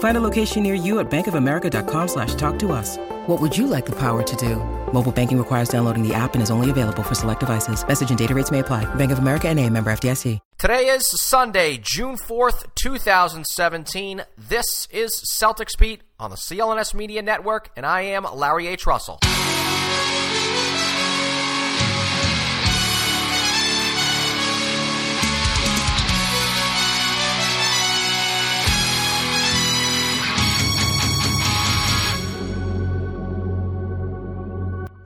Find 0.00 0.16
a 0.16 0.20
location 0.20 0.62
near 0.62 0.74
you 0.74 0.98
at 0.98 1.10
bankofamerica.com 1.10 2.08
slash 2.08 2.34
talk 2.34 2.58
to 2.58 2.72
us. 2.72 2.96
What 3.26 3.40
would 3.40 3.56
you 3.56 3.66
like 3.66 3.86
the 3.86 3.96
power 3.96 4.22
to 4.22 4.36
do? 4.36 4.56
Mobile 4.92 5.12
banking 5.12 5.38
requires 5.38 5.68
downloading 5.68 6.06
the 6.06 6.12
app 6.12 6.34
and 6.34 6.42
is 6.42 6.50
only 6.50 6.68
available 6.68 7.02
for 7.02 7.14
select 7.14 7.40
devices. 7.40 7.86
Message 7.86 8.10
and 8.10 8.18
data 8.18 8.34
rates 8.34 8.50
may 8.50 8.58
apply. 8.58 8.92
Bank 8.96 9.12
of 9.12 9.18
America 9.18 9.48
and 9.48 9.58
a 9.58 9.68
member 9.70 9.90
FDIC. 9.90 10.38
Today 10.58 10.86
is 10.86 11.08
Sunday, 11.08 11.78
June 11.78 12.16
4th, 12.16 12.66
2017. 12.74 14.22
This 14.36 14.86
is 14.90 15.10
Celtics 15.40 15.78
Beat 15.78 16.02
on 16.18 16.28
the 16.30 16.36
CLNS 16.36 16.92
Media 16.92 17.22
Network, 17.22 17.70
and 17.76 17.86
I 17.86 18.02
am 18.02 18.26
Larry 18.34 18.66
H. 18.66 18.86
Russell. 18.86 19.20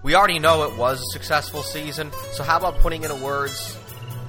We 0.04 0.14
already 0.14 0.38
know 0.38 0.64
it 0.64 0.76
was 0.76 1.00
a 1.00 1.06
successful 1.06 1.62
season, 1.62 2.12
so 2.32 2.42
how 2.42 2.58
about 2.58 2.78
putting 2.80 3.04
into 3.04 3.14
words, 3.16 3.74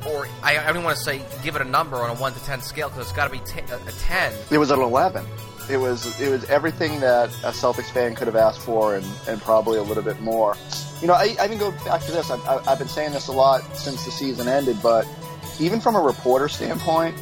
or 0.08 0.26
I, 0.42 0.58
I 0.58 0.72
don't 0.72 0.86
want 0.86 0.96
to 0.98 1.04
say 1.04 1.22
give 1.44 1.58
it 1.58 1.62
a 1.62 1.66
number 1.66 1.98
on 1.98 2.10
a 2.10 2.14
1 2.14 2.34
to 2.34 2.44
10 2.46 2.62
scale 2.62 2.88
because 2.88 3.04
it's 3.04 3.12
got 3.12 3.26
to 3.26 3.30
be 3.30 3.40
t- 3.40 3.60
a 3.60 3.92
10. 3.92 4.34
It 4.52 4.58
was 4.58 4.72
an 4.72 4.80
11. 4.80 5.26
It 5.70 5.76
was 5.76 6.18
it 6.22 6.30
was 6.30 6.46
everything 6.46 7.02
that 7.02 7.28
a 7.44 7.52
Celtics 7.52 7.92
fan 7.92 8.16
could 8.16 8.28
have 8.28 8.38
asked 8.38 8.62
for 8.62 8.96
and, 8.96 9.06
and 9.28 9.42
probably 9.42 9.78
a 9.78 9.84
little 9.84 10.02
bit 10.02 10.22
more. 10.22 10.56
You 11.02 11.08
know, 11.08 11.14
I, 11.14 11.36
I 11.42 11.46
even 11.46 11.58
go 11.58 11.72
back 11.84 12.04
to 12.04 12.12
this. 12.14 12.32
I've, 12.32 12.66
I've 12.66 12.80
been 12.80 12.88
saying 12.88 13.12
this 13.12 13.28
a 13.28 13.34
lot 13.34 13.62
since 13.76 14.06
the 14.06 14.12
season 14.12 14.48
ended, 14.48 14.78
but 14.82 15.06
even 15.60 15.82
from 15.82 15.98
a 15.98 16.02
reporter 16.02 16.48
standpoint, 16.48 17.18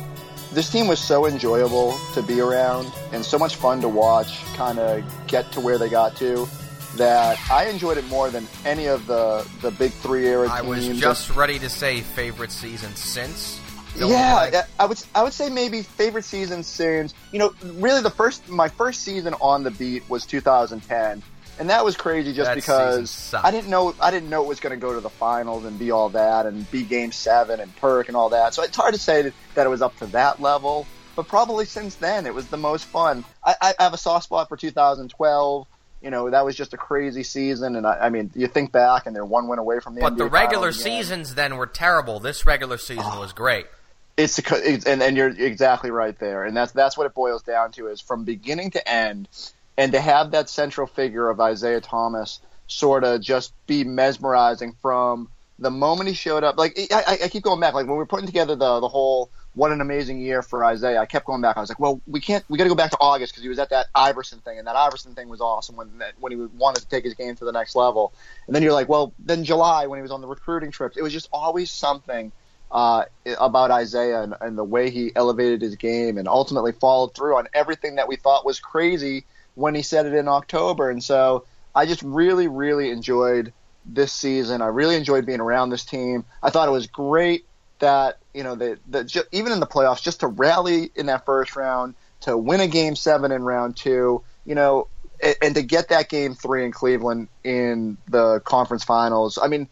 this 0.52 0.70
team 0.72 0.88
was 0.88 1.00
so 1.00 1.26
enjoyable 1.26 1.98
to 2.14 2.22
be 2.22 2.40
around 2.40 2.92
and 3.14 3.26
so 3.26 3.40
much 3.40 3.56
fun 3.56 3.82
to 3.82 3.90
watch, 3.90 4.46
kind 4.54 4.78
of 4.78 5.04
get 5.26 5.52
to 5.54 5.60
where 5.60 5.80
they 5.80 5.90
got 5.90 6.16
to 6.18 6.48
that 6.98 7.40
I 7.52 7.66
enjoyed 7.66 7.98
it 7.98 8.08
more 8.08 8.30
than 8.30 8.48
any 8.66 8.88
of 8.88 9.06
the 9.08 9.48
the 9.62 9.72
big 9.72 9.92
three 9.92 10.28
era 10.28 10.48
teams. 10.48 10.60
I 10.60 10.62
was 10.62 10.88
just 11.00 11.36
ready 11.36 11.60
to 11.60 11.70
say 11.70 12.02
favorite 12.02 12.52
season 12.52 12.96
since. 12.96 13.60
Yeah. 13.96 14.64
I 14.80 14.86
would 14.86 15.04
I 15.14 15.24
would 15.24 15.34
say 15.34 15.50
maybe 15.50 15.82
favorite 15.82 16.26
season 16.26 16.64
since 16.64 17.14
you 17.32 17.40
know 17.40 17.54
really 17.64 18.02
the 18.02 18.10
first 18.10 18.50
my 18.50 18.68
first 18.68 19.02
season 19.02 19.36
on 19.42 19.64
the 19.64 19.72
beat 19.72 20.08
was 20.10 20.26
2010, 20.26 21.24
and 21.60 21.70
that 21.70 21.86
was 21.86 21.96
crazy 21.96 22.34
just 22.34 22.50
That 22.50 22.56
because. 22.56 23.34
I 23.34 23.52
didn't 23.52 23.70
know 23.70 23.96
I 24.00 24.12
didn't 24.12 24.30
know 24.30 24.44
it 24.44 24.48
was 24.48 24.60
going 24.60 24.72
to 24.72 24.82
go 24.82 24.94
to 24.94 25.00
the 25.00 25.10
finals 25.10 25.66
and 25.66 25.78
be 25.78 25.92
all 25.92 26.10
that 26.10 26.46
and 26.46 26.70
be 26.72 26.84
Game 26.84 27.12
Seven 27.12 27.60
and 27.60 27.76
Perk 27.78 28.08
and 28.08 28.18
all 28.18 28.30
that. 28.30 28.54
So 28.54 28.64
it's 28.64 28.76
hard 28.76 28.94
to 28.94 29.00
say 29.00 29.24
that, 29.24 29.34
that 29.56 29.68
it 29.68 29.70
was 29.70 29.82
up 29.82 29.96
to 29.98 30.08
that 30.08 30.42
level, 30.42 30.88
but 31.16 31.28
probably 31.28 31.66
since 31.66 31.96
then 31.96 32.26
it 32.26 32.34
was 32.34 32.48
the 32.48 32.58
most 32.58 32.86
fun. 32.86 33.24
I, 33.44 33.56
I 33.62 33.84
have 33.84 33.94
a 33.94 33.98
soft 33.98 34.26
spot 34.26 34.50
for 34.50 34.58
2012. 34.58 35.68
You 36.04 36.10
know 36.10 36.30
that 36.30 36.44
was 36.44 36.56
just 36.56 36.74
a 36.74 36.78
crazy 36.78 37.24
season, 37.24 37.78
and 37.78 37.88
I, 37.88 37.94
I 37.94 38.10
mean 38.10 38.30
you 38.36 38.48
think 38.48 38.74
back 38.74 39.06
and 39.06 39.16
they're 39.16 39.26
one 39.26 39.48
win 39.48 39.58
away 39.58 39.80
from 39.80 39.96
the 39.96 40.02
But 40.02 40.16
NBA 40.16 40.18
the 40.18 40.26
regular 40.26 40.72
seasons 40.74 41.36
then 41.36 41.56
were 41.56 41.66
terrible. 41.66 42.20
This 42.20 42.46
regular 42.46 42.78
season 42.78 43.06
oh. 43.06 43.22
was 43.22 43.32
great. 43.32 43.68
It's, 44.16 44.38
and, 44.86 45.02
and 45.02 45.18
you're 45.18 45.30
exactly 45.30 45.90
right 45.90 46.18
there, 46.20 46.44
and 46.44 46.56
that's 46.56 46.74
that's 46.74 46.98
what 46.98 47.08
it 47.08 47.16
boils 47.16 47.42
down 47.42 47.72
to 47.74 47.88
is 47.88 48.02
from 48.02 48.26
beginning 48.26 48.72
to 48.72 48.88
end, 48.88 49.30
and 49.78 49.94
to 49.94 50.02
have 50.02 50.32
that 50.32 50.50
central 50.50 50.88
figure 50.88 51.30
of 51.30 51.40
Isaiah 51.40 51.82
Thomas 51.82 52.40
sort 52.68 53.04
of 53.06 53.22
just 53.22 53.54
be 53.66 53.84
mesmerizing 53.84 54.76
from 54.82 55.30
the 55.58 55.72
moment 55.72 56.10
he 56.10 56.16
showed 56.16 56.44
up. 56.44 56.58
Like 56.58 56.78
I, 56.92 57.04
I- 57.08 57.20
I 57.24 57.28
keep 57.30 57.44
going 57.44 57.60
back, 57.60 57.74
like 57.74 57.88
when 57.88 57.96
we 57.98 58.04
are 58.04 58.08
putting 58.08 58.28
together 58.28 58.56
the 58.56 58.82
the 58.82 58.90
whole 58.90 59.32
what 59.56 59.72
an 59.72 59.82
amazing 59.82 60.20
year 60.20 60.42
for 60.42 60.66
Isaiah, 60.66 61.00
I 61.00 61.06
kept 61.06 61.26
going 61.26 61.42
back. 61.42 61.58
I 61.58 61.60
was 61.60 61.70
like, 61.70 61.80
well, 61.80 62.02
we 62.08 62.20
can't, 62.20 62.44
we 62.50 62.58
got 62.58 62.64
to 62.64 62.70
go 62.70 62.76
back 62.76 62.92
to 62.92 62.98
August 63.00 63.34
because 63.34 63.44
he 63.44 63.50
was 63.50 63.60
at 63.60 63.70
that 63.70 63.88
Iverson 63.94 64.40
thing, 64.40 64.58
and 64.58 64.68
that 64.68 64.76
Iverson 64.76 65.14
thing 65.14 65.30
was 65.30 65.42
awesome 65.42 65.76
when 65.76 65.92
when 66.20 66.32
he 66.32 66.38
wanted 66.38 66.82
to 66.82 66.88
take 66.88 67.04
his 67.04 67.14
game 67.14 67.36
to 67.36 67.46
the 67.46 67.52
next 67.52 67.76
level. 67.76 68.14
And 68.48 68.56
then 68.56 68.64
you're 68.64 68.74
like, 68.74 68.90
well, 68.90 69.14
then 69.20 69.44
July 69.44 69.88
when 69.88 69.98
he 69.98 70.02
was 70.02 70.12
on 70.12 70.22
the 70.22 70.28
recruiting 70.28 70.72
trips, 70.72 70.98
it 70.98 71.04
was 71.04 71.14
just 71.14 71.30
always 71.32 71.72
something 71.72 72.32
uh, 72.72 73.06
about 73.40 73.70
Isaiah 73.70 74.24
and, 74.24 74.34
and 74.42 74.58
the 74.58 74.64
way 74.64 74.90
he 74.90 75.12
elevated 75.16 75.62
his 75.62 75.76
game 75.76 76.18
and 76.18 76.28
ultimately 76.28 76.72
followed 76.72 77.14
through 77.14 77.38
on 77.38 77.48
everything 77.54 77.96
that 77.96 78.08
we 78.08 78.16
thought 78.16 78.46
was 78.46 78.60
crazy 78.60 79.26
when 79.54 79.76
he 79.76 79.84
said 79.84 80.08
it 80.08 80.14
in 80.14 80.28
October. 80.28 80.90
And 80.90 81.04
so 81.04 81.46
I 81.76 81.86
just 81.86 82.02
really, 82.02 82.48
really 82.48 82.90
enjoyed 82.90 83.54
this 83.86 84.12
season. 84.12 84.64
I 84.64 84.68
really 84.68 84.96
enjoyed 84.96 85.26
being 85.26 85.40
around 85.40 85.70
this 85.70 85.86
team. 85.86 86.26
I 86.42 86.50
thought 86.50 86.68
it 86.68 86.72
was 86.72 86.88
great 86.88 87.46
that 87.80 88.18
you 88.34 88.44
know 88.44 88.56
that 88.56 89.08
ju- 89.08 89.24
even 89.32 89.52
in 89.52 89.60
the 89.60 89.68
playoffs, 89.68 90.02
just 90.02 90.22
to 90.22 90.28
rally 90.28 90.92
in 90.96 91.08
that 91.08 91.26
first 91.26 91.56
round, 91.56 91.96
to 92.22 92.38
win 92.38 92.60
a 92.62 92.68
game 92.68 92.96
seven 92.96 93.32
in 93.32 93.44
round 93.44 93.78
two, 93.78 94.24
you 94.46 94.56
know, 94.56 94.90
and, 95.22 95.36
and 95.42 95.56
to 95.56 95.64
get 95.64 95.90
that 95.90 96.10
game 96.10 96.36
three 96.36 96.66
in 96.66 96.72
Cleveland 96.72 97.30
in 97.44 97.98
the 98.08 98.42
conference 98.46 98.84
finals. 98.84 99.40
I 99.42 99.48
mean, 99.48 99.70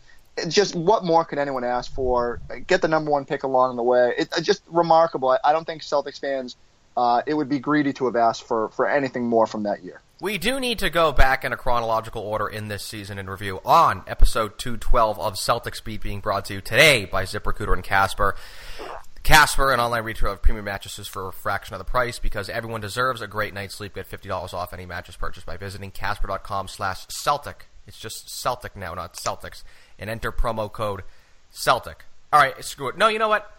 just 0.48 0.76
what 0.76 1.04
more 1.04 1.26
could 1.26 1.40
anyone 1.40 1.64
ask 1.64 1.92
for? 1.94 2.42
Get 2.68 2.82
the 2.82 2.88
number 2.88 3.12
one 3.12 3.26
pick 3.26 3.44
along 3.44 3.76
the 3.78 3.84
way. 3.84 4.14
It, 4.18 4.30
it's 4.38 4.46
just 4.46 4.64
remarkable. 4.68 5.30
I, 5.30 5.40
I 5.44 5.54
don't 5.54 5.66
think 5.66 5.82
Celtics 5.84 6.20
fans. 6.20 6.58
Uh, 6.96 7.22
it 7.26 7.34
would 7.34 7.50
be 7.50 7.60
greedy 7.60 7.94
to 7.94 8.06
have 8.06 8.16
asked 8.16 8.44
for, 8.44 8.70
for 8.70 8.88
anything 8.88 9.26
more 9.26 9.48
from 9.48 9.64
that 9.64 9.84
year. 9.84 10.02
We 10.20 10.38
do 10.38 10.60
need 10.60 10.78
to 10.80 10.90
go 10.90 11.12
back 11.12 11.44
in 11.44 11.52
a 11.52 11.58
chronological 11.58 12.22
order 12.22 12.48
in 12.48 12.68
this 12.68 12.84
season 12.84 13.18
in 13.18 13.28
review 13.28 13.60
on 13.66 14.04
episode 14.06 14.60
212 14.60 15.20
of 15.20 15.34
Celtics 15.34 15.84
Beat 15.84 16.02
being 16.02 16.20
brought 16.20 16.46
to 16.46 16.54
you 16.56 16.62
today 16.62 17.06
by 17.06 17.24
ZipRecruiter 17.24 17.74
and 17.74 17.84
Casper. 17.84 18.36
Casper, 19.24 19.72
an 19.72 19.80
online 19.80 20.04
retailer 20.04 20.34
of 20.34 20.42
premium 20.42 20.66
mattresses 20.66 21.08
for 21.08 21.28
a 21.28 21.32
fraction 21.32 21.74
of 21.74 21.80
the 21.80 21.86
price 21.86 22.20
because 22.20 22.50
everyone 22.50 22.82
deserves 22.82 23.22
a 23.22 23.28
great 23.28 23.54
night's 23.54 23.76
sleep. 23.76 23.96
Get 23.96 24.10
$50 24.10 24.54
off 24.54 24.74
any 24.74 24.86
mattress 24.86 25.16
purchase 25.16 25.44
by 25.44 25.58
visiting 25.58 25.92
casper.com 25.92 26.68
slash 26.68 27.08
Celtic. 27.08 27.68
It's 27.88 28.00
just 28.00 28.30
Celtic 28.30 28.76
now, 28.76 28.94
not 28.94 29.16
Celtics. 29.16 29.64
And 29.98 30.10
enter 30.10 30.32
promo 30.32 30.72
code 30.72 31.04
Celtic. 31.52 32.06
All 32.34 32.40
right, 32.40 32.64
screw 32.64 32.90
it. 32.90 32.98
No, 32.98 33.08
you 33.08 33.20
know 33.20 33.30
what? 33.30 33.52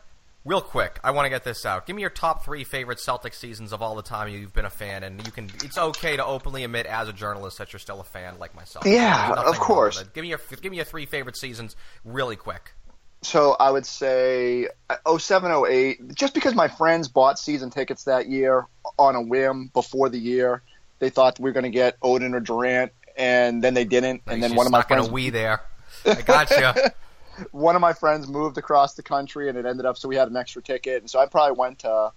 Real 0.45 0.61
quick, 0.61 0.99
I 1.05 1.13
want 1.13 1.27
to 1.27 1.31
get 1.31 1.45
this 1.45 1.65
out. 1.65 1.87
Give 1.87 1.95
me 1.95 2.03
your 2.03 2.11
top 2.11 2.45
three 2.45 2.65
favorite 2.65 2.99
Celtic 2.99 3.33
seasons 3.33 3.73
of 3.73 3.81
all 3.81 3.95
the 3.95 4.03
time 4.03 4.29
you've 4.29 4.53
been 4.53 4.65
a 4.65 4.71
fan, 4.71 5.05
and 5.05 5.25
you 5.25 5.31
can. 5.31 5.49
It's 5.63 5.79
okay 5.79 6.17
to 6.17 6.25
openly 6.25 6.65
admit 6.65 6.87
as 6.87 7.09
a 7.09 7.13
journalist 7.13 7.59
that 7.59 7.73
you're 7.73 7.79
still 7.81 8.01
a 8.01 8.05
fan, 8.05 8.41
like 8.41 8.53
myself. 8.57 8.85
Yeah, 8.85 9.35
of 9.35 9.61
course. 9.61 10.03
Give 10.15 10.23
me 10.23 10.31
your 10.31 10.41
give 10.61 10.73
me 10.73 10.79
your 10.79 10.85
three 10.85 11.07
favorite 11.07 11.37
seasons, 11.37 11.77
really 12.05 12.35
quick. 12.35 12.73
So 13.23 13.53
I 13.61 13.71
would 13.71 13.87
say 13.87 14.67
uh, 14.91 15.17
07, 15.17 15.65
08, 15.69 16.15
just 16.17 16.35
because 16.35 16.57
my 16.57 16.67
friends 16.67 17.07
bought 17.07 17.39
season 17.39 17.71
tickets 17.71 18.03
that 18.05 18.29
year 18.29 18.67
on 18.99 19.15
a 19.15 19.23
whim 19.23 19.71
before 19.73 20.09
the 20.09 20.19
year. 20.19 20.63
They 20.99 21.11
thought 21.11 21.39
we 21.39 21.45
were 21.45 21.53
going 21.53 21.65
to 21.65 21.71
get 21.71 22.01
Oden 22.01 22.35
or 22.35 22.41
Durant, 22.41 22.91
and 23.17 23.63
then 23.63 23.75
they 23.75 23.85
didn't. 23.85 24.23
And 24.27 24.43
then 24.43 24.57
one 24.57 24.67
of 24.67 24.73
my 24.73 24.83
friends, 24.83 25.09
we 25.09 25.31
there. 25.31 25.63
I 26.05 26.21
gotcha. 26.23 26.95
one 27.51 27.75
of 27.75 27.81
my 27.81 27.93
friends 27.93 28.29
moved 28.29 28.59
across 28.59 28.95
the 28.95 29.03
country, 29.03 29.49
and 29.49 29.59
it 29.59 29.67
ended 29.67 29.87
up 29.87 29.97
so 29.97 30.09
we 30.09 30.17
had 30.17 30.29
an 30.29 30.37
extra 30.37 30.63
ticket, 30.63 31.03
and 31.03 31.11
so 31.11 31.19
I 31.19 31.27
probably 31.27 31.57
went 31.59 31.81
to, 31.81 32.13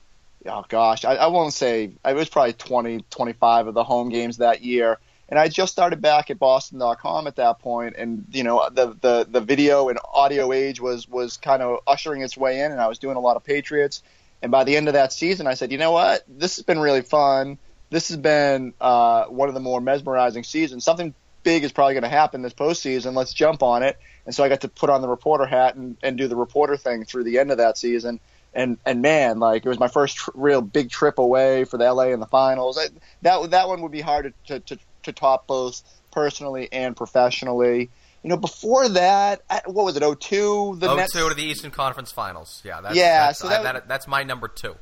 oh 0.46 0.66
gosh, 0.68 1.06
I, 1.06 1.16
I 1.16 1.28
won't 1.28 1.54
say 1.54 1.92
it 2.06 2.16
was 2.16 2.30
probably 2.30 2.54
20, 2.54 3.06
25 3.10 3.68
of 3.68 3.74
the 3.74 3.84
home 3.84 4.10
games 4.10 4.38
that 4.38 4.62
year. 4.62 5.00
And 5.28 5.40
I 5.40 5.48
just 5.48 5.72
started 5.72 6.02
back 6.04 6.30
at 6.30 6.38
Boston.com 6.38 7.26
at 7.26 7.38
that 7.38 7.58
point, 7.58 7.96
and 7.98 8.26
you 8.32 8.44
know 8.44 8.70
the 8.70 8.96
the 9.02 9.28
the 9.28 9.42
video 9.42 9.90
and 9.90 9.98
audio 10.14 10.54
age 10.54 10.80
was 10.80 11.08
was 11.08 11.38
kind 11.38 11.64
of 11.64 11.80
ushering 11.88 12.22
its 12.22 12.38
way 12.38 12.60
in, 12.62 12.72
and 12.72 12.80
I 12.80 12.88
was 12.88 13.00
doing 13.00 13.18
a 13.18 13.20
lot 13.20 13.36
of 13.36 13.44
Patriots. 13.44 14.04
And 14.44 14.52
by 14.52 14.64
the 14.64 14.78
end 14.78 14.88
of 14.88 14.94
that 14.94 15.12
season, 15.12 15.48
I 15.48 15.56
said, 15.56 15.72
you 15.72 15.80
know 15.80 15.92
what, 15.92 16.24
this 16.28 16.58
has 16.58 16.66
been 16.66 16.78
really 16.78 17.02
fun. 17.02 17.58
This 17.90 18.10
has 18.10 18.18
been 18.18 18.74
uh, 18.80 19.26
one 19.26 19.48
of 19.48 19.56
the 19.56 19.60
more 19.60 19.82
mesmerizing 19.82 20.44
seasons. 20.44 20.84
Something 20.84 21.16
big 21.42 21.64
is 21.64 21.72
probably 21.72 21.94
going 21.94 22.04
to 22.04 22.10
happen 22.10 22.42
this 22.44 22.54
postseason. 22.54 23.16
Let's 23.16 23.34
jump 23.34 23.64
on 23.64 23.82
it. 23.82 23.98
And 24.26 24.34
so 24.34 24.44
I 24.44 24.50
got 24.50 24.62
to 24.62 24.68
put 24.68 24.90
on 24.90 25.02
the 25.02 25.08
reporter 25.08 25.46
hat 25.46 25.76
and, 25.76 25.98
and 26.02 26.18
do 26.18 26.28
the 26.28 26.36
reporter 26.36 26.78
thing 26.78 27.06
through 27.06 27.26
the 27.26 27.40
end 27.40 27.52
of 27.52 27.58
that 27.58 27.78
season. 27.78 28.20
and 28.54 28.78
and 28.86 29.02
man, 29.02 29.40
like 29.40 29.66
it 29.66 29.70
was 29.70 29.80
my 29.80 29.88
first 29.88 30.18
tr- 30.18 30.32
real 30.34 30.62
big 30.62 30.90
trip 30.90 31.20
away 31.20 31.66
for 31.66 31.78
the 31.78 31.92
LA 31.92 32.06
in 32.06 32.20
the 32.20 32.26
finals. 32.26 32.78
I, 32.78 32.88
that 33.22 33.52
that 33.52 33.68
one 33.68 33.82
would 33.82 33.92
be 33.92 34.02
hard 34.02 34.34
to, 34.48 34.60
to, 34.62 34.80
to 35.04 35.12
top 35.12 35.48
both 35.48 35.82
personally 36.12 36.70
and 36.72 36.96
professionally. 36.96 37.90
You 38.24 38.30
know, 38.30 38.38
before 38.38 38.90
that, 38.90 39.44
what 39.66 39.86
was 39.86 39.96
it? 39.96 40.00
02? 40.00 40.78
The 40.80 40.88
02 40.88 40.96
Nets? 40.96 41.14
to 41.14 41.34
the 41.36 41.44
Eastern 41.44 41.70
Conference 41.70 42.12
Finals. 42.12 42.64
Yeah, 42.66 42.82
that's, 42.82 42.96
yeah. 42.96 43.28
That's, 43.28 43.40
so 43.40 43.50
that, 43.50 43.60
I, 43.60 43.74
that, 43.74 43.88
that's 43.88 44.08
my 44.08 44.24
number 44.24 44.48
two. 44.48 44.76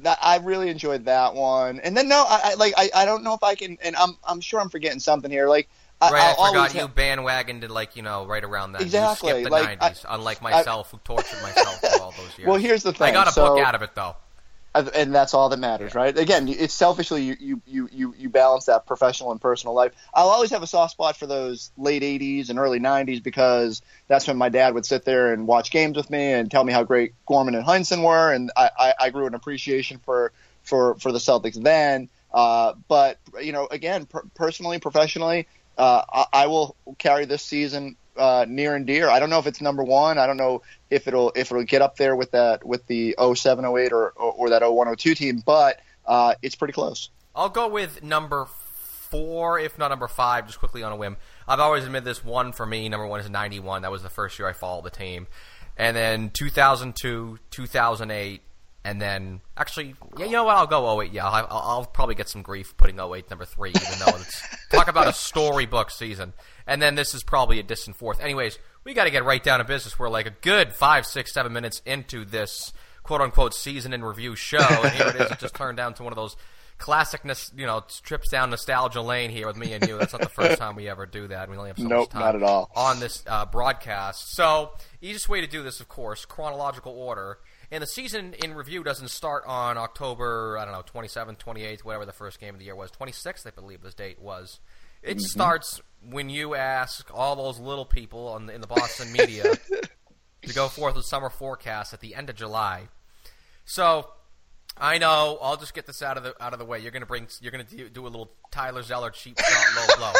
That 0.00 0.18
I 0.22 0.36
really 0.36 0.68
enjoyed 0.68 1.06
that 1.06 1.34
one. 1.34 1.80
And 1.80 1.96
then 1.96 2.08
no, 2.08 2.24
I, 2.28 2.40
I 2.44 2.54
like 2.54 2.74
I, 2.76 2.90
I 2.94 3.04
don't 3.06 3.24
know 3.24 3.34
if 3.34 3.42
I 3.42 3.56
can, 3.56 3.78
and 3.82 3.96
I'm 3.96 4.16
I'm 4.22 4.40
sure 4.40 4.60
I'm 4.60 4.68
forgetting 4.68 5.00
something 5.00 5.30
here. 5.30 5.48
Like 5.48 5.68
I, 6.00 6.10
right, 6.10 6.36
I, 6.38 6.42
I 6.42 6.48
forgot 6.48 6.74
you 6.74 6.80
have, 6.80 6.94
bandwagoned 6.94 7.68
like 7.70 7.96
you 7.96 8.02
know 8.02 8.26
right 8.26 8.44
around 8.44 8.72
that. 8.72 8.82
Exactly, 8.82 9.30
you 9.30 9.34
skipped 9.36 9.44
the 9.44 9.50
like, 9.50 9.80
'90s, 9.80 10.04
unlike 10.08 10.42
myself, 10.42 10.90
who 10.90 10.98
tortured 10.98 11.42
myself 11.42 11.80
for 11.80 12.02
all 12.02 12.10
those 12.12 12.38
years. 12.38 12.48
Well, 12.48 12.58
here's 12.58 12.82
the 12.82 12.92
thing. 12.92 13.08
I 13.08 13.12
got 13.12 13.28
a 13.28 13.32
so, 13.32 13.48
book 13.48 13.64
out 13.64 13.74
of 13.74 13.82
it 13.82 13.94
though 13.94 14.16
and 14.76 15.14
that's 15.14 15.34
all 15.34 15.48
that 15.48 15.58
matters, 15.58 15.92
yeah. 15.94 16.00
right? 16.00 16.18
Again, 16.18 16.48
it's 16.48 16.74
selfishly 16.74 17.22
you, 17.22 17.62
you 17.66 17.88
you 17.92 18.14
you 18.16 18.28
balance 18.28 18.66
that 18.66 18.86
professional 18.86 19.32
and 19.32 19.40
personal 19.40 19.74
life. 19.74 19.92
I'll 20.12 20.28
always 20.28 20.50
have 20.50 20.62
a 20.62 20.66
soft 20.66 20.92
spot 20.92 21.16
for 21.16 21.26
those 21.26 21.70
late 21.76 22.02
'80s 22.02 22.50
and 22.50 22.58
early 22.58 22.78
'90s 22.78 23.22
because 23.22 23.82
that's 24.08 24.26
when 24.26 24.36
my 24.36 24.48
dad 24.48 24.74
would 24.74 24.84
sit 24.84 25.04
there 25.04 25.32
and 25.32 25.46
watch 25.46 25.70
games 25.70 25.96
with 25.96 26.10
me 26.10 26.32
and 26.32 26.50
tell 26.50 26.64
me 26.64 26.72
how 26.72 26.84
great 26.84 27.14
Gorman 27.26 27.54
and 27.54 27.64
Heinsohn 27.64 28.02
were, 28.02 28.32
and 28.32 28.50
I, 28.56 28.70
I, 28.78 28.94
I 29.00 29.10
grew 29.10 29.26
an 29.26 29.34
appreciation 29.34 29.98
for 30.04 30.32
for 30.62 30.96
for 30.96 31.12
the 31.12 31.18
Celtics 31.18 31.60
then. 31.60 32.08
Uh, 32.32 32.74
but 32.88 33.18
you 33.42 33.52
know, 33.52 33.66
again, 33.70 34.06
per- 34.06 34.24
personally, 34.34 34.78
professionally, 34.78 35.46
uh, 35.76 36.02
I, 36.12 36.24
I 36.32 36.46
will 36.46 36.76
carry 36.98 37.24
this 37.24 37.42
season 37.42 37.96
uh, 38.16 38.46
near 38.48 38.74
and 38.74 38.86
dear. 38.86 39.08
I 39.08 39.18
don't 39.18 39.30
know 39.30 39.38
if 39.38 39.46
it's 39.46 39.60
number 39.60 39.84
one. 39.84 40.18
I 40.18 40.26
don't 40.26 40.36
know 40.36 40.62
if 40.90 41.06
it'll 41.06 41.32
if 41.34 41.50
it'll 41.50 41.64
get 41.64 41.82
up 41.82 41.96
there 41.96 42.16
with 42.16 42.30
that 42.32 42.64
with 42.64 42.86
the 42.86 43.14
07, 43.34 43.64
08 43.64 43.92
or, 43.92 44.10
or, 44.10 44.32
or 44.32 44.50
that 44.50 44.62
01, 44.62 44.96
02 44.96 45.14
team, 45.14 45.42
but 45.44 45.80
uh, 46.06 46.34
it's 46.42 46.54
pretty 46.54 46.72
close. 46.72 47.10
I'll 47.34 47.50
go 47.50 47.68
with 47.68 48.02
number 48.02 48.46
four, 49.10 49.58
if 49.58 49.78
not 49.78 49.88
number 49.88 50.08
five, 50.08 50.46
just 50.46 50.58
quickly 50.58 50.82
on 50.82 50.92
a 50.92 50.96
whim. 50.96 51.16
I've 51.46 51.60
always 51.60 51.84
admitted 51.84 52.04
this 52.04 52.24
one 52.24 52.52
for 52.52 52.66
me. 52.66 52.88
Number 52.88 53.06
one 53.06 53.20
is 53.20 53.30
91. 53.30 53.82
That 53.82 53.90
was 53.90 54.02
the 54.02 54.08
first 54.08 54.38
year 54.38 54.48
I 54.48 54.52
followed 54.52 54.84
the 54.84 54.90
team. 54.90 55.26
And 55.76 55.96
then 55.96 56.30
2002, 56.30 57.38
2008, 57.50 58.40
and 58.86 59.00
then 59.00 59.40
actually, 59.56 59.94
yeah, 60.16 60.26
you 60.26 60.32
know 60.32 60.44
what? 60.44 60.56
I'll 60.56 60.66
go 60.66 61.00
08. 61.02 61.12
Yeah, 61.12 61.26
I'll, 61.26 61.46
I'll 61.50 61.84
probably 61.84 62.14
get 62.14 62.28
some 62.28 62.42
grief 62.42 62.76
putting 62.76 62.98
08 62.98 63.28
number 63.28 63.44
three, 63.44 63.70
even 63.70 63.98
though 63.98 64.16
it's 64.16 64.42
talk 64.70 64.88
about 64.88 65.08
a 65.08 65.12
storybook 65.12 65.90
season 65.90 66.32
and 66.66 66.82
then 66.82 66.94
this 66.94 67.14
is 67.14 67.22
probably 67.22 67.58
a 67.58 67.62
distant 67.62 67.96
fourth. 67.96 68.20
Anyways, 68.20 68.58
we 68.84 68.94
got 68.94 69.04
to 69.04 69.10
get 69.10 69.24
right 69.24 69.42
down 69.42 69.60
to 69.60 69.64
business. 69.64 69.98
We're 69.98 70.08
like 70.08 70.26
a 70.26 70.34
good 70.42 70.72
five, 70.72 71.06
six, 71.06 71.32
seven 71.32 71.52
minutes 71.52 71.80
into 71.86 72.24
this 72.24 72.72
quote 73.02 73.20
unquote 73.20 73.54
season 73.54 73.92
in 73.92 74.02
review 74.02 74.34
show, 74.34 74.58
and 74.58 74.92
here 74.92 75.08
it 75.08 75.16
is. 75.16 75.30
It 75.30 75.38
just 75.38 75.54
turned 75.54 75.76
down 75.76 75.94
to 75.94 76.02
one 76.02 76.12
of 76.12 76.16
those 76.16 76.36
classic, 76.78 77.22
you 77.56 77.66
know, 77.66 77.84
trips 78.02 78.30
down 78.30 78.50
nostalgia 78.50 79.00
lane 79.00 79.30
here 79.30 79.46
with 79.46 79.56
me 79.56 79.72
and 79.72 79.86
you. 79.86 79.96
That's 79.96 80.12
not 80.12 80.22
the 80.22 80.28
first 80.28 80.58
time 80.58 80.76
we 80.76 80.88
ever 80.88 81.06
do 81.06 81.28
that. 81.28 81.48
We 81.48 81.56
only 81.56 81.70
have 81.70 81.78
so 81.78 81.84
nope, 81.84 82.00
much 82.00 82.10
time 82.10 82.20
not 82.20 82.36
at 82.36 82.42
all. 82.42 82.70
on 82.74 83.00
this 83.00 83.22
uh, 83.26 83.46
broadcast. 83.46 84.34
So, 84.34 84.72
easiest 85.00 85.28
way 85.28 85.40
to 85.40 85.46
do 85.46 85.62
this, 85.62 85.80
of 85.80 85.88
course, 85.88 86.24
chronological 86.24 86.92
order. 86.92 87.38
And 87.70 87.82
the 87.82 87.86
season 87.86 88.34
in 88.42 88.54
review 88.54 88.84
doesn't 88.84 89.10
start 89.10 89.44
on 89.46 89.76
October, 89.76 90.56
I 90.58 90.64
don't 90.64 90.74
know, 90.74 90.82
27th, 90.82 91.38
28th, 91.38 91.80
whatever 91.80 92.06
the 92.06 92.12
first 92.12 92.40
game 92.40 92.54
of 92.54 92.58
the 92.58 92.66
year 92.66 92.76
was. 92.76 92.90
26th, 92.92 93.46
I 93.46 93.50
believe 93.50 93.82
this 93.82 93.94
date 93.94 94.20
was. 94.20 94.60
It 95.02 95.18
mm-hmm. 95.18 95.20
starts 95.20 95.80
when 96.08 96.30
you 96.30 96.54
ask 96.54 97.10
all 97.12 97.36
those 97.36 97.58
little 97.58 97.84
people 97.84 98.38
the, 98.38 98.54
in 98.54 98.60
the 98.60 98.66
Boston 98.66 99.12
media 99.12 99.44
to 100.42 100.54
go 100.54 100.68
forth 100.68 100.96
with 100.96 101.04
summer 101.06 101.30
forecasts 101.30 101.92
at 101.92 102.00
the 102.00 102.14
end 102.14 102.30
of 102.30 102.36
July. 102.36 102.88
So 103.64 104.08
I 104.78 104.98
know. 104.98 105.38
I'll 105.40 105.56
just 105.56 105.74
get 105.74 105.86
this 105.86 106.02
out 106.02 106.16
of 106.16 106.22
the 106.22 106.34
out 106.42 106.52
of 106.52 106.58
the 106.58 106.64
way. 106.64 106.80
You're 106.80 106.90
gonna 106.90 107.06
bring. 107.06 107.28
You're 107.40 107.52
gonna 107.52 107.64
do, 107.64 107.88
do 107.88 108.02
a 108.02 108.08
little 108.08 108.30
Tyler 108.50 108.82
Zeller 108.82 109.10
cheap 109.10 109.38
shot 109.38 109.76
low 109.76 109.96
blow. 109.96 110.12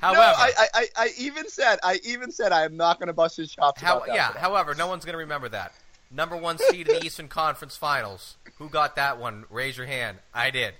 However, 0.00 0.20
no, 0.20 0.22
I, 0.36 0.52
I, 0.74 0.86
I 0.96 1.10
even 1.18 1.48
said 1.48 1.78
I 1.82 2.00
even 2.04 2.32
said 2.32 2.52
I 2.52 2.64
am 2.64 2.76
not 2.76 2.98
gonna 2.98 3.12
bust 3.12 3.36
his 3.36 3.52
chops. 3.52 3.80
How, 3.80 4.04
yeah. 4.06 4.32
However, 4.32 4.74
no 4.74 4.88
one's 4.88 5.04
gonna 5.04 5.18
remember 5.18 5.48
that. 5.50 5.72
Number 6.10 6.36
one 6.36 6.58
seed 6.58 6.88
in 6.88 6.98
the 6.98 7.04
Eastern 7.06 7.28
Conference 7.28 7.76
Finals. 7.76 8.36
Who 8.58 8.68
got 8.68 8.96
that 8.96 9.18
one? 9.18 9.44
Raise 9.48 9.76
your 9.76 9.86
hand. 9.86 10.18
I 10.34 10.50
did. 10.50 10.74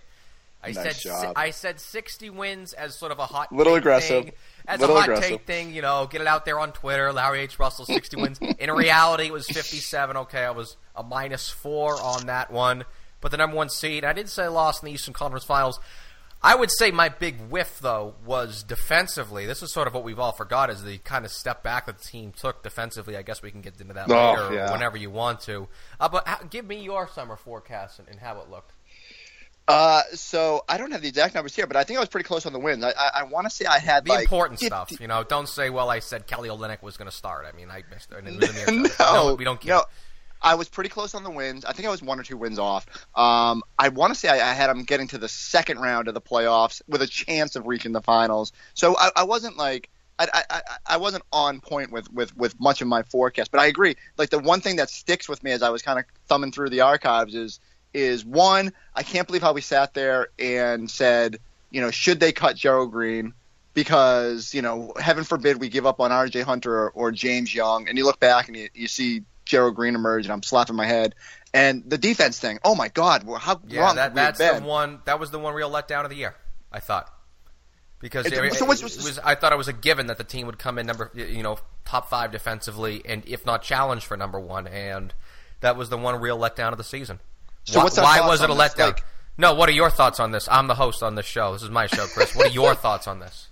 I 0.63 0.73
nice 0.73 1.03
said 1.03 1.11
job. 1.11 1.33
I 1.37 1.51
said 1.51 1.81
60 1.81 2.31
wins 2.31 2.73
as 2.73 2.95
sort 2.95 3.13
of 3.13 3.19
a 3.19 3.27
hot 3.27 3.53
little 3.53 3.77
aggressive. 3.77 4.25
Thing. 4.25 4.33
As 4.67 4.81
little 4.81 4.97
a 4.97 5.01
hot 5.01 5.09
aggressive. 5.09 5.31
take 5.31 5.47
thing, 5.47 5.73
you 5.73 5.83
know, 5.83 6.07
get 6.11 6.21
it 6.21 6.27
out 6.27 6.45
there 6.45 6.59
on 6.59 6.73
Twitter. 6.73 7.13
Larry 7.13 7.41
H. 7.41 7.59
Russell, 7.59 7.87
60 7.87 8.17
wins. 8.21 8.41
In 8.59 8.71
reality, 8.71 9.27
it 9.27 9.33
was 9.33 9.47
57. 9.47 10.17
Okay, 10.17 10.45
I 10.45 10.51
was 10.51 10.77
a 10.95 11.03
minus 11.03 11.49
four 11.49 12.01
on 12.01 12.27
that 12.27 12.51
one. 12.51 12.85
But 13.21 13.31
the 13.31 13.37
number 13.37 13.57
one 13.57 13.69
seed, 13.69 14.05
I 14.05 14.13
did 14.13 14.29
say 14.29 14.49
lost 14.49 14.83
in 14.83 14.87
the 14.87 14.93
Eastern 14.93 15.15
Conference 15.15 15.45
Finals. 15.45 15.79
I 16.43 16.55
would 16.55 16.71
say 16.71 16.91
my 16.91 17.11
big 17.11 17.39
whiff, 17.51 17.81
though, 17.81 18.15
was 18.25 18.63
defensively. 18.63 19.45
This 19.45 19.63
is 19.63 19.73
sort 19.73 19.87
of 19.87 19.95
what 19.95 20.05
we've 20.05 20.19
all 20.19 20.33
forgot 20.33 20.71
is 20.71 20.83
the 20.83 20.97
kind 20.99 21.27
of 21.27 21.31
step 21.31 21.63
back 21.63 21.87
that 21.87 21.99
the 21.99 22.05
team 22.05 22.33
took 22.33 22.63
defensively. 22.63 23.17
I 23.17 23.23
guess 23.23 23.43
we 23.43 23.51
can 23.51 23.61
get 23.61 23.79
into 23.79 23.93
that 23.93 24.11
oh, 24.11 24.33
later 24.33 24.55
yeah. 24.55 24.73
whenever 24.73 24.97
you 24.97 25.11
want 25.11 25.41
to. 25.43 25.69
Uh, 25.99 26.09
but 26.09 26.27
how, 26.27 26.39
give 26.49 26.67
me 26.67 26.83
your 26.83 27.09
summer 27.09 27.37
forecast 27.37 27.99
and, 27.99 28.09
and 28.09 28.19
how 28.19 28.41
it 28.41 28.49
looked. 28.49 28.73
Uh, 29.69 30.03
so 30.15 30.65
I 30.69 30.79
don't 30.79 30.91
have 30.91 31.03
the 31.03 31.09
exact 31.09 31.35
numbers 31.35 31.55
here, 31.55 31.67
but 31.67 31.77
I 31.77 31.85
think 31.85 31.99
I 31.99 32.01
was 32.01 32.09
pretty 32.09 32.27
close 32.27 32.47
on 32.47 32.53
the 32.53 32.59
wins. 32.59 32.83
I, 32.83 32.91
I, 32.91 33.11
I 33.17 33.23
want 33.25 33.47
to 33.47 33.51
say 33.51 33.67
I 33.67 33.79
had 33.79 34.05
the 34.05 34.11
like 34.11 34.23
important 34.23 34.59
50... 34.59 34.67
stuff. 34.67 35.01
You 35.01 35.07
know, 35.07 35.23
don't 35.23 35.49
say, 35.49 35.71
"Well, 35.71 35.89
I 35.91 36.01
said 36.01 36.27
Kelly 36.27 36.49
Olynyk 36.49 36.83
was 36.83 36.97
going 36.97 37.09
to 37.09 37.17
start." 37.17 37.47
I 37.47 37.57
mean, 37.57 37.71
I 37.71 37.85
missed 37.89 38.11
it. 38.11 38.99
no, 38.99 39.13
no, 39.29 39.35
we 39.37 39.45
don't 39.45 39.61
care. 39.61 39.77
No, 39.77 39.85
I 40.43 40.55
was 40.55 40.69
pretty 40.69 40.91
close 40.91 41.15
on 41.15 41.25
the 41.25 41.31
wins. 41.31 41.65
I 41.65 41.73
think 41.73 41.87
I 41.87 41.91
was 41.91 42.03
one 42.03 42.19
or 42.19 42.23
two 42.23 42.37
wins 42.37 42.59
off. 42.59 42.87
Um, 43.15 43.63
I 43.79 43.89
want 43.91 44.15
to 44.15 44.19
say 44.19 44.29
I, 44.29 44.51
I, 44.51 44.55
had 44.55 44.69
them 44.69 44.85
getting 44.85 45.09
to 45.09 45.19
the 45.19 45.29
second 45.29 45.79
round 45.81 46.09
of 46.09 46.15
the 46.15 46.21
playoffs 46.21 46.81
with 46.89 47.03
a 47.03 47.07
chance 47.07 47.57
of 47.57 47.67
reaching 47.67 47.93
the 47.93 48.01
finals. 48.01 48.53
So 48.75 48.97
I, 48.97 49.11
I 49.17 49.25
wasn't 49.25 49.57
like. 49.57 49.91
I, 50.23 50.43
I, 50.51 50.61
I 50.85 50.97
wasn't 50.99 51.25
on 51.33 51.61
point 51.63 51.91
with, 51.93 52.13
with, 52.13 52.37
with 52.37 52.61
much 52.61 52.83
of 52.83 52.89
my 52.89 53.05
forecast, 53.05 53.51
but 53.51 53.59
I 53.59 53.69
agree. 53.69 53.97
Like 54.19 54.29
the 54.29 54.39
one 54.39 54.61
thing 54.61 54.77
that 54.77 54.91
sticks 54.91 55.31
with 55.31 55.43
me 55.43 55.51
as 55.53 55.63
I 55.63 55.71
was 55.71 55.81
kind 55.81 55.99
of 55.99 56.05
thumbing 56.27 56.53
through 56.53 56.69
the 56.69 56.83
archives 56.83 57.35
is 57.35 57.59
is 57.93 58.25
one, 58.25 58.73
I 58.95 59.03
can't 59.03 59.27
believe 59.27 59.43
how 59.43 59.53
we 59.53 59.61
sat 59.61 59.95
there 59.95 60.29
and 60.39 60.91
said, 60.91 61.39
you 61.71 61.81
know, 61.81 61.91
should 61.91 62.21
they 62.21 62.33
cut 62.33 62.57
Gerald 62.57 62.93
Green? 62.93 63.35
Because, 63.73 64.53
you 64.53 64.63
know, 64.63 64.93
heaven 65.01 65.25
forbid 65.25 65.61
we 65.61 65.69
give 65.69 65.87
up 65.87 66.01
on 66.01 66.11
RJ 66.11 66.43
Hunter 66.43 66.75
or, 66.75 66.91
or 66.91 67.13
James 67.13 67.55
Young. 67.55 67.89
And 67.89 67.97
you 67.97 68.05
look 68.05 68.21
back 68.21 68.49
and 68.49 68.57
you, 68.57 68.69
you 68.75 68.89
see 68.89 69.23
Gerald 69.51 69.75
Green 69.75 69.95
emerged, 69.95 70.27
and 70.27 70.33
I'm 70.33 70.43
slapping 70.43 70.77
my 70.77 70.87
head. 70.87 71.15
And 71.53 71.83
the 71.87 71.99
defense 71.99 72.39
thing, 72.39 72.61
oh 72.65 72.75
my 72.75 72.89
God, 72.89 73.25
how 73.39 73.61
yeah, 73.67 73.81
wrong 73.81 73.97
that, 73.97 74.15
that's 74.15 74.39
the 74.39 74.61
one. 74.65 75.01
That 75.05 75.19
was 75.19 75.31
the 75.31 75.39
one 75.39 75.55
real 75.55 75.71
letdown 75.71 76.05
of 76.05 76.11
the 76.11 76.17
year. 76.17 76.35
I 76.73 76.79
thought 76.79 77.13
because 78.01 78.27
it, 78.27 78.33
it, 78.33 78.55
so 78.55 78.65
it 78.65 78.83
was, 78.83 79.19
I 79.23 79.35
thought 79.35 79.53
it 79.53 79.59
was 79.59 79.69
a 79.69 79.73
given 79.73 80.07
that 80.07 80.17
the 80.17 80.25
team 80.25 80.47
would 80.47 80.59
come 80.59 80.79
in 80.79 80.87
number, 80.87 81.11
you 81.15 81.43
know, 81.43 81.59
top 81.85 82.09
five 82.09 82.33
defensively, 82.33 83.03
and 83.05 83.23
if 83.27 83.45
not 83.45 83.63
challenge 83.63 84.07
for 84.07 84.17
number 84.17 84.41
one, 84.41 84.67
and 84.67 85.13
that 85.61 85.77
was 85.77 85.91
the 85.91 85.99
one 85.99 86.21
real 86.21 86.39
letdown 86.39 86.73
of 86.73 86.79
the 86.79 86.85
season. 86.85 87.21
So 87.65 87.81
why, 87.81 88.21
why 88.21 88.27
was 88.27 88.41
it 88.41 88.49
a 88.49 88.55
letdown? 88.55 88.79
Like, 88.79 89.05
no, 89.37 89.55
what 89.55 89.69
are 89.69 89.73
your 89.73 89.91
thoughts 89.91 90.19
on 90.19 90.31
this? 90.31 90.49
I'm 90.51 90.67
the 90.67 90.75
host 90.75 91.03
on 91.03 91.15
this 91.15 91.27
show. 91.27 91.53
This 91.53 91.63
is 91.63 91.71
my 91.71 91.87
show, 91.87 92.07
Chris. 92.07 92.35
What 92.35 92.47
are 92.47 92.51
your 92.51 92.75
thoughts 92.87 93.07
on 93.07 93.21
this? 93.21 93.49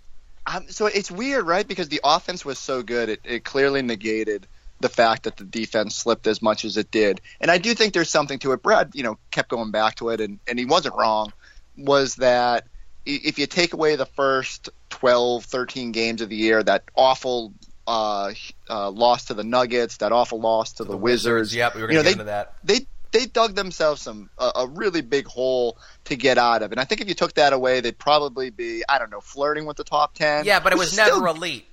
Um, 0.46 0.64
so 0.68 0.87
it's 0.87 1.11
weird, 1.11 1.46
right? 1.46 1.68
Because 1.68 1.88
the 1.88 2.00
offense 2.02 2.42
was 2.42 2.58
so 2.58 2.82
good, 2.82 3.11
it, 3.11 3.20
it 3.25 3.44
clearly 3.44 3.82
negated 3.82 4.46
the 4.80 4.88
fact 4.88 5.25
that 5.25 5.37
the 5.37 5.44
defense 5.44 5.97
slipped 5.97 6.26
as 6.26 6.40
much 6.40 6.64
as 6.64 6.76
it 6.76 6.90
did. 6.90 7.20
And 7.40 7.50
I 7.50 7.58
do 7.58 7.75
think 7.75 7.94
there's 7.94 8.11
something 8.11 8.38
to 8.40 8.52
it. 8.52 8.62
Brad, 8.62 8.92
you 8.94 9.02
know, 9.02 9.18
kept 9.30 9.49
going 9.49 9.70
back 9.70 9.97
to 9.97 10.11
it, 10.11 10.20
and, 10.20 10.38
and 10.47 10.58
he 10.58 10.64
wasn't 10.64 10.94
wrong. 10.94 11.32
Was 11.76 12.16
that 12.16 12.66
if 13.04 13.38
you 13.38 13.47
take 13.47 13.73
away 13.73 13.97
the 13.97 14.06
first 14.06 14.68
12, 14.90 15.44
13 15.44 15.92
games 15.92 16.20
of 16.20 16.28
the 16.28 16.37
year, 16.37 16.62
that 16.62 16.85
awful 16.94 17.52
uh, 17.87 18.32
uh, 18.68 18.90
loss 18.90 19.26
to 19.26 19.35
the 19.35 19.44
Nuggets, 19.44 19.99
that 19.99 20.12
awful 20.12 20.40
loss 20.40 20.73
to, 20.73 20.76
to 20.78 20.85
the, 20.85 20.90
the, 20.90 20.97
Wizards. 20.97 21.25
Wizards. 21.25 21.54
Yep, 21.54 21.75
we 21.75 21.80
were 21.82 21.88
going 21.88 21.99
to 21.99 22.04
get 22.04 22.12
into 22.12 22.25
that. 22.25 22.54
They 22.62 22.87
they 23.11 23.25
dug 23.25 23.54
themselves 23.54 24.02
some 24.02 24.28
a, 24.38 24.52
a, 24.56 24.66
really 24.66 25.00
big 25.00 25.26
hole 25.26 25.78
to 26.04 26.16
get 26.16 26.37
out 26.37 26.62
of. 26.62 26.73
And 26.73 26.80
I 26.80 26.85
think 26.85 27.00
if 27.00 27.08
you 27.08 27.14
took 27.14 27.35
that 27.35 27.54
away, 27.54 27.80
they'd 27.80 27.99
probably 27.99 28.50
be 28.50 28.82
I 28.87 28.99
don't 28.99 29.11
know 29.11 29.23
flirting 29.23 29.64
with 29.64 29.78
the 29.78 29.85
top 29.85 30.14
ten. 30.14 30.44
Yeah, 30.44 30.61
but 30.61 30.73
it 30.73 30.78
was 30.78 30.97
never 30.97 31.11
still... 31.12 31.26
elite. 31.26 31.66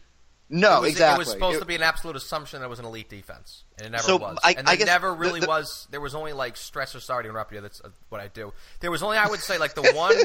No, 0.49 0.77
it 0.77 0.81
was, 0.81 0.89
exactly. 0.91 1.15
It 1.15 1.19
was 1.19 1.31
supposed 1.31 1.57
it, 1.57 1.59
to 1.61 1.65
be 1.65 1.75
an 1.75 1.81
absolute 1.81 2.15
assumption 2.15 2.59
that 2.59 2.67
it 2.67 2.69
was 2.69 2.79
an 2.79 2.85
elite 2.85 3.09
defense, 3.09 3.63
and 3.77 3.87
it 3.87 3.89
never 3.91 4.03
so 4.03 4.17
was. 4.17 4.37
I, 4.43 4.53
and 4.57 4.67
I 4.67 4.75
there 4.75 4.85
never 4.85 5.13
really 5.13 5.39
the, 5.39 5.47
was. 5.47 5.87
There 5.89 6.01
was 6.01 6.13
only 6.13 6.33
like 6.33 6.55
stress 6.55 6.93
or 6.93 6.99
sorry 6.99 7.23
to 7.23 7.29
interrupt 7.29 7.51
you. 7.51 7.61
That's 7.61 7.81
uh, 7.81 7.89
what 8.09 8.21
I 8.21 8.27
do. 8.27 8.53
There 8.79 8.91
was 8.91 9.01
only 9.01 9.17
I 9.17 9.27
would 9.27 9.39
say 9.39 9.57
like 9.57 9.73
the 9.73 9.91
one 9.95 10.15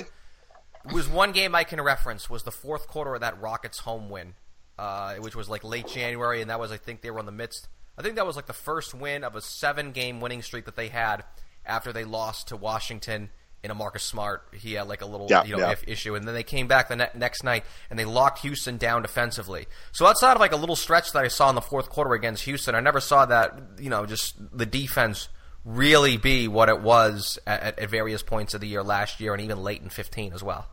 was 0.92 1.08
one 1.08 1.32
game 1.32 1.54
I 1.54 1.64
can 1.64 1.80
reference 1.80 2.28
was 2.28 2.42
the 2.42 2.50
fourth 2.50 2.86
quarter 2.86 3.14
of 3.14 3.22
that 3.22 3.40
Rockets 3.40 3.78
home 3.78 4.10
win, 4.10 4.34
uh, 4.78 5.14
which 5.14 5.34
was 5.34 5.48
like 5.48 5.64
late 5.64 5.86
January, 5.86 6.42
and 6.42 6.50
that 6.50 6.60
was 6.60 6.70
I 6.70 6.76
think 6.76 7.00
they 7.00 7.10
were 7.10 7.20
in 7.20 7.26
the 7.26 7.32
midst. 7.32 7.68
I 7.96 8.02
think 8.02 8.16
that 8.16 8.26
was 8.26 8.36
like 8.36 8.46
the 8.46 8.52
first 8.52 8.92
win 8.92 9.24
of 9.24 9.36
a 9.36 9.40
seven 9.40 9.92
game 9.92 10.20
winning 10.20 10.42
streak 10.42 10.66
that 10.66 10.76
they 10.76 10.88
had 10.88 11.24
after 11.64 11.92
they 11.94 12.04
lost 12.04 12.48
to 12.48 12.56
Washington 12.56 13.30
in 13.62 13.70
a 13.70 13.74
Marcus 13.74 14.02
Smart. 14.02 14.46
He 14.52 14.74
had 14.74 14.88
like 14.88 15.02
a 15.02 15.06
little 15.06 15.26
yeah, 15.28 15.44
you 15.44 15.56
know 15.56 15.68
yeah. 15.68 15.74
issue, 15.86 16.14
and 16.14 16.26
then 16.26 16.34
they 16.34 16.42
came 16.42 16.66
back 16.66 16.88
the 16.88 16.96
ne- 16.96 17.10
next 17.14 17.44
night 17.44 17.64
and 17.88 17.98
they 17.98 18.04
locked 18.04 18.40
Houston 18.40 18.76
down 18.76 19.02
defensively. 19.02 19.66
So 19.92 20.06
outside 20.06 20.34
of 20.34 20.40
like 20.40 20.52
a 20.52 20.56
little 20.56 20.76
stretch 20.76 21.12
that 21.12 21.24
I 21.24 21.28
saw 21.28 21.48
in 21.48 21.54
the 21.54 21.60
fourth 21.60 21.88
quarter 21.90 22.14
against 22.14 22.44
Houston, 22.44 22.74
I 22.74 22.80
never 22.80 23.00
saw 23.00 23.26
that 23.26 23.58
you 23.78 23.90
know 23.90 24.06
just 24.06 24.36
the 24.56 24.66
defense 24.66 25.28
really 25.64 26.16
be 26.16 26.48
what 26.48 26.68
it 26.68 26.80
was 26.80 27.38
at, 27.46 27.78
at 27.78 27.90
various 27.90 28.22
points 28.22 28.54
of 28.54 28.60
the 28.60 28.66
year 28.66 28.82
last 28.82 29.20
year 29.20 29.34
and 29.34 29.42
even 29.42 29.62
late 29.62 29.82
in 29.82 29.90
15 29.90 30.32
as 30.32 30.42
well. 30.42 30.66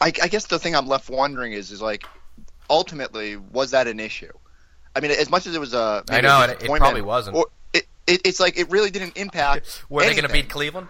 I, 0.00 0.08
I 0.22 0.28
guess 0.28 0.46
the 0.46 0.58
thing 0.58 0.76
I'm 0.76 0.86
left 0.86 1.10
wondering 1.10 1.52
is, 1.52 1.70
is 1.70 1.82
like, 1.82 2.04
ultimately, 2.70 3.36
was 3.36 3.72
that 3.72 3.88
an 3.88 3.98
issue? 3.98 4.32
I 4.94 5.00
mean, 5.00 5.10
as 5.10 5.30
much 5.30 5.46
as 5.46 5.54
it 5.54 5.58
was 5.58 5.74
a, 5.74 6.04
I 6.10 6.20
know 6.20 6.42
it, 6.42 6.62
it 6.62 6.70
probably 6.70 7.02
wasn't. 7.02 7.36
Or 7.36 7.46
it, 7.72 7.86
it, 8.06 8.22
it's 8.24 8.40
like 8.40 8.58
it 8.58 8.70
really 8.70 8.90
didn't 8.90 9.16
impact. 9.16 9.84
Were 9.88 10.02
anything. 10.02 10.16
they 10.16 10.22
going 10.22 10.28
to 10.28 10.42
beat 10.42 10.50
Cleveland? 10.50 10.88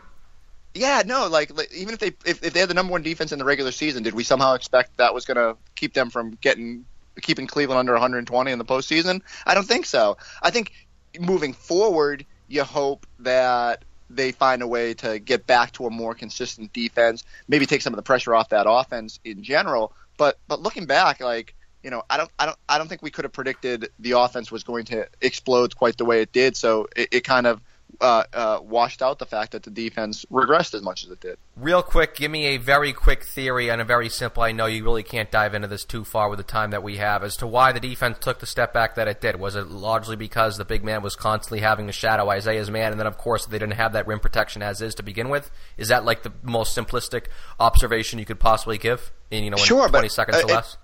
Yeah, 0.79 1.03
no, 1.05 1.27
like, 1.27 1.57
like 1.57 1.73
even 1.75 1.95
if 1.95 2.01
they 2.01 2.09
if, 2.25 2.45
if 2.45 2.53
they 2.53 2.61
had 2.61 2.71
the 2.71 2.75
number 2.75 2.93
one 2.93 3.03
defense 3.03 3.33
in 3.33 3.39
the 3.39 3.45
regular 3.45 3.73
season, 3.73 4.03
did 4.03 4.15
we 4.15 4.23
somehow 4.23 4.55
expect 4.55 4.97
that 4.99 5.13
was 5.13 5.25
going 5.25 5.37
to 5.37 5.57
keep 5.75 5.93
them 5.93 6.11
from 6.11 6.39
getting 6.41 6.85
keeping 7.21 7.49
Cleveland 7.49 7.81
under 7.81 7.93
120 7.93 8.53
in 8.53 8.59
the 8.59 8.65
postseason? 8.65 9.23
I 9.45 9.55
don't 9.55 9.67
think 9.67 9.87
so. 9.87 10.19
I 10.41 10.51
think 10.51 10.73
moving 11.19 11.53
forward, 11.53 12.25
you 12.47 12.63
hope 12.63 13.07
that 13.21 13.85
they 14.09 14.33
find 14.33 14.63
a 14.63 14.67
way 14.67 14.95
to 14.95 15.19
get 15.19 15.47
back 15.47 15.73
to 15.73 15.87
a 15.87 15.91
more 15.91 16.15
consistent 16.15 16.73
defense, 16.73 17.25
maybe 17.49 17.67
take 17.67 17.83
some 17.83 17.93
of 17.93 17.97
the 17.97 18.03
pressure 18.03 18.35
off 18.35 18.51
that 18.51 18.67
offense 18.69 19.21
in 19.25 19.43
general. 19.43 19.93
But 20.17 20.39
but 20.47 20.61
looking 20.61 20.87
back, 20.87 21.21
like 21.21 21.55
you 21.83 21.91
know, 21.91 22.03
I 22.09 22.17
don't 22.17 22.31
I 22.39 22.47
don't 22.47 22.59
I 22.69 22.79
don't 22.79 22.89
think 22.89 23.03
we 23.03 23.11
could 23.11 23.25
have 23.25 23.33
predicted 23.33 23.89
the 23.99 24.13
offense 24.13 24.51
was 24.53 24.63
going 24.63 24.85
to 24.87 25.09
explode 25.21 25.77
quite 25.77 25.97
the 25.97 26.05
way 26.05 26.23
it 26.23 26.33
did. 26.33 26.57
So 26.57 26.89
it, 26.95 27.09
it 27.13 27.25
kind 27.25 27.47
of 27.47 27.61
uh, 28.01 28.25
uh, 28.33 28.61
washed 28.63 29.03
out 29.03 29.19
the 29.19 29.27
fact 29.27 29.53
that 29.53 29.63
the 29.63 29.71
defense 29.71 30.25
regressed 30.31 30.75
as 30.75 30.83
much 30.83 31.05
as 31.05 31.11
it 31.11 31.21
did. 31.21 31.37
Real 31.57 31.83
quick, 31.83 32.15
give 32.15 32.31
me 32.31 32.47
a 32.47 32.57
very 32.57 32.93
quick 32.93 33.25
theory 33.25 33.71
and 33.71 33.81
a 33.81 33.85
very 33.85 34.09
simple. 34.09 34.43
I 34.43 34.53
know 34.53 34.67
you 34.67 34.85
really 34.85 35.03
can't 35.03 35.31
dive 35.31 35.55
into 35.55 35.69
this 35.69 35.85
too 35.85 36.05
far 36.05 36.29
with 36.29 36.39
the 36.39 36.45
time 36.45 36.71
that 36.71 36.83
we 36.83 36.99
have 36.99 37.25
as 37.25 37.37
to 37.39 37.47
why 37.47 37.73
the 37.73 37.81
defense 37.81 38.19
took 38.21 38.39
the 38.39 38.47
step 38.47 38.73
back 38.73 38.95
that 38.95 39.09
it 39.09 39.21
did. 39.21 39.41
Was 39.41 39.57
it 39.57 39.69
largely 39.69 40.17
because 40.17 40.57
the 40.57 40.65
big 40.65 40.85
man 40.85 41.03
was 41.03 41.17
constantly 41.17 41.61
having 41.61 41.87
to 41.87 41.93
shadow 41.93 42.29
Isaiah's 42.31 42.71
man, 42.71 42.93
and 42.93 43.01
then 43.01 43.07
of 43.07 43.19
course 43.19 43.47
they 43.47 43.59
didn't 43.59 43.75
have 43.75 43.93
that 43.95 44.07
rim 44.07 44.21
protection 44.21 44.63
as 44.63 44.81
is 44.81 44.95
to 44.97 45.03
begin 45.03 45.29
with? 45.29 45.51
Is 45.77 45.89
that 45.89 46.05
like 46.05 46.23
the 46.23 46.33
most 46.43 46.77
simplistic 46.77 47.27
observation 47.59 48.19
you 48.19 48.25
could 48.25 48.41
possibly 48.41 48.79
give 48.79 49.11
in 49.31 49.45
you 49.45 49.51
know 49.51 49.57
in 49.57 49.65
sure, 49.65 49.89
20 49.89 50.07
but, 50.07 50.13
seconds 50.13 50.39
uh, 50.39 50.47
or 50.47 50.47
less? 50.47 50.77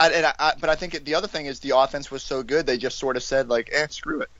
I, 0.00 0.10
and 0.10 0.26
I, 0.38 0.54
but 0.58 0.70
I 0.70 0.74
think 0.74 0.94
it, 0.94 1.04
the 1.04 1.14
other 1.14 1.28
thing 1.28 1.46
is 1.46 1.60
the 1.60 1.76
offense 1.76 2.10
was 2.10 2.22
so 2.22 2.42
good 2.42 2.66
they 2.66 2.78
just 2.78 2.98
sort 2.98 3.16
of 3.16 3.22
said 3.22 3.48
like, 3.48 3.68
eh, 3.72 3.86
screw 3.90 4.22
it. 4.22 4.30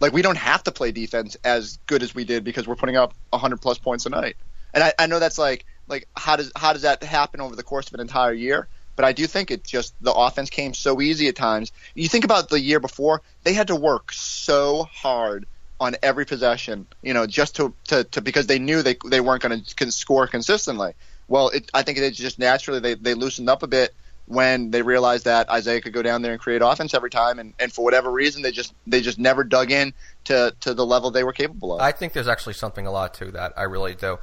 Like 0.00 0.12
we 0.12 0.22
don't 0.22 0.38
have 0.38 0.62
to 0.64 0.72
play 0.72 0.92
defense 0.92 1.36
as 1.44 1.78
good 1.86 2.02
as 2.02 2.14
we 2.14 2.24
did 2.24 2.42
because 2.42 2.66
we're 2.66 2.76
putting 2.76 2.96
up 2.96 3.14
100 3.30 3.60
plus 3.60 3.78
points 3.78 4.06
a 4.06 4.10
night. 4.10 4.36
And 4.72 4.82
I, 4.82 4.92
I 4.98 5.06
know 5.06 5.18
that's 5.18 5.38
like 5.38 5.64
like 5.88 6.08
how 6.16 6.36
does 6.36 6.50
how 6.56 6.72
does 6.72 6.82
that 6.82 7.02
happen 7.02 7.40
over 7.40 7.54
the 7.54 7.62
course 7.62 7.88
of 7.88 7.94
an 7.94 8.00
entire 8.00 8.32
year? 8.32 8.68
But 8.96 9.04
I 9.04 9.12
do 9.12 9.26
think 9.26 9.50
it 9.50 9.64
just 9.64 9.94
the 10.02 10.12
offense 10.12 10.50
came 10.50 10.74
so 10.74 11.00
easy 11.00 11.28
at 11.28 11.36
times. 11.36 11.72
You 11.94 12.08
think 12.08 12.24
about 12.24 12.48
the 12.48 12.60
year 12.60 12.80
before, 12.80 13.22
they 13.44 13.52
had 13.52 13.68
to 13.68 13.76
work 13.76 14.12
so 14.12 14.84
hard 14.92 15.46
on 15.80 15.96
every 16.02 16.26
possession, 16.26 16.86
you 17.02 17.14
know, 17.14 17.26
just 17.26 17.56
to, 17.56 17.72
to, 17.84 18.04
to 18.04 18.20
because 18.20 18.46
they 18.46 18.58
knew 18.58 18.82
they 18.82 18.96
they 19.06 19.20
weren't 19.20 19.42
going 19.42 19.62
to 19.62 19.92
score 19.92 20.26
consistently. 20.26 20.92
Well, 21.28 21.48
it, 21.48 21.70
I 21.72 21.82
think 21.82 21.98
it 21.98 22.10
just 22.10 22.38
naturally 22.38 22.80
they, 22.80 22.94
they 22.94 23.14
loosened 23.14 23.48
up 23.48 23.62
a 23.62 23.66
bit 23.66 23.94
when 24.30 24.70
they 24.70 24.80
realized 24.80 25.24
that 25.24 25.50
Isaiah 25.50 25.80
could 25.80 25.92
go 25.92 26.02
down 26.02 26.22
there 26.22 26.30
and 26.30 26.40
create 26.40 26.62
offense 26.62 26.94
every 26.94 27.10
time, 27.10 27.40
and, 27.40 27.52
and 27.58 27.72
for 27.72 27.84
whatever 27.84 28.12
reason, 28.12 28.42
they 28.42 28.52
just 28.52 28.72
they 28.86 29.00
just 29.00 29.18
never 29.18 29.42
dug 29.42 29.72
in 29.72 29.92
to, 30.24 30.54
to 30.60 30.72
the 30.72 30.86
level 30.86 31.10
they 31.10 31.24
were 31.24 31.32
capable 31.32 31.74
of. 31.74 31.80
I 31.80 31.90
think 31.90 32.12
there's 32.12 32.28
actually 32.28 32.52
something 32.54 32.86
a 32.86 32.92
lot 32.92 33.12
to 33.14 33.32
that. 33.32 33.52
I 33.56 33.64
really 33.64 33.94
do. 33.94 34.18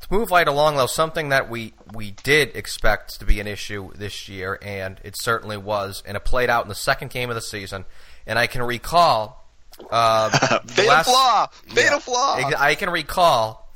To 0.00 0.08
move 0.10 0.30
right 0.30 0.48
along, 0.48 0.76
though, 0.76 0.86
something 0.86 1.28
that 1.28 1.50
we, 1.50 1.74
we 1.92 2.12
did 2.22 2.56
expect 2.56 3.20
to 3.20 3.26
be 3.26 3.38
an 3.38 3.46
issue 3.46 3.92
this 3.94 4.30
year, 4.30 4.58
and 4.62 4.98
it 5.04 5.14
certainly 5.18 5.58
was, 5.58 6.02
and 6.06 6.16
it 6.16 6.24
played 6.24 6.48
out 6.48 6.64
in 6.64 6.70
the 6.70 6.74
second 6.74 7.10
game 7.10 7.28
of 7.28 7.34
the 7.34 7.42
season. 7.42 7.84
And 8.26 8.38
I 8.38 8.46
can 8.46 8.62
recall. 8.62 9.46
Uh, 9.90 10.30
fatal 10.68 10.86
last, 10.86 11.06
flaw! 11.06 11.46
Fatal 11.66 11.92
yeah, 11.92 11.98
flaw! 11.98 12.50
I 12.58 12.74
can 12.76 12.88
recall 12.88 13.70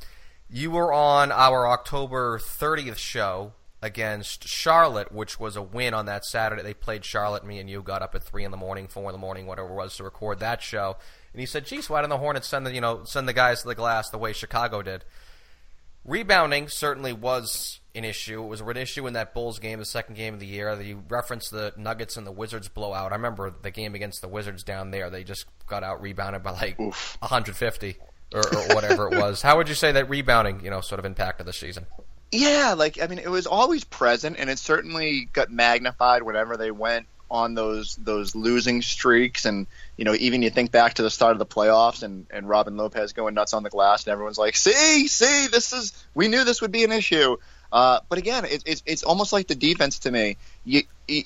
you 0.49 0.71
were 0.71 0.95
on 0.95 1.31
our 1.31 1.69
October 1.69 2.39
30th 2.39 2.97
show 2.97 3.53
against 3.85 4.49
Charlotte, 4.49 5.13
which 5.13 5.39
was 5.39 5.57
a 5.57 5.63
win 5.63 5.93
on 5.93 6.07
that 6.07 6.25
Saturday. 6.25 6.63
They 6.63 6.73
played 6.73 7.05
Charlotte. 7.05 7.45
Me 7.45 7.59
and 7.59 7.69
you 7.69 7.83
got 7.83 8.01
up 8.01 8.15
at 8.15 8.25
three 8.25 8.43
in 8.43 8.51
the 8.51 8.57
morning, 8.57 8.89
four 8.89 9.11
in 9.11 9.13
the 9.13 9.19
morning, 9.19 9.47
whatever 9.47 9.69
it 9.69 9.75
was, 9.75 9.95
to 9.97 10.05
record 10.05 10.41
that 10.41 10.63
show. 10.63 10.97
And 11.35 11.41
he 11.41 11.47
said, 11.47 11.67
"Geez, 11.67 11.91
why 11.91 12.01
didn't 12.01 12.11
the 12.11 12.19
Hornets 12.19 12.49
send 12.49 12.67
the 12.67 12.73
you 12.73 12.81
know 12.81 13.05
send 13.05 13.29
the 13.29 13.35
guys 13.35 13.61
to 13.61 13.69
the 13.69 13.75
glass 13.75 14.09
the 14.09 14.17
way 14.17 14.33
Chicago 14.33 14.81
did?" 14.81 15.05
Rebounding 16.07 16.69
certainly 16.69 17.13
was 17.13 17.81
an 17.95 18.05
issue. 18.05 18.43
It 18.43 18.49
was 18.49 18.63
an 18.63 18.77
issue 18.77 19.07
in 19.07 19.13
that 19.13 19.35
Bulls 19.35 19.59
game, 19.59 19.79
the 19.79 19.85
second 19.85 20.17
game 20.17 20.33
of 20.35 20.41
the 20.41 20.47
year. 20.47 20.81
You 20.81 21.05
referenced 21.09 21.51
the 21.51 21.75
Nuggets 21.77 22.17
and 22.17 22.27
the 22.27 22.33
Wizards 22.33 22.69
blowout. 22.69 23.13
I 23.13 23.17
remember 23.17 23.53
the 23.63 23.71
game 23.71 23.95
against 23.95 24.23
the 24.23 24.29
Wizards 24.29 24.63
down 24.63 24.91
there. 24.91 25.11
They 25.11 25.25
just 25.25 25.45
got 25.67 25.83
out 25.83 26.01
rebounded 26.01 26.43
by 26.43 26.53
like 26.53 26.81
Oof. 26.81 27.17
150 27.21 27.97
or, 28.35 28.41
or 28.41 28.75
whatever 28.75 29.13
it 29.13 29.19
was. 29.19 29.43
How 29.43 29.59
would 29.59 29.69
you 29.69 29.75
say 29.75 29.93
that 29.93 30.09
rebounding, 30.09 30.65
you 30.65 30.71
know, 30.71 30.81
sort 30.81 30.99
of 30.99 31.05
impacted 31.05 31.47
the 31.47 31.53
season? 31.53 31.87
Yeah, 32.33 32.75
like 32.77 33.01
I 33.01 33.07
mean, 33.07 33.19
it 33.19 33.31
was 33.31 33.47
always 33.47 33.85
present, 33.85 34.37
and 34.39 34.51
it 34.51 34.59
certainly 34.59 35.29
got 35.33 35.51
magnified 35.51 36.23
whenever 36.23 36.57
they 36.57 36.71
went 36.71 37.07
on 37.31 37.55
those 37.55 37.97
those 37.97 38.35
losing 38.35 38.83
streaks. 38.83 39.45
And 39.45 39.67
you 39.97 40.05
know, 40.05 40.15
even 40.15 40.43
you 40.43 40.51
think 40.51 40.73
back 40.73 40.95
to 40.95 41.03
the 41.03 41.11
start 41.11 41.33
of 41.33 41.39
the 41.39 41.47
playoffs, 41.47 42.03
and 42.03 42.27
and 42.31 42.49
Robin 42.49 42.77
Lopez 42.77 43.13
going 43.13 43.35
nuts 43.35 43.55
on 43.55 43.63
the 43.63 43.71
glass, 43.71 44.05
and 44.05 44.13
everyone's 44.13 44.39
like, 44.39 44.57
"See, 44.57 45.07
see, 45.07 45.47
this 45.49 45.73
is 45.73 45.93
we 46.15 46.29
knew 46.29 46.45
this 46.45 46.61
would 46.61 46.73
be 46.73 46.85
an 46.85 46.93
issue." 46.93 47.37
Uh, 47.73 48.01
but 48.09 48.19
again, 48.19 48.45
it, 48.45 48.63
it's 48.67 48.83
it's 48.87 49.03
almost 49.03 49.33
like 49.33 49.49
the 49.49 49.55
defense 49.55 50.01
to 50.01 50.11
me. 50.11 50.37
You, 50.65 50.83
you 51.09 51.25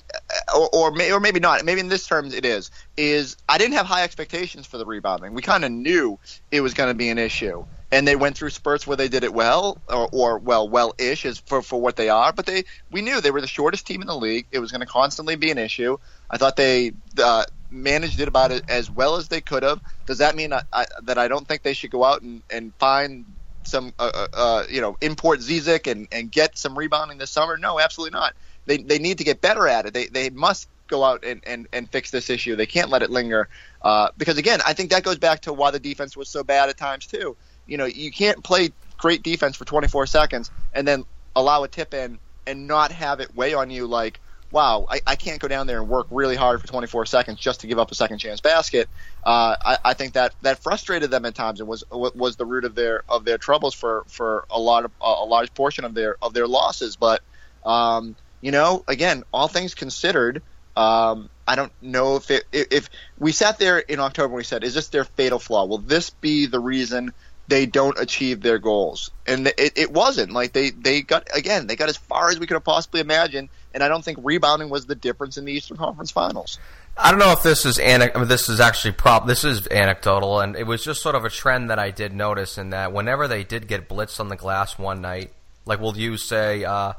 or 0.54 0.68
or, 0.72 0.90
may, 0.92 1.12
or 1.12 1.20
maybe 1.20 1.40
not. 1.40 1.64
Maybe 1.64 1.80
in 1.80 1.88
this 1.88 2.06
terms 2.06 2.34
it 2.34 2.44
is. 2.44 2.70
Is 2.96 3.36
I 3.48 3.58
didn't 3.58 3.74
have 3.74 3.86
high 3.86 4.04
expectations 4.04 4.66
for 4.66 4.78
the 4.78 4.86
rebounding. 4.86 5.34
We 5.34 5.42
kind 5.42 5.64
of 5.64 5.70
knew 5.70 6.18
it 6.50 6.60
was 6.60 6.74
going 6.74 6.88
to 6.88 6.94
be 6.94 7.10
an 7.10 7.18
issue 7.18 7.64
and 7.90 8.06
they 8.06 8.16
went 8.16 8.36
through 8.36 8.50
spurts 8.50 8.86
where 8.86 8.96
they 8.96 9.08
did 9.08 9.24
it 9.24 9.32
well, 9.32 9.78
or, 9.88 10.08
or 10.12 10.38
well, 10.38 10.68
well-ish 10.68 11.24
as 11.24 11.38
for, 11.38 11.62
for 11.62 11.80
what 11.80 11.96
they 11.96 12.08
are. 12.08 12.32
But 12.32 12.46
they, 12.46 12.64
we 12.90 13.00
knew 13.00 13.20
they 13.20 13.30
were 13.30 13.40
the 13.40 13.46
shortest 13.46 13.86
team 13.86 14.02
in 14.02 14.06
the 14.06 14.16
league. 14.16 14.46
It 14.50 14.58
was 14.58 14.70
going 14.70 14.82
to 14.82 14.86
constantly 14.86 15.36
be 15.36 15.50
an 15.50 15.58
issue. 15.58 15.96
I 16.30 16.36
thought 16.36 16.56
they 16.56 16.92
uh, 17.22 17.44
managed 17.70 18.20
it 18.20 18.28
about 18.28 18.52
it 18.52 18.64
as 18.68 18.90
well 18.90 19.16
as 19.16 19.28
they 19.28 19.40
could 19.40 19.62
have. 19.62 19.80
Does 20.06 20.18
that 20.18 20.36
mean 20.36 20.52
I, 20.52 20.62
I, 20.72 20.86
that 21.04 21.16
I 21.16 21.28
don't 21.28 21.48
think 21.48 21.62
they 21.62 21.72
should 21.72 21.90
go 21.90 22.04
out 22.04 22.20
and, 22.20 22.42
and 22.50 22.74
find 22.74 23.24
some, 23.62 23.94
uh, 23.98 24.10
uh, 24.14 24.26
uh 24.34 24.64
you 24.68 24.82
know, 24.82 24.98
import 25.00 25.40
Zizic 25.40 25.90
and, 25.90 26.08
and 26.12 26.30
get 26.30 26.58
some 26.58 26.76
rebounding 26.76 27.16
this 27.16 27.30
summer? 27.30 27.56
No, 27.56 27.80
absolutely 27.80 28.18
not. 28.18 28.34
They, 28.66 28.76
they 28.76 28.98
need 28.98 29.18
to 29.18 29.24
get 29.24 29.40
better 29.40 29.66
at 29.66 29.86
it. 29.86 29.94
They, 29.94 30.06
they 30.08 30.28
must 30.28 30.68
go 30.88 31.04
out 31.04 31.24
and, 31.24 31.42
and, 31.46 31.68
and 31.72 31.90
fix 31.90 32.10
this 32.10 32.28
issue. 32.28 32.54
They 32.54 32.66
can't 32.66 32.90
let 32.90 33.02
it 33.02 33.10
linger. 33.10 33.48
Uh, 33.80 34.08
because 34.18 34.36
again, 34.36 34.60
I 34.66 34.74
think 34.74 34.90
that 34.90 35.04
goes 35.04 35.16
back 35.16 35.40
to 35.42 35.54
why 35.54 35.70
the 35.70 35.80
defense 35.80 36.18
was 36.18 36.28
so 36.28 36.44
bad 36.44 36.68
at 36.68 36.76
times 36.76 37.06
too 37.06 37.34
you 37.68 37.76
know, 37.76 37.84
you 37.84 38.10
can't 38.10 38.42
play 38.42 38.70
great 38.98 39.22
defense 39.22 39.56
for 39.56 39.64
24 39.64 40.06
seconds 40.06 40.50
and 40.72 40.88
then 40.88 41.04
allow 41.36 41.62
a 41.62 41.68
tip 41.68 41.94
in 41.94 42.18
and 42.46 42.66
not 42.66 42.90
have 42.90 43.20
it 43.20 43.34
weigh 43.36 43.54
on 43.54 43.70
you 43.70 43.86
like, 43.86 44.20
wow, 44.50 44.86
I, 44.88 45.00
I 45.06 45.16
can't 45.16 45.40
go 45.40 45.46
down 45.46 45.66
there 45.66 45.78
and 45.78 45.88
work 45.88 46.06
really 46.10 46.34
hard 46.34 46.60
for 46.60 46.66
24 46.66 47.06
seconds 47.06 47.38
just 47.38 47.60
to 47.60 47.66
give 47.66 47.78
up 47.78 47.90
a 47.90 47.94
second 47.94 48.18
chance 48.18 48.40
basket. 48.40 48.88
Uh, 49.22 49.54
I, 49.62 49.78
I 49.84 49.94
think 49.94 50.14
that 50.14 50.34
that 50.40 50.62
frustrated 50.62 51.10
them 51.10 51.26
at 51.26 51.34
times 51.34 51.60
and 51.60 51.68
was 51.68 51.84
was 51.90 52.36
the 52.36 52.46
root 52.46 52.64
of 52.64 52.74
their 52.74 53.02
of 53.08 53.24
their 53.24 53.38
troubles 53.38 53.74
for, 53.74 54.04
for 54.08 54.46
a 54.50 54.58
lot 54.58 54.86
of 54.86 54.92
a 55.00 55.24
large 55.24 55.52
portion 55.52 55.84
of 55.84 55.94
their 55.94 56.16
of 56.22 56.32
their 56.32 56.46
losses. 56.46 56.96
But 56.96 57.20
um, 57.64 58.16
you 58.40 58.50
know, 58.50 58.84
again, 58.88 59.24
all 59.32 59.48
things 59.48 59.74
considered. 59.74 60.42
Um, 60.76 61.28
I 61.46 61.56
don't 61.56 61.72
know 61.82 62.16
if 62.16 62.30
it, 62.30 62.44
if 62.52 62.88
we 63.18 63.32
sat 63.32 63.58
there 63.58 63.78
in 63.78 63.98
October 64.00 64.26
and 64.26 64.36
we 64.36 64.44
said, 64.44 64.64
"Is 64.64 64.74
this 64.74 64.88
their 64.88 65.04
fatal 65.04 65.40
flaw? 65.40 65.66
Will 65.66 65.78
this 65.78 66.10
be 66.10 66.46
the 66.46 66.60
reason 66.60 67.12
they 67.48 67.66
don't 67.66 67.98
achieve 67.98 68.42
their 68.42 68.58
goals. 68.58 69.10
And 69.26 69.48
it, 69.48 69.72
it 69.76 69.90
wasn't 69.90 70.32
like 70.32 70.52
they, 70.52 70.70
they 70.70 71.02
got 71.02 71.26
again 71.34 71.66
they 71.66 71.76
got 71.76 71.88
as 71.88 71.96
far 71.96 72.30
as 72.30 72.38
we 72.38 72.46
could 72.46 72.54
have 72.54 72.64
possibly 72.64 73.00
imagined. 73.00 73.48
And 73.74 73.82
I 73.82 73.88
don't 73.88 74.04
think 74.04 74.18
rebounding 74.22 74.70
was 74.70 74.86
the 74.86 74.94
difference 74.94 75.36
in 75.36 75.44
the 75.44 75.52
Eastern 75.52 75.76
Conference 75.76 76.10
Finals. 76.10 76.58
I 76.96 77.10
don't 77.10 77.20
know 77.20 77.32
if 77.32 77.42
this 77.42 77.64
is 77.64 77.78
ane- 77.78 78.10
I 78.14 78.18
mean, 78.18 78.28
this 78.28 78.48
is 78.48 78.60
actually 78.60 78.92
prop. 78.92 79.26
This 79.26 79.44
is 79.44 79.68
anecdotal, 79.68 80.40
and 80.40 80.56
it 80.56 80.66
was 80.66 80.82
just 80.82 81.00
sort 81.00 81.14
of 81.14 81.24
a 81.24 81.30
trend 81.30 81.70
that 81.70 81.78
I 81.78 81.90
did 81.90 82.12
notice 82.12 82.58
in 82.58 82.70
that 82.70 82.92
whenever 82.92 83.28
they 83.28 83.44
did 83.44 83.68
get 83.68 83.88
blitzed 83.88 84.18
on 84.18 84.28
the 84.28 84.36
glass 84.36 84.78
one 84.78 85.00
night, 85.00 85.32
like 85.64 85.80
we'll 85.80 85.96
use 85.96 86.24
say 86.24 86.64
uh, 86.64 86.94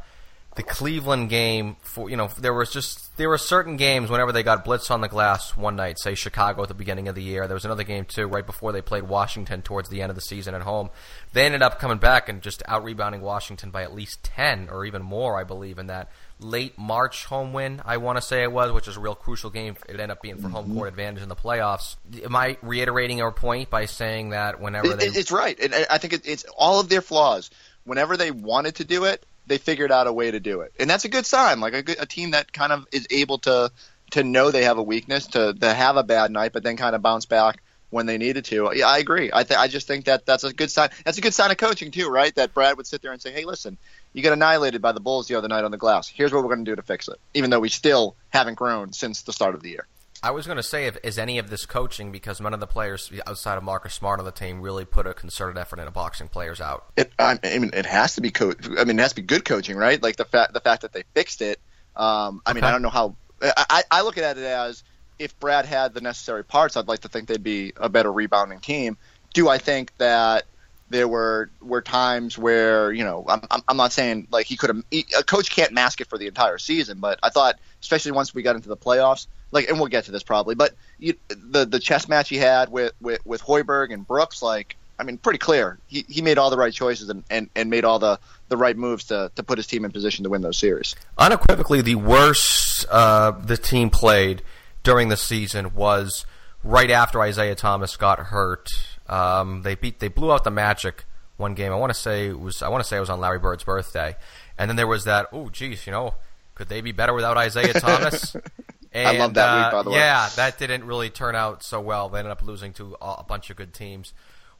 the 0.55 0.63
Cleveland 0.63 1.29
game 1.29 1.77
for 1.81 2.09
you 2.09 2.17
know 2.17 2.27
there 2.39 2.53
was 2.53 2.71
just 2.71 3.15
there 3.17 3.29
were 3.29 3.37
certain 3.37 3.77
games 3.77 4.09
whenever 4.09 4.31
they 4.31 4.43
got 4.43 4.65
blitzed 4.65 4.89
on 4.91 5.01
the 5.01 5.07
glass 5.07 5.55
one 5.55 5.75
night, 5.75 5.99
say 5.99 6.15
Chicago 6.15 6.63
at 6.63 6.67
the 6.67 6.73
beginning 6.73 7.07
of 7.07 7.15
the 7.15 7.21
year. 7.21 7.47
There 7.47 7.53
was 7.53 7.65
another 7.65 7.83
game 7.83 8.05
too 8.05 8.27
right 8.27 8.45
before 8.45 8.71
they 8.71 8.81
played 8.81 9.03
Washington 9.03 9.61
towards 9.61 9.89
the 9.89 10.01
end 10.01 10.09
of 10.09 10.15
the 10.15 10.21
season 10.21 10.55
at 10.55 10.63
home. 10.63 10.89
They 11.33 11.45
ended 11.45 11.61
up 11.61 11.79
coming 11.79 11.99
back 11.99 12.29
and 12.29 12.41
just 12.41 12.63
out 12.67 12.83
rebounding 12.83 13.21
Washington 13.21 13.69
by 13.69 13.83
at 13.83 13.93
least 13.93 14.23
ten 14.23 14.69
or 14.69 14.85
even 14.85 15.03
more, 15.03 15.39
I 15.39 15.43
believe, 15.43 15.77
in 15.77 15.87
that 15.87 16.09
late 16.39 16.77
March 16.77 17.25
home 17.25 17.53
win. 17.53 17.81
I 17.85 17.97
want 17.97 18.17
to 18.17 18.21
say 18.21 18.41
it 18.43 18.51
was, 18.51 18.71
which 18.71 18.87
is 18.87 18.97
a 18.97 18.99
real 18.99 19.15
crucial 19.15 19.51
game. 19.51 19.75
It 19.87 19.91
ended 19.91 20.09
up 20.09 20.21
being 20.21 20.39
for 20.39 20.49
home 20.49 20.73
court 20.73 20.87
advantage 20.89 21.21
in 21.21 21.29
the 21.29 21.35
playoffs. 21.35 21.95
Am 22.23 22.35
I 22.35 22.57
reiterating 22.61 23.21
our 23.21 23.31
point 23.31 23.69
by 23.69 23.85
saying 23.85 24.31
that 24.31 24.59
whenever 24.59 24.93
it, 24.93 24.99
they? 24.99 25.05
It's 25.05 25.31
right, 25.31 25.57
and 25.59 25.73
I 25.89 25.99
think 25.99 26.13
it's 26.25 26.45
all 26.57 26.79
of 26.79 26.89
their 26.89 27.01
flaws. 27.01 27.49
Whenever 27.85 28.17
they 28.17 28.31
wanted 28.31 28.75
to 28.75 28.83
do 28.83 29.05
it, 29.05 29.25
they 29.49 29.57
figured 29.57 29.91
out 29.91 30.07
a 30.07 30.13
way 30.13 30.31
to 30.31 30.39
do 30.39 30.61
it, 30.61 30.71
and 30.79 30.89
that's 30.89 31.05
a 31.05 31.09
good 31.09 31.25
sign. 31.25 31.59
Like 31.59 31.73
a, 31.73 32.01
a 32.01 32.05
team 32.05 32.31
that 32.31 32.53
kind 32.53 32.71
of 32.71 32.87
is 32.91 33.07
able 33.11 33.39
to 33.39 33.71
to 34.11 34.23
know 34.23 34.51
they 34.51 34.63
have 34.63 34.77
a 34.77 34.83
weakness, 34.83 35.27
to 35.27 35.53
to 35.53 35.73
have 35.73 35.97
a 35.97 36.03
bad 36.03 36.31
night, 36.31 36.53
but 36.53 36.63
then 36.63 36.77
kind 36.77 36.95
of 36.95 37.01
bounce 37.01 37.25
back 37.25 37.61
when 37.89 38.05
they 38.05 38.17
needed 38.17 38.45
to. 38.45 38.71
Yeah, 38.73 38.87
I 38.87 38.99
agree. 38.99 39.31
I 39.33 39.43
th- 39.43 39.59
I 39.59 39.67
just 39.67 39.87
think 39.87 40.05
that 40.05 40.25
that's 40.25 40.43
a 40.43 40.53
good 40.53 40.71
sign. 40.71 40.89
That's 41.03 41.17
a 41.17 41.21
good 41.21 41.33
sign 41.33 41.51
of 41.51 41.57
coaching 41.57 41.91
too, 41.91 42.07
right? 42.07 42.33
That 42.35 42.53
Brad 42.53 42.77
would 42.77 42.87
sit 42.87 43.01
there 43.01 43.11
and 43.11 43.21
say, 43.21 43.31
"Hey, 43.31 43.45
listen, 43.45 43.77
you 44.13 44.23
got 44.23 44.33
annihilated 44.33 44.81
by 44.81 44.91
the 44.91 44.99
Bulls 44.99 45.27
the 45.27 45.35
other 45.35 45.47
night 45.47 45.63
on 45.63 45.71
the 45.71 45.77
glass. 45.77 46.07
Here's 46.07 46.31
what 46.31 46.43
we're 46.43 46.55
going 46.55 46.65
to 46.65 46.71
do 46.71 46.75
to 46.75 46.83
fix 46.83 47.07
it." 47.07 47.19
Even 47.33 47.49
though 47.49 47.59
we 47.59 47.69
still 47.69 48.15
haven't 48.29 48.55
grown 48.55 48.93
since 48.93 49.23
the 49.23 49.33
start 49.33 49.55
of 49.55 49.61
the 49.61 49.69
year. 49.69 49.87
I 50.21 50.31
was 50.31 50.45
going 50.45 50.57
to 50.57 50.63
say, 50.63 50.85
if, 50.85 50.97
is 51.03 51.17
any 51.17 51.37
of 51.37 51.49
this 51.49 51.65
coaching 51.65 52.11
because 52.11 52.41
none 52.41 52.53
of 52.53 52.59
the 52.59 52.67
players 52.67 53.11
outside 53.25 53.57
of 53.57 53.63
Marcus 53.63 53.93
Smart 53.93 54.19
on 54.19 54.25
the 54.25 54.31
team 54.31 54.61
really 54.61 54.85
put 54.85 55.07
a 55.07 55.13
concerted 55.13 55.57
effort 55.57 55.79
into 55.79 55.91
boxing 55.91 56.27
players 56.27 56.59
out? 56.59 56.85
It, 56.97 57.11
I 57.17 57.39
mean, 57.43 57.71
it 57.73 57.85
has 57.85 58.15
to 58.15 58.21
be 58.21 58.31
coach. 58.31 58.57
I 58.77 58.83
mean, 58.83 58.99
it 58.99 59.01
has 59.01 59.11
to 59.11 59.15
be 59.17 59.21
good 59.21 59.45
coaching, 59.45 59.77
right? 59.77 60.01
Like 60.01 60.17
the 60.17 60.25
fact 60.25 60.53
the 60.53 60.59
fact 60.59 60.81
that 60.81 60.93
they 60.93 61.03
fixed 61.13 61.41
it. 61.41 61.59
Um, 61.95 62.41
I 62.45 62.53
mean, 62.53 62.63
I 62.63 62.71
don't 62.71 62.81
know 62.81 62.89
how. 62.89 63.15
I, 63.41 63.83
I 63.89 64.01
look 64.01 64.17
at 64.17 64.37
it 64.37 64.43
as 64.43 64.83
if 65.19 65.37
Brad 65.39 65.65
had 65.65 65.93
the 65.93 66.01
necessary 66.01 66.43
parts, 66.43 66.77
I'd 66.77 66.87
like 66.87 67.01
to 67.01 67.09
think 67.09 67.27
they'd 67.27 67.43
be 67.43 67.73
a 67.77 67.89
better 67.89 68.11
rebounding 68.11 68.59
team. 68.59 68.97
Do 69.33 69.49
I 69.49 69.57
think 69.57 69.95
that 69.97 70.45
there 70.89 71.07
were 71.07 71.51
were 71.61 71.81
times 71.81 72.37
where 72.37 72.91
you 72.91 73.03
know 73.03 73.25
I'm 73.29 73.41
I'm 73.67 73.77
not 73.77 73.91
saying 73.91 74.27
like 74.31 74.47
he 74.47 74.57
could 74.57 74.69
have 74.69 74.83
a 74.91 75.23
coach 75.23 75.51
can't 75.51 75.71
mask 75.71 76.01
it 76.01 76.07
for 76.07 76.17
the 76.17 76.27
entire 76.27 76.57
season, 76.57 76.99
but 76.99 77.19
I 77.21 77.29
thought 77.29 77.59
especially 77.81 78.11
once 78.13 78.33
we 78.33 78.41
got 78.41 78.55
into 78.55 78.69
the 78.69 78.77
playoffs, 78.77 79.27
like 79.51 79.69
and 79.69 79.79
we'll 79.79 79.87
get 79.87 80.05
to 80.05 80.11
this 80.11 80.23
probably, 80.23 80.55
but 80.55 80.73
you, 80.97 81.15
the 81.27 81.65
the 81.65 81.79
chess 81.79 82.07
match 82.07 82.29
he 82.29 82.37
had 82.37 82.71
with 82.71 82.93
with 83.01 83.25
with 83.25 83.41
Hoiberg 83.41 83.93
and 83.93 84.05
Brooks, 84.05 84.41
like 84.41 84.75
I 84.99 85.03
mean, 85.03 85.17
pretty 85.17 85.39
clear. 85.39 85.79
He, 85.87 86.05
he 86.09 86.21
made 86.21 86.37
all 86.37 86.49
the 86.49 86.57
right 86.57 86.73
choices 86.73 87.09
and, 87.09 87.23
and, 87.29 87.49
and 87.55 87.69
made 87.69 87.85
all 87.85 87.99
the, 87.99 88.19
the 88.49 88.57
right 88.57 88.75
moves 88.75 89.05
to, 89.05 89.31
to 89.35 89.43
put 89.43 89.57
his 89.57 89.65
team 89.65 89.85
in 89.85 89.91
position 89.91 90.23
to 90.25 90.29
win 90.29 90.41
those 90.41 90.57
series. 90.57 90.93
Unequivocally, 91.17 91.81
the 91.81 91.95
worst 91.95 92.85
uh, 92.91 93.31
the 93.31 93.55
team 93.55 93.89
played 93.89 94.41
during 94.83 95.07
the 95.07 95.15
season 95.15 95.73
was 95.73 96.25
right 96.63 96.91
after 96.91 97.21
Isaiah 97.21 97.55
Thomas 97.55 97.95
got 97.95 98.19
hurt. 98.19 98.69
Um, 99.07 99.61
they 99.61 99.75
beat 99.75 99.99
they 99.99 100.09
blew 100.09 100.31
out 100.31 100.43
the 100.43 100.51
Magic 100.51 101.05
one 101.37 101.53
game. 101.53 101.71
I 101.71 101.75
want 101.77 101.91
to 101.91 101.99
say 101.99 102.27
it 102.27 102.39
was 102.39 102.61
I 102.61 102.67
want 102.67 102.83
to 102.83 102.87
say 102.87 102.97
it 102.97 103.01
was 103.01 103.09
on 103.09 103.19
Larry 103.19 103.39
Bird's 103.39 103.63
birthday, 103.63 104.15
and 104.57 104.69
then 104.69 104.75
there 104.75 104.87
was 104.87 105.05
that. 105.05 105.27
Oh, 105.31 105.49
geez, 105.49 105.87
you 105.87 105.91
know, 105.91 106.15
could 106.55 106.67
they 106.67 106.81
be 106.81 106.91
better 106.91 107.13
without 107.13 107.37
Isaiah 107.37 107.73
Thomas? 107.73 108.35
And, 108.91 109.07
I 109.07 109.19
love 109.19 109.35
that 109.35 109.47
uh, 109.47 109.65
week, 109.65 109.71
by 109.71 109.83
the 109.83 109.89
way. 109.91 109.97
Yeah, 109.97 110.29
that 110.35 110.57
didn't 110.57 110.85
really 110.85 111.09
turn 111.09 111.35
out 111.35 111.63
so 111.63 111.79
well. 111.79 112.09
They 112.09 112.19
ended 112.19 112.31
up 112.31 112.41
losing 112.41 112.73
to 112.73 112.97
a 113.01 113.23
bunch 113.23 113.49
of 113.49 113.57
good 113.57 113.73
teams. 113.73 114.13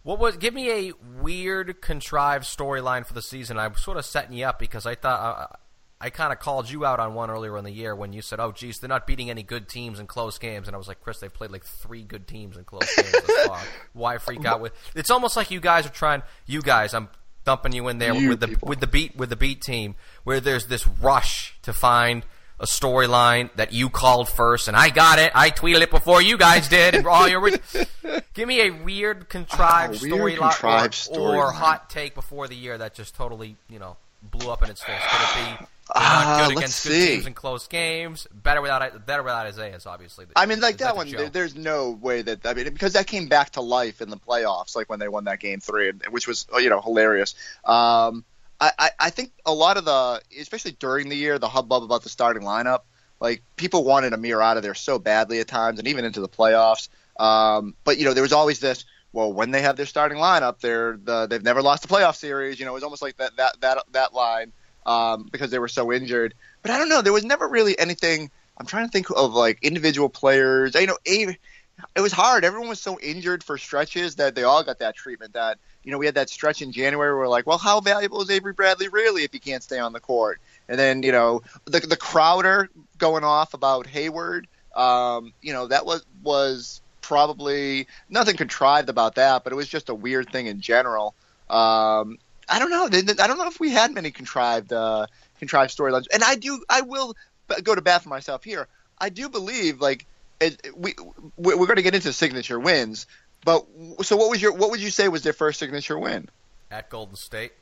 What 0.04 0.20
was? 0.20 0.38
Give 0.38 0.54
me 0.54 0.90
a 0.90 0.94
weird, 1.22 1.82
contrived 1.82 2.46
storyline 2.46 3.06
for 3.06 3.14
the 3.14 3.22
season. 3.22 3.58
I'm 3.58 3.76
sort 3.76 3.98
of 3.98 4.06
setting 4.06 4.34
you 4.34 4.46
up 4.46 4.60
because 4.60 4.86
I 4.86 4.96
thought. 4.96 5.20
Uh, 5.20 5.56
I 6.02 6.10
kind 6.10 6.32
of 6.32 6.40
called 6.40 6.70
you 6.70 6.86
out 6.86 7.02
on 7.02 7.14
one 7.14 7.30
earlier 7.30 7.58
in 7.58 7.66
the 7.66 7.72
year 7.72 7.94
when 7.94 8.14
you 8.14 8.22
said, 8.22 8.40
"Oh, 8.40 8.54
geez, 8.54 8.80
they're 8.80 8.88
not 8.88 9.06
beating 9.06 9.30
any 9.30 9.44
good 9.44 9.68
teams 9.68 10.00
in 10.00 10.08
close 10.08 10.38
games," 10.38 10.68
and 10.68 10.76
I 10.76 10.78
was 10.78 10.88
like, 10.88 11.02
"Chris, 11.02 11.20
they've 11.20 11.34
played 11.34 11.52
like 11.52 11.66
three 11.66 12.04
good 12.04 12.26
teams 12.26 12.56
in 12.56 12.64
close 12.64 12.88
games 12.96 13.12
this 13.12 13.46
far. 13.48 13.60
Why 13.92 14.18
freak 14.18 14.46
out 14.46 14.62
with?" 14.62 14.72
It's 14.96 15.10
almost 15.10 15.36
like 15.36 15.52
you 15.52 15.60
guys 15.60 15.86
are 15.86 15.90
trying. 15.90 16.24
You 16.46 16.62
guys, 16.62 16.94
I'm 16.94 17.10
dumping 17.44 17.74
you 17.74 17.90
in 17.90 17.98
there 17.98 18.14
you 18.14 18.30
with 18.30 18.40
the 18.40 18.48
people. 18.48 18.70
with 18.70 18.80
the 18.80 18.88
beat 18.88 19.18
with 19.18 19.30
the 19.30 19.36
beat 19.36 19.62
team, 19.62 19.96
where 20.24 20.40
there's 20.40 20.68
this 20.68 20.88
rush 20.88 21.58
to 21.64 21.74
find 21.74 22.24
a 22.60 22.66
storyline 22.66 23.50
that 23.56 23.72
you 23.72 23.89
called 23.89 24.28
first, 24.30 24.68
and 24.68 24.75
I 24.75 24.89
got 24.89 25.20
it. 25.20 25.32
I 25.34 25.50
tweeted 25.50 25.82
it 25.82 25.92
before 25.92 26.22
you 26.22 26.38
guys 26.38 26.68
did, 26.68 26.96
and 26.96 27.08
all 27.08 27.28
your 27.28 27.50
give 28.34 28.48
me 28.48 28.62
a 28.62 28.72
weird 28.72 29.30
contrived 29.30 29.96
oh, 30.04 30.06
storyline 30.06 30.89
or, 30.89 30.92
story 30.92 31.38
or 31.38 31.51
hot 31.51 31.89
take 31.89 32.16
before 32.16 32.48
the 32.48 32.56
year 32.56 32.78
that 32.78 32.94
just 32.94 33.16
totally 33.16 33.56
you 33.70 33.80
know 33.80 33.98
blew 34.22 34.51
up 34.51 34.63
in 34.63 34.70
its 34.70 34.84
face. 34.84 35.01
Could 35.01 35.22
it 35.22 35.60
be? 35.60 35.66
Uh, 35.92 36.48
good 36.48 36.58
against 36.58 36.82
see. 36.82 36.89
good 36.89 37.08
teams 37.08 37.25
in 37.28 37.34
close 37.34 37.68
games. 37.68 38.28
Better 38.32 38.62
without 38.62 39.06
better 39.06 39.24
without 39.24 39.48
Isaiah's 39.48 39.86
obviously. 39.86 40.25
I 40.36 40.46
mean, 40.46 40.60
like 40.60 40.75
Is 40.75 40.82
that 40.82 40.96
one. 40.96 41.10
There, 41.10 41.30
there's 41.30 41.56
no 41.56 41.92
way 41.92 42.22
that 42.22 42.46
I 42.46 42.54
mean 42.54 42.66
because 42.66 42.94
that 42.94 43.08
came 43.08 43.28
back 43.28 43.51
to 43.51 43.62
life 43.62 44.01
in 44.01 44.10
the 44.10 44.18
playoffs, 44.18 44.75
like 44.75 44.89
when 44.89 45.00
they 45.00 45.08
won 45.08 45.24
that 45.24 45.39
game 45.39 45.60
three, 45.60 45.92
which 46.10 46.28
was 46.28 46.46
you 46.58 46.70
know 46.70 46.82
hilarious. 46.82 47.34
Um, 47.66 48.24
I, 48.60 48.72
I, 48.78 48.89
I 49.00 49.10
think 49.10 49.32
a 49.46 49.54
lot 49.54 49.78
of 49.78 49.86
the, 49.86 50.22
especially 50.39 50.72
during 50.72 51.10
the 51.10 51.15
year, 51.15 51.39
the 51.39 51.50
hubbub 51.50 51.84
about 51.84 52.04
the 52.04 52.10
starting 52.10 52.43
lineup, 52.43 52.82
like 53.19 53.43
people 53.56 53.84
wanted 53.84 54.13
Amir 54.13 54.41
out 54.41 54.58
of 54.58 54.63
there 54.63 54.74
so 54.74 55.00
badly 55.00 55.39
at 55.39 55.48
times, 55.48 55.80
and 55.80 55.88
even 55.88 56.06
into 56.06 56.22
the 56.22 56.30
playoffs. 56.30 56.89
Um, 57.19 57.76
but 57.84 57.98
you 57.98 58.06
know, 58.06 58.13
there 58.13 58.24
was 58.24 58.34
always 58.34 58.60
this. 58.60 58.86
Well, 59.12 59.34
when 59.34 59.52
they 59.52 59.62
have 59.62 59.76
their 59.76 59.88
starting 59.88 60.19
lineup, 60.19 60.60
they're 60.60 60.98
the, 60.98 61.26
they've 61.28 61.43
never 61.43 61.62
lost 61.62 61.84
a 61.86 61.88
playoff 61.88 62.15
series. 62.15 62.60
You 62.60 62.65
know, 62.65 62.72
it 62.72 62.76
was 62.76 62.84
almost 62.84 63.02
like 63.02 63.17
that 63.17 63.36
that 63.38 63.60
that 63.62 63.84
that 63.91 64.13
line 64.13 64.52
um, 64.86 65.28
because 65.32 65.52
they 65.52 65.60
were 65.60 65.67
so 65.67 65.91
injured. 65.91 66.34
But 66.62 66.72
I 66.72 66.78
don't 66.78 66.89
know. 66.89 67.02
There 67.02 67.13
was 67.13 67.26
never 67.26 67.48
really 67.48 67.78
anything. 67.78 68.30
I'm 68.58 68.65
trying 68.65 68.86
to 68.86 68.91
think 68.91 69.08
of 69.10 69.34
like 69.34 69.60
individual 69.62 70.10
players. 70.10 70.76
You 70.76 70.88
know, 70.88 70.98
it 71.06 72.02
was 72.02 72.12
hard. 72.12 72.45
Everyone 72.45 72.69
was 72.69 72.82
so 72.82 73.00
injured 73.00 73.43
for 73.43 73.58
stretches 73.58 74.15
that 74.15 74.36
they 74.36 74.43
all 74.43 74.63
got 74.63 74.80
that 74.80 74.95
treatment. 74.95 75.34
That 75.34 75.60
you 75.84 75.92
know, 75.92 75.98
we 75.98 76.06
had 76.06 76.15
that 76.15 76.30
stretch 76.30 76.62
in 76.62 76.72
January 76.72 77.12
where 77.12 77.18
we're 77.18 77.28
like, 77.28 77.48
well, 77.48 77.58
how 77.58 77.80
valuable 77.80 78.22
is 78.22 78.30
Avery 78.30 78.54
Bradley 78.54 78.89
really 78.89 79.24
if 79.24 79.32
he 79.32 79.39
can't 79.39 79.63
stay 79.63 79.80
on 79.80 79.94
the 79.94 80.00
court? 80.00 80.39
And 80.68 80.78
then 80.78 81.04
you 81.04 81.12
know, 81.12 81.42
the 81.65 81.80
the 81.80 81.98
Crowder 81.98 82.70
going 82.98 83.24
off 83.24 83.54
about 83.54 83.88
Hayward. 83.88 84.48
Um, 84.76 85.34
you 85.42 85.54
know, 85.54 85.68
that 85.68 85.86
was 85.86 86.06
was 86.22 86.82
probably 87.02 87.88
nothing 88.10 88.38
contrived 88.38 88.89
about 88.89 89.15
that, 89.15 89.44
but 89.44 89.52
it 89.52 89.56
was 89.56 89.68
just 89.68 89.89
a 89.89 89.96
weird 89.96 90.32
thing 90.32 90.46
in 90.46 90.62
general. 90.62 91.15
Um, 91.50 92.20
I 92.48 92.60
don't 92.60 92.70
know. 92.70 92.86
I 92.86 93.28
don't 93.28 93.38
know 93.38 93.48
if 93.48 93.60
we 93.60 93.72
had 93.72 93.94
many 93.94 94.12
contrived 94.12 94.74
uh, 94.74 95.08
contrived 95.39 95.76
storylines. 95.76 96.06
And 96.13 96.24
I 96.24 96.36
do. 96.36 96.63
I 96.70 96.82
will 96.82 97.15
go 97.63 97.74
to 97.74 97.82
bat 97.82 98.04
for 98.04 98.10
myself 98.10 98.44
here. 98.44 98.68
I 99.00 99.10
do 99.10 99.30
believe 99.30 99.82
like 99.82 100.06
it, 100.39 100.62
we 100.76 100.94
we're 101.38 101.56
going 101.56 101.78
to 101.78 101.82
get 101.82 101.96
into 101.96 102.13
signature 102.13 102.60
wins. 102.60 103.08
But 103.45 103.65
so 104.02 104.17
what 104.17 104.30
was 104.30 104.41
your 104.41 104.54
what 104.54 104.71
would 104.71 104.82
you 104.82 104.89
say 104.89 105.08
was 105.08 105.23
their 105.23 105.34
first 105.34 105.60
signature 105.60 105.97
win? 105.97 106.30
at 106.71 106.89
Golden 106.89 107.15
State. 107.15 107.54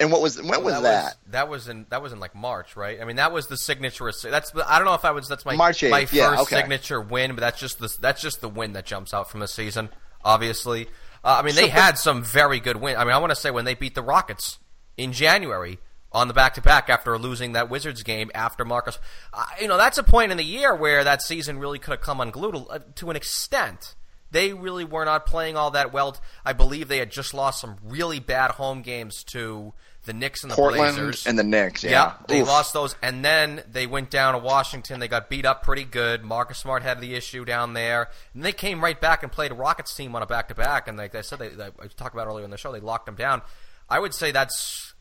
And 0.00 0.10
what 0.10 0.20
was 0.20 0.40
when 0.42 0.64
was 0.64 0.74
that 0.74 0.82
that? 0.82 1.04
Was, 1.04 1.14
that 1.28 1.48
was 1.48 1.68
in 1.68 1.86
that 1.90 2.02
was 2.02 2.12
in 2.12 2.18
like 2.18 2.34
March, 2.34 2.74
right? 2.74 3.00
I 3.00 3.04
mean, 3.04 3.16
that 3.16 3.32
was 3.32 3.46
the 3.46 3.56
signature. 3.56 4.10
That's 4.24 4.52
I 4.66 4.78
don't 4.78 4.86
know 4.86 4.94
if 4.94 5.04
I 5.04 5.12
was 5.12 5.28
that's 5.28 5.44
my 5.44 5.54
March 5.54 5.78
8th, 5.78 5.90
my 5.90 6.00
first 6.06 6.14
yeah, 6.14 6.40
okay. 6.40 6.56
signature 6.56 7.00
win, 7.00 7.32
but 7.36 7.40
that's 7.40 7.60
just 7.60 7.78
the 7.78 7.94
that's 8.00 8.20
just 8.20 8.40
the 8.40 8.48
win 8.48 8.72
that 8.72 8.84
jumps 8.84 9.14
out 9.14 9.30
from 9.30 9.38
the 9.40 9.46
season. 9.46 9.90
Obviously, 10.24 10.86
uh, 11.22 11.38
I 11.40 11.42
mean 11.42 11.54
they 11.54 11.66
So- 11.66 11.70
had 11.72 11.98
some 11.98 12.24
very 12.24 12.58
good 12.58 12.78
wins. 12.78 12.98
I 12.98 13.04
mean, 13.04 13.12
I 13.12 13.18
want 13.18 13.30
to 13.30 13.36
say 13.36 13.52
when 13.52 13.64
they 13.64 13.74
beat 13.74 13.94
the 13.94 14.02
Rockets 14.02 14.58
in 14.96 15.12
January 15.12 15.78
on 16.10 16.26
the 16.26 16.34
back 16.34 16.54
to 16.54 16.60
back 16.60 16.90
after 16.90 17.16
losing 17.16 17.52
that 17.52 17.70
Wizards 17.70 18.02
game 18.02 18.30
after 18.34 18.64
Marcus, 18.64 18.98
uh, 19.32 19.44
you 19.60 19.68
know 19.68 19.76
that's 19.76 19.98
a 19.98 20.02
point 20.02 20.32
in 20.32 20.36
the 20.36 20.44
year 20.44 20.74
where 20.74 21.04
that 21.04 21.22
season 21.22 21.60
really 21.60 21.78
could 21.78 21.92
have 21.92 22.00
come 22.00 22.20
unglued 22.20 22.56
uh, 22.70 22.80
to 22.96 23.08
an 23.08 23.14
extent. 23.14 23.94
They 24.32 24.52
really 24.52 24.84
were 24.84 25.04
not 25.04 25.26
playing 25.26 25.56
all 25.56 25.70
that 25.72 25.92
well. 25.92 26.16
I 26.44 26.54
believe 26.54 26.88
they 26.88 26.98
had 26.98 27.12
just 27.12 27.34
lost 27.34 27.60
some 27.60 27.76
really 27.84 28.18
bad 28.18 28.52
home 28.52 28.82
games 28.82 29.22
to 29.24 29.72
the 30.04 30.12
Knicks 30.12 30.42
and 30.42 30.50
the 30.50 30.56
Portland 30.56 30.96
Blazers. 30.96 31.26
and 31.26 31.38
the 31.38 31.44
Knicks. 31.44 31.84
Yeah, 31.84 32.14
they 32.26 32.40
Oof. 32.40 32.48
lost 32.48 32.72
those, 32.72 32.96
and 33.02 33.24
then 33.24 33.62
they 33.70 33.86
went 33.86 34.10
down 34.10 34.32
to 34.32 34.38
Washington. 34.38 34.98
They 34.98 35.06
got 35.06 35.30
beat 35.30 35.46
up 35.46 35.62
pretty 35.62 35.84
good. 35.84 36.24
Marcus 36.24 36.58
Smart 36.58 36.82
had 36.82 37.00
the 37.00 37.14
issue 37.14 37.44
down 37.44 37.74
there, 37.74 38.08
and 38.34 38.42
they 38.44 38.52
came 38.52 38.82
right 38.82 39.00
back 39.00 39.22
and 39.22 39.30
played 39.30 39.52
a 39.52 39.54
Rockets 39.54 39.94
team 39.94 40.16
on 40.16 40.22
a 40.22 40.26
back 40.26 40.48
to 40.48 40.54
back. 40.54 40.88
And 40.88 40.98
like 40.98 41.14
I 41.14 41.20
said, 41.20 41.38
they, 41.38 41.48
they, 41.50 41.66
I 41.66 41.86
talked 41.96 42.14
about 42.14 42.26
earlier 42.26 42.44
in 42.44 42.50
the 42.50 42.56
show, 42.56 42.72
they 42.72 42.80
locked 42.80 43.06
them 43.06 43.14
down. 43.14 43.42
I 43.88 44.00
would 44.00 44.14
say 44.14 44.32
that's. 44.32 44.91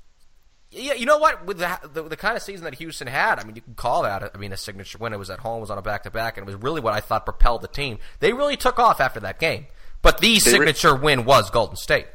Yeah, 0.72 0.94
you 0.94 1.06
know 1.06 1.18
what? 1.18 1.46
With 1.46 1.58
the, 1.60 1.80
the 1.94 2.04
the 2.04 2.16
kind 2.18 2.38
of 2.38 2.42
season 2.42 2.64
that 2.64 2.76
Houston 2.76 3.08
had, 3.08 3.40
I 3.40 3.44
mean, 3.44 3.56
you 3.58 3.62
can 3.62 3.76
call 3.76 4.04
that. 4.04 4.32
I 4.34 4.38
mean, 4.38 4.54
a 4.54 4.58
signature 4.58 4.98
win. 4.98 5.12
It 5.12 5.18
was 5.20 5.30
at 5.30 5.40
home, 5.40 5.58
it 5.58 5.62
was 5.62 5.70
on 5.70 5.78
a 5.78 5.82
back 5.82 6.04
to 6.04 6.12
back, 6.12 6.38
and 6.38 6.48
it 6.48 6.52
was 6.52 6.62
really 6.62 6.80
what 6.80 6.94
I 6.94 7.02
thought 7.02 7.26
propelled 7.26 7.62
the 7.62 7.68
team. 7.68 8.00
They 8.22 8.32
really 8.32 8.56
took 8.56 8.80
off 8.80 9.02
after 9.02 9.20
that 9.20 9.38
game. 9.38 9.66
But 10.02 10.20
the 10.20 10.28
They 10.28 10.34
re- 10.34 10.40
signature 10.40 10.96
win 10.96 11.26
was 11.26 11.50
Golden 11.52 11.76
State. 11.76 12.08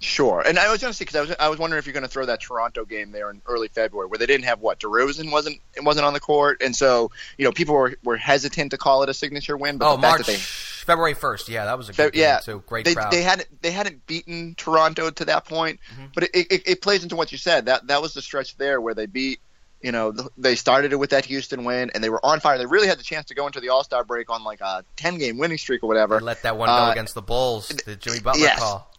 Sure, 0.00 0.42
and 0.44 0.58
I 0.58 0.70
was 0.70 0.80
going 0.82 0.90
to 0.92 0.96
say 0.96 1.04
because 1.04 1.16
I 1.16 1.20
was 1.22 1.36
I 1.40 1.48
was 1.48 1.58
wondering 1.58 1.78
if 1.78 1.86
you're 1.86 1.94
going 1.94 2.02
to 2.02 2.08
throw 2.10 2.26
that 2.26 2.40
Toronto 2.42 2.84
game 2.84 3.10
there 3.12 3.30
in 3.30 3.40
early 3.46 3.68
February 3.68 4.06
where 4.08 4.18
they 4.18 4.26
didn't 4.26 4.44
have 4.44 4.60
what 4.60 4.78
DeRozan 4.80 5.30
wasn't 5.32 5.60
wasn't 5.80 6.04
on 6.04 6.12
the 6.12 6.20
court, 6.20 6.60
and 6.62 6.76
so 6.76 7.10
you 7.38 7.44
know 7.44 7.52
people 7.52 7.74
were, 7.74 7.94
were 8.04 8.16
hesitant 8.16 8.72
to 8.72 8.76
call 8.78 9.02
it 9.02 9.08
a 9.08 9.14
signature 9.14 9.56
win. 9.56 9.78
But 9.78 9.88
Oh, 9.92 9.96
the 9.96 10.02
fact 10.02 10.18
March, 10.18 10.26
that 10.26 10.32
they 10.32 10.38
February 10.38 11.14
first. 11.14 11.48
Yeah, 11.48 11.64
that 11.64 11.78
was 11.78 11.88
a 11.88 11.94
Fe- 11.94 12.04
good 12.04 12.12
game 12.14 12.20
yeah, 12.22 12.38
too. 12.38 12.62
Great 12.66 12.84
they, 12.84 12.94
crowd. 12.94 13.12
They 13.12 13.22
hadn't 13.22 13.48
they 13.62 13.70
hadn't 13.70 14.04
beaten 14.06 14.54
Toronto 14.56 15.08
to 15.10 15.24
that 15.26 15.46
point, 15.46 15.80
Mm-hmm. 15.94 16.06
but 16.14 16.24
it, 16.24 16.30
it, 16.34 16.62
it 16.68 16.82
plays 16.82 17.02
into 17.02 17.16
what 17.16 17.32
you 17.32 17.38
said. 17.38 17.66
That 17.66 17.86
that 17.86 18.02
was 18.02 18.12
the 18.12 18.20
stretch 18.20 18.56
there 18.58 18.80
where 18.82 18.94
they 18.94 19.06
beat. 19.06 19.40
You 19.80 19.92
know, 19.92 20.12
they 20.38 20.54
started 20.54 20.92
it 20.92 20.96
with 20.96 21.10
that 21.10 21.26
Houston 21.26 21.64
win, 21.64 21.90
and 21.94 22.02
they 22.02 22.08
were 22.10 22.24
on 22.24 22.40
fire. 22.40 22.56
They 22.58 22.64
really 22.66 22.88
had 22.88 22.98
the 22.98 23.02
chance 23.02 23.26
to 23.26 23.34
go 23.34 23.46
into 23.46 23.60
the 23.60 23.68
All 23.68 23.84
Star 23.84 24.02
break 24.02 24.28
on 24.30 24.42
like 24.44 24.60
a 24.60 24.84
ten 24.96 25.16
game 25.18 25.38
winning 25.38 25.58
streak 25.58 25.82
or 25.82 25.86
whatever. 25.86 26.18
They 26.18 26.24
let 26.24 26.42
that 26.42 26.56
one 26.58 26.68
go 26.68 26.72
Uh, 26.74 26.90
against 26.92 27.14
the 27.14 27.22
Bulls. 27.22 27.68
The 27.68 27.96
Jimmy 27.96 28.20
Butler 28.20 28.40
yes. 28.42 28.58
call. 28.58 28.90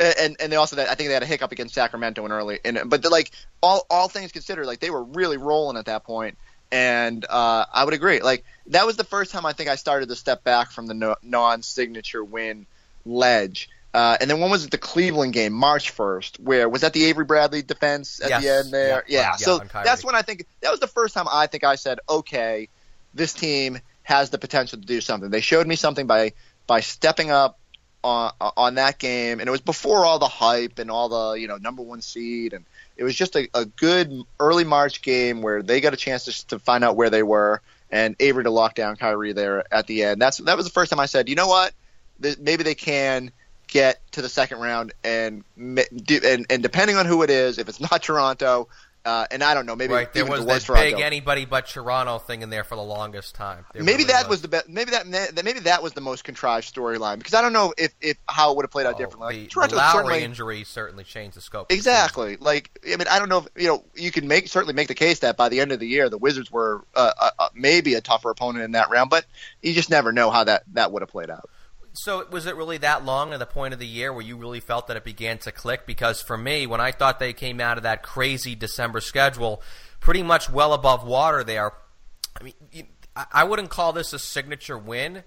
And 0.00 0.36
and 0.40 0.52
they 0.52 0.56
also 0.56 0.80
I 0.80 0.94
think 0.94 1.08
they 1.08 1.14
had 1.14 1.22
a 1.22 1.26
hiccup 1.26 1.52
against 1.52 1.74
Sacramento 1.74 2.24
in 2.24 2.32
early, 2.32 2.60
and 2.64 2.80
but 2.86 3.04
like 3.10 3.30
all 3.62 3.86
all 3.90 4.08
things 4.08 4.32
considered, 4.32 4.66
like 4.66 4.80
they 4.80 4.90
were 4.90 5.02
really 5.02 5.36
rolling 5.36 5.76
at 5.76 5.86
that 5.86 6.04
point, 6.04 6.38
and 6.70 7.24
uh, 7.28 7.64
I 7.72 7.84
would 7.84 7.94
agree. 7.94 8.20
Like 8.20 8.44
that 8.68 8.86
was 8.86 8.96
the 8.96 9.04
first 9.04 9.32
time 9.32 9.44
I 9.46 9.52
think 9.52 9.68
I 9.68 9.76
started 9.76 10.08
to 10.08 10.16
step 10.16 10.44
back 10.44 10.70
from 10.70 10.86
the 10.86 10.94
no, 10.94 11.16
non-signature 11.22 12.22
win 12.22 12.66
ledge. 13.04 13.68
Uh, 13.94 14.16
and 14.20 14.30
then 14.30 14.38
when 14.38 14.50
was 14.50 14.64
it? 14.64 14.70
The 14.70 14.78
Cleveland 14.78 15.32
game, 15.32 15.52
March 15.52 15.90
first. 15.90 16.38
Where 16.38 16.68
was 16.68 16.82
that? 16.82 16.92
The 16.92 17.06
Avery 17.06 17.24
Bradley 17.24 17.62
defense 17.62 18.20
at 18.20 18.28
Yes. 18.28 18.42
the 18.42 18.50
end 18.50 18.72
there. 18.72 19.04
Yeah, 19.08 19.20
Yeah. 19.20 19.20
yeah, 19.30 19.36
so 19.36 19.58
Kyrie. 19.60 19.84
that's 19.84 20.04
when 20.04 20.14
I 20.14 20.22
think 20.22 20.44
that 20.60 20.70
was 20.70 20.78
the 20.78 20.86
first 20.86 21.14
time 21.14 21.26
I 21.30 21.46
think 21.46 21.64
I 21.64 21.76
said, 21.76 21.98
okay, 22.08 22.68
this 23.14 23.32
team 23.32 23.78
has 24.02 24.28
the 24.30 24.38
potential 24.38 24.78
to 24.78 24.84
do 24.86 25.00
something. 25.00 25.30
They 25.30 25.40
showed 25.40 25.66
me 25.66 25.74
something 25.74 26.06
by 26.06 26.34
by 26.66 26.80
stepping 26.80 27.30
up 27.30 27.58
on 28.04 28.32
on 28.40 28.74
that 28.76 28.98
game, 28.98 29.40
and 29.40 29.48
it 29.48 29.50
was 29.50 29.60
before 29.60 30.04
all 30.04 30.18
the 30.18 30.28
hype 30.28 30.78
and 30.78 30.90
all 30.90 31.08
the 31.08 31.40
you 31.40 31.48
know 31.48 31.56
number 31.56 31.82
one 31.82 32.00
seed, 32.00 32.52
and 32.52 32.64
it 32.96 33.04
was 33.04 33.14
just 33.14 33.36
a, 33.36 33.48
a 33.54 33.64
good 33.64 34.22
early 34.38 34.64
March 34.64 35.02
game 35.02 35.42
where 35.42 35.62
they 35.62 35.80
got 35.80 35.94
a 35.94 35.96
chance 35.96 36.24
to, 36.24 36.46
to 36.48 36.58
find 36.58 36.84
out 36.84 36.96
where 36.96 37.10
they 37.10 37.22
were, 37.22 37.60
and 37.90 38.16
Avery 38.20 38.44
to 38.44 38.50
lock 38.50 38.74
down 38.74 38.96
Kyrie 38.96 39.32
there 39.32 39.64
at 39.72 39.86
the 39.86 40.04
end. 40.04 40.20
That's 40.20 40.38
that 40.38 40.56
was 40.56 40.66
the 40.66 40.72
first 40.72 40.90
time 40.90 41.00
I 41.00 41.06
said, 41.06 41.28
you 41.28 41.34
know 41.34 41.48
what, 41.48 41.72
maybe 42.38 42.62
they 42.62 42.74
can 42.74 43.30
get 43.66 44.00
to 44.12 44.22
the 44.22 44.28
second 44.28 44.60
round, 44.60 44.92
and 45.04 45.44
and 45.56 46.46
and 46.50 46.62
depending 46.62 46.96
on 46.96 47.06
who 47.06 47.22
it 47.22 47.30
is, 47.30 47.58
if 47.58 47.68
it's 47.68 47.80
not 47.80 48.02
Toronto, 48.02 48.68
uh, 49.08 49.26
and 49.30 49.42
I 49.42 49.54
don't 49.54 49.64
know, 49.64 49.74
maybe 49.74 49.94
right. 49.94 50.12
there 50.12 50.26
was 50.26 50.44
this 50.44 50.66
big 50.66 51.00
anybody 51.00 51.46
but 51.46 51.66
Toronto 51.66 52.18
thing 52.18 52.42
in 52.42 52.50
there 52.50 52.62
for 52.62 52.76
the 52.76 52.82
longest 52.82 53.34
time. 53.34 53.64
There 53.72 53.82
maybe 53.82 54.02
really 54.02 54.12
that 54.12 54.24
was. 54.24 54.28
was. 54.28 54.42
the 54.42 54.48
best. 54.48 54.68
Maybe 54.68 54.90
that 54.90 55.06
maybe 55.42 55.60
that 55.60 55.82
was 55.82 55.94
the 55.94 56.02
most 56.02 56.24
contrived 56.24 56.72
storyline 56.72 57.16
because 57.16 57.32
I 57.32 57.40
don't 57.40 57.54
know 57.54 57.72
if, 57.78 57.94
if 58.02 58.18
how 58.28 58.50
it 58.50 58.56
would 58.56 58.64
have 58.64 58.70
played 58.70 58.84
out 58.84 58.96
oh, 58.96 58.98
differently. 58.98 59.48
Like, 59.56 59.70
the, 59.70 59.76
the 59.76 59.76
Lowry 59.76 59.92
certainly, 59.92 60.22
injury 60.24 60.64
certainly 60.64 61.04
changed 61.04 61.38
the 61.38 61.40
scope. 61.40 61.72
Exactly. 61.72 62.36
Like 62.36 62.70
I 62.84 62.96
mean, 62.96 63.08
I 63.10 63.18
don't 63.18 63.30
know. 63.30 63.38
If, 63.38 63.62
you 63.62 63.68
know, 63.68 63.82
you 63.94 64.10
can 64.10 64.28
make 64.28 64.48
certainly 64.48 64.74
make 64.74 64.88
the 64.88 64.94
case 64.94 65.20
that 65.20 65.38
by 65.38 65.48
the 65.48 65.60
end 65.60 65.72
of 65.72 65.80
the 65.80 65.88
year, 65.88 66.10
the 66.10 66.18
Wizards 66.18 66.52
were 66.52 66.84
uh, 66.94 67.12
uh, 67.18 67.30
uh 67.38 67.48
maybe 67.54 67.94
a 67.94 68.02
tougher 68.02 68.28
opponent 68.28 68.62
in 68.64 68.72
that 68.72 68.90
round, 68.90 69.08
but 69.08 69.24
you 69.62 69.72
just 69.72 69.88
never 69.88 70.12
know 70.12 70.30
how 70.30 70.44
that 70.44 70.64
that 70.74 70.92
would 70.92 71.00
have 71.00 71.10
played 71.10 71.30
out. 71.30 71.48
So 72.02 72.24
was 72.30 72.46
it 72.46 72.54
really 72.54 72.78
that 72.78 73.04
long 73.04 73.32
at 73.32 73.40
the 73.40 73.46
point 73.46 73.74
of 73.74 73.80
the 73.80 73.86
year 73.86 74.12
where 74.12 74.24
you 74.24 74.36
really 74.36 74.60
felt 74.60 74.86
that 74.86 74.96
it 74.96 75.02
began 75.02 75.38
to 75.38 75.50
click? 75.50 75.84
Because 75.84 76.22
for 76.22 76.38
me, 76.38 76.64
when 76.64 76.80
I 76.80 76.92
thought 76.92 77.18
they 77.18 77.32
came 77.32 77.60
out 77.60 77.76
of 77.76 77.82
that 77.82 78.04
crazy 78.04 78.54
December 78.54 79.00
schedule, 79.00 79.60
pretty 79.98 80.22
much 80.22 80.48
well 80.48 80.72
above 80.72 81.04
water 81.04 81.42
there. 81.42 81.72
I 82.40 82.44
mean, 82.44 82.54
I 83.32 83.42
wouldn't 83.42 83.70
call 83.70 83.92
this 83.92 84.12
a 84.12 84.18
signature 84.20 84.78
win, 84.78 85.24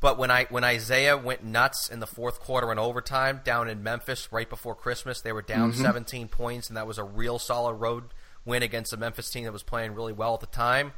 but 0.00 0.16
when 0.16 0.30
I 0.30 0.44
when 0.44 0.64
Isaiah 0.64 1.18
went 1.18 1.44
nuts 1.44 1.90
in 1.90 2.00
the 2.00 2.06
fourth 2.06 2.40
quarter 2.40 2.70
and 2.70 2.80
overtime 2.80 3.42
down 3.44 3.68
in 3.68 3.82
Memphis 3.82 4.32
right 4.32 4.48
before 4.48 4.74
Christmas, 4.74 5.20
they 5.20 5.32
were 5.32 5.42
down 5.42 5.72
mm-hmm. 5.72 5.82
17 5.82 6.28
points, 6.28 6.68
and 6.68 6.76
that 6.78 6.86
was 6.86 6.96
a 6.96 7.04
real 7.04 7.38
solid 7.38 7.74
road 7.74 8.04
win 8.46 8.62
against 8.62 8.94
a 8.94 8.96
Memphis 8.96 9.30
team 9.30 9.44
that 9.44 9.52
was 9.52 9.62
playing 9.62 9.94
really 9.94 10.14
well 10.14 10.32
at 10.32 10.40
the 10.40 10.46
time 10.46 10.94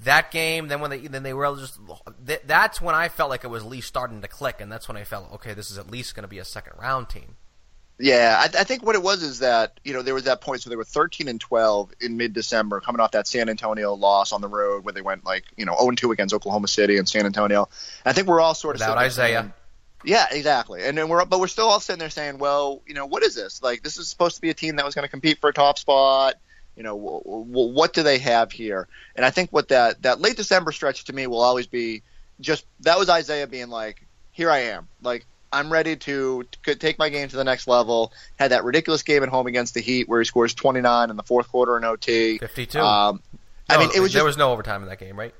that 0.00 0.30
game, 0.30 0.68
then 0.68 0.80
when 0.80 0.90
they 0.90 0.98
then 0.98 1.22
they 1.22 1.34
were 1.34 1.56
just 1.56 1.78
that's 2.46 2.80
when 2.80 2.94
I 2.94 3.08
felt 3.08 3.30
like 3.30 3.44
it 3.44 3.48
was 3.48 3.64
at 3.64 3.68
least 3.68 3.88
starting 3.88 4.20
to 4.22 4.28
click, 4.28 4.60
and 4.60 4.70
that's 4.70 4.88
when 4.88 4.96
I 4.96 5.04
felt 5.04 5.32
okay, 5.34 5.54
this 5.54 5.70
is 5.70 5.78
at 5.78 5.90
least 5.90 6.14
going 6.14 6.22
to 6.22 6.28
be 6.28 6.38
a 6.38 6.44
second 6.44 6.74
round 6.78 7.08
team. 7.08 7.36
Yeah, 8.00 8.36
I, 8.38 8.60
I, 8.60 8.62
think 8.62 8.84
what 8.84 8.94
it 8.94 9.02
was 9.02 9.24
is 9.24 9.40
that 9.40 9.80
you 9.82 9.92
know 9.92 10.02
there 10.02 10.14
was 10.14 10.24
that 10.24 10.40
point, 10.40 10.62
so 10.62 10.70
they 10.70 10.76
were 10.76 10.84
13 10.84 11.26
and 11.26 11.40
12 11.40 11.94
in 12.00 12.16
mid 12.16 12.32
December, 12.32 12.80
coming 12.80 13.00
off 13.00 13.10
that 13.10 13.26
San 13.26 13.48
Antonio 13.48 13.94
loss 13.94 14.30
on 14.30 14.40
the 14.40 14.46
road 14.46 14.84
where 14.84 14.94
they 14.94 15.00
went 15.00 15.24
like 15.24 15.44
you 15.56 15.64
know 15.64 15.76
0 15.76 15.90
2 15.90 16.12
against 16.12 16.32
Oklahoma 16.32 16.68
City 16.68 16.96
and 16.96 17.08
San 17.08 17.26
Antonio. 17.26 17.68
I 18.04 18.12
think 18.12 18.28
we're 18.28 18.40
all 18.40 18.54
sort 18.54 18.76
of 18.76 18.80
without 18.80 18.98
Isaiah. 18.98 19.40
Saying, 19.40 19.52
yeah, 20.04 20.26
exactly. 20.30 20.84
And 20.84 20.96
then 20.96 21.08
we're 21.08 21.24
but 21.24 21.40
we're 21.40 21.48
still 21.48 21.66
all 21.66 21.80
sitting 21.80 21.98
there 21.98 22.08
saying, 22.08 22.38
well, 22.38 22.82
you 22.86 22.94
know, 22.94 23.06
what 23.06 23.24
is 23.24 23.34
this? 23.34 23.64
Like 23.64 23.82
this 23.82 23.96
is 23.96 24.08
supposed 24.08 24.36
to 24.36 24.42
be 24.42 24.50
a 24.50 24.54
team 24.54 24.76
that 24.76 24.84
was 24.84 24.94
going 24.94 25.04
to 25.04 25.10
compete 25.10 25.40
for 25.40 25.50
a 25.50 25.52
top 25.52 25.76
spot 25.76 26.36
you 26.78 26.84
know, 26.84 26.96
w- 26.96 27.44
w- 27.50 27.74
what 27.74 27.92
do 27.92 28.04
they 28.04 28.18
have 28.18 28.52
here? 28.52 28.86
And 29.16 29.26
I 29.26 29.30
think 29.30 29.50
what 29.50 29.68
that 29.68 30.02
that 30.02 30.20
late 30.20 30.36
December 30.36 30.70
stretch 30.70 31.04
to 31.04 31.12
me 31.12 31.26
will 31.26 31.42
always 31.42 31.66
be 31.66 32.02
just 32.40 32.64
that 32.80 32.98
was 32.98 33.10
Isaiah 33.10 33.48
being 33.48 33.68
like, 33.68 34.06
here 34.30 34.48
I 34.48 34.58
am, 34.58 34.86
like 35.02 35.26
I'm 35.52 35.72
ready 35.72 35.96
to, 35.96 36.44
to 36.64 36.74
take 36.76 36.98
my 36.98 37.08
game 37.08 37.28
to 37.28 37.36
the 37.36 37.42
next 37.42 37.66
level. 37.66 38.12
Had 38.38 38.52
that 38.52 38.62
ridiculous 38.62 39.02
game 39.02 39.24
at 39.24 39.28
home 39.28 39.48
against 39.48 39.74
the 39.74 39.80
Heat 39.80 40.08
where 40.08 40.20
he 40.20 40.24
scores 40.24 40.54
29 40.54 41.10
in 41.10 41.16
the 41.16 41.22
fourth 41.24 41.48
quarter 41.48 41.76
in 41.76 41.84
OT. 41.84 42.38
52. 42.38 42.78
Um, 42.78 43.22
no, 43.68 43.74
I 43.74 43.78
mean, 43.78 43.90
it 43.94 44.00
was 44.00 44.12
there 44.12 44.20
just, 44.20 44.26
was 44.26 44.36
no 44.36 44.52
overtime 44.52 44.82
in 44.82 44.88
that 44.88 45.00
game, 45.00 45.18
right? 45.18 45.34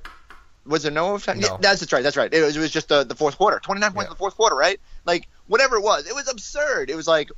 Was 0.65 0.83
there 0.83 0.91
no 0.91 1.13
overtime? 1.13 1.39
No. 1.39 1.47
Yeah, 1.47 1.57
that's, 1.61 1.79
that's 1.79 1.93
right. 1.93 2.03
That's 2.03 2.17
right. 2.17 2.33
It 2.33 2.41
was, 2.41 2.57
it 2.57 2.59
was 2.59 2.71
just 2.71 2.89
the, 2.89 3.03
the 3.03 3.15
fourth 3.15 3.37
quarter. 3.37 3.59
29 3.59 3.91
points 3.91 4.03
yeah. 4.03 4.07
in 4.07 4.09
the 4.09 4.17
fourth 4.17 4.35
quarter, 4.35 4.55
right? 4.55 4.79
Like 5.05 5.27
whatever 5.47 5.77
it 5.77 5.83
was, 5.83 6.05
it 6.05 6.13
was 6.13 6.27
absurd. 6.27 6.89
It 6.89 6.95
was 6.95 7.07
like, 7.07 7.31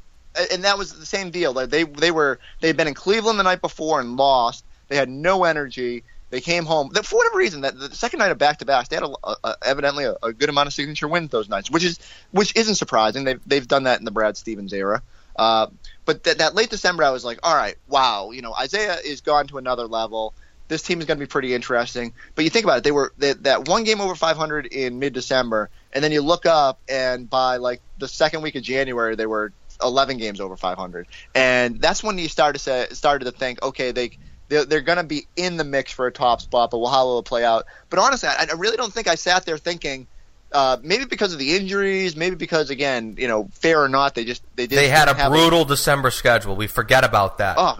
and 0.51 0.63
that 0.63 0.77
was 0.77 0.93
the 0.93 1.05
same 1.05 1.31
deal. 1.31 1.53
Like 1.53 1.69
they 1.69 1.83
they 1.83 2.11
were 2.11 2.39
they'd 2.59 2.77
been 2.77 2.87
in 2.87 2.93
Cleveland 2.93 3.39
the 3.39 3.43
night 3.43 3.61
before 3.61 3.99
and 3.99 4.17
lost. 4.17 4.65
They 4.87 4.95
had 4.95 5.09
no 5.09 5.43
energy. 5.43 6.03
They 6.31 6.41
came 6.41 6.65
home 6.65 6.91
for 6.91 7.17
whatever 7.17 7.37
reason. 7.37 7.61
That 7.61 7.77
the 7.77 7.93
second 7.93 8.19
night 8.19 8.31
of 8.31 8.37
back 8.37 8.59
to 8.59 8.65
backs, 8.65 8.87
they 8.87 8.95
had 8.95 9.03
a, 9.03 9.35
a, 9.43 9.55
evidently 9.63 10.05
a, 10.05 10.15
a, 10.23 10.31
good 10.31 10.47
amount 10.47 10.67
of 10.67 10.73
signature 10.73 11.07
wins 11.07 11.29
those 11.29 11.49
nights, 11.49 11.69
which 11.69 11.83
is 11.83 11.99
which 12.31 12.55
isn't 12.55 12.75
surprising. 12.75 13.25
They've 13.25 13.41
they've 13.45 13.67
done 13.67 13.83
that 13.83 13.99
in 13.99 14.05
the 14.05 14.11
Brad 14.11 14.37
Stevens 14.37 14.71
era. 14.71 15.01
Uh, 15.35 15.67
but 16.05 16.23
th- 16.23 16.37
that 16.37 16.55
late 16.55 16.69
December, 16.69 17.03
I 17.03 17.11
was 17.11 17.25
like, 17.25 17.39
all 17.43 17.55
right, 17.55 17.75
wow, 17.87 18.31
you 18.31 18.41
know, 18.41 18.53
Isaiah 18.53 18.97
is 19.03 19.21
gone 19.21 19.47
to 19.47 19.57
another 19.57 19.87
level. 19.87 20.33
This 20.67 20.83
team 20.83 20.99
is 20.99 21.05
going 21.05 21.17
to 21.17 21.25
be 21.25 21.29
pretty 21.29 21.53
interesting. 21.53 22.13
But 22.35 22.45
you 22.45 22.49
think 22.49 22.63
about 22.63 22.79
it, 22.79 22.83
they 22.85 22.91
were 22.91 23.11
they, 23.17 23.33
that 23.33 23.67
one 23.67 23.83
game 23.83 23.99
over 23.99 24.15
500 24.15 24.67
in 24.67 24.99
mid 24.99 25.11
December, 25.13 25.69
and 25.91 26.01
then 26.01 26.13
you 26.13 26.21
look 26.21 26.45
up, 26.45 26.79
and 26.87 27.29
by 27.29 27.57
like 27.57 27.81
the 27.97 28.07
second 28.07 28.41
week 28.41 28.55
of 28.55 28.63
January, 28.63 29.15
they 29.15 29.25
were 29.25 29.51
11 29.83 30.17
games 30.17 30.39
over 30.39 30.55
500, 30.55 31.07
and 31.35 31.81
that's 31.81 32.03
when 32.03 32.17
you 32.17 32.27
started 32.29 32.53
to 32.53 32.59
say 32.59 32.87
started 32.91 33.25
to 33.25 33.31
think, 33.31 33.61
okay, 33.63 33.91
they 33.91 34.11
they're, 34.51 34.65
they're 34.65 34.81
going 34.81 34.97
to 34.97 35.03
be 35.03 35.27
in 35.37 35.55
the 35.57 35.63
mix 35.63 35.93
for 35.93 36.07
a 36.07 36.11
top 36.11 36.41
spot, 36.41 36.71
but 36.71 36.85
how 36.89 37.05
will 37.05 37.19
it 37.19 37.25
play 37.25 37.45
out? 37.45 37.65
But 37.89 37.99
honestly, 37.99 38.27
I, 38.27 38.47
I 38.51 38.55
really 38.55 38.75
don't 38.77 38.93
think 38.93 39.07
I 39.07 39.15
sat 39.15 39.45
there 39.45 39.57
thinking. 39.57 40.07
Uh, 40.51 40.77
maybe 40.83 41.05
because 41.05 41.31
of 41.31 41.39
the 41.39 41.55
injuries, 41.55 42.15
maybe 42.15 42.35
because 42.35 42.69
again, 42.69 43.15
you 43.17 43.27
know, 43.27 43.47
fair 43.53 43.81
or 43.81 43.87
not, 43.87 44.15
they 44.15 44.25
just 44.25 44.43
they 44.55 44.67
did. 44.67 44.77
They 44.77 44.89
had 44.89 45.07
a 45.07 45.29
brutal 45.29 45.61
a... 45.61 45.65
December 45.65 46.11
schedule. 46.11 46.55
We 46.57 46.67
forget 46.67 47.05
about 47.05 47.37
that. 47.37 47.55
Oh. 47.57 47.79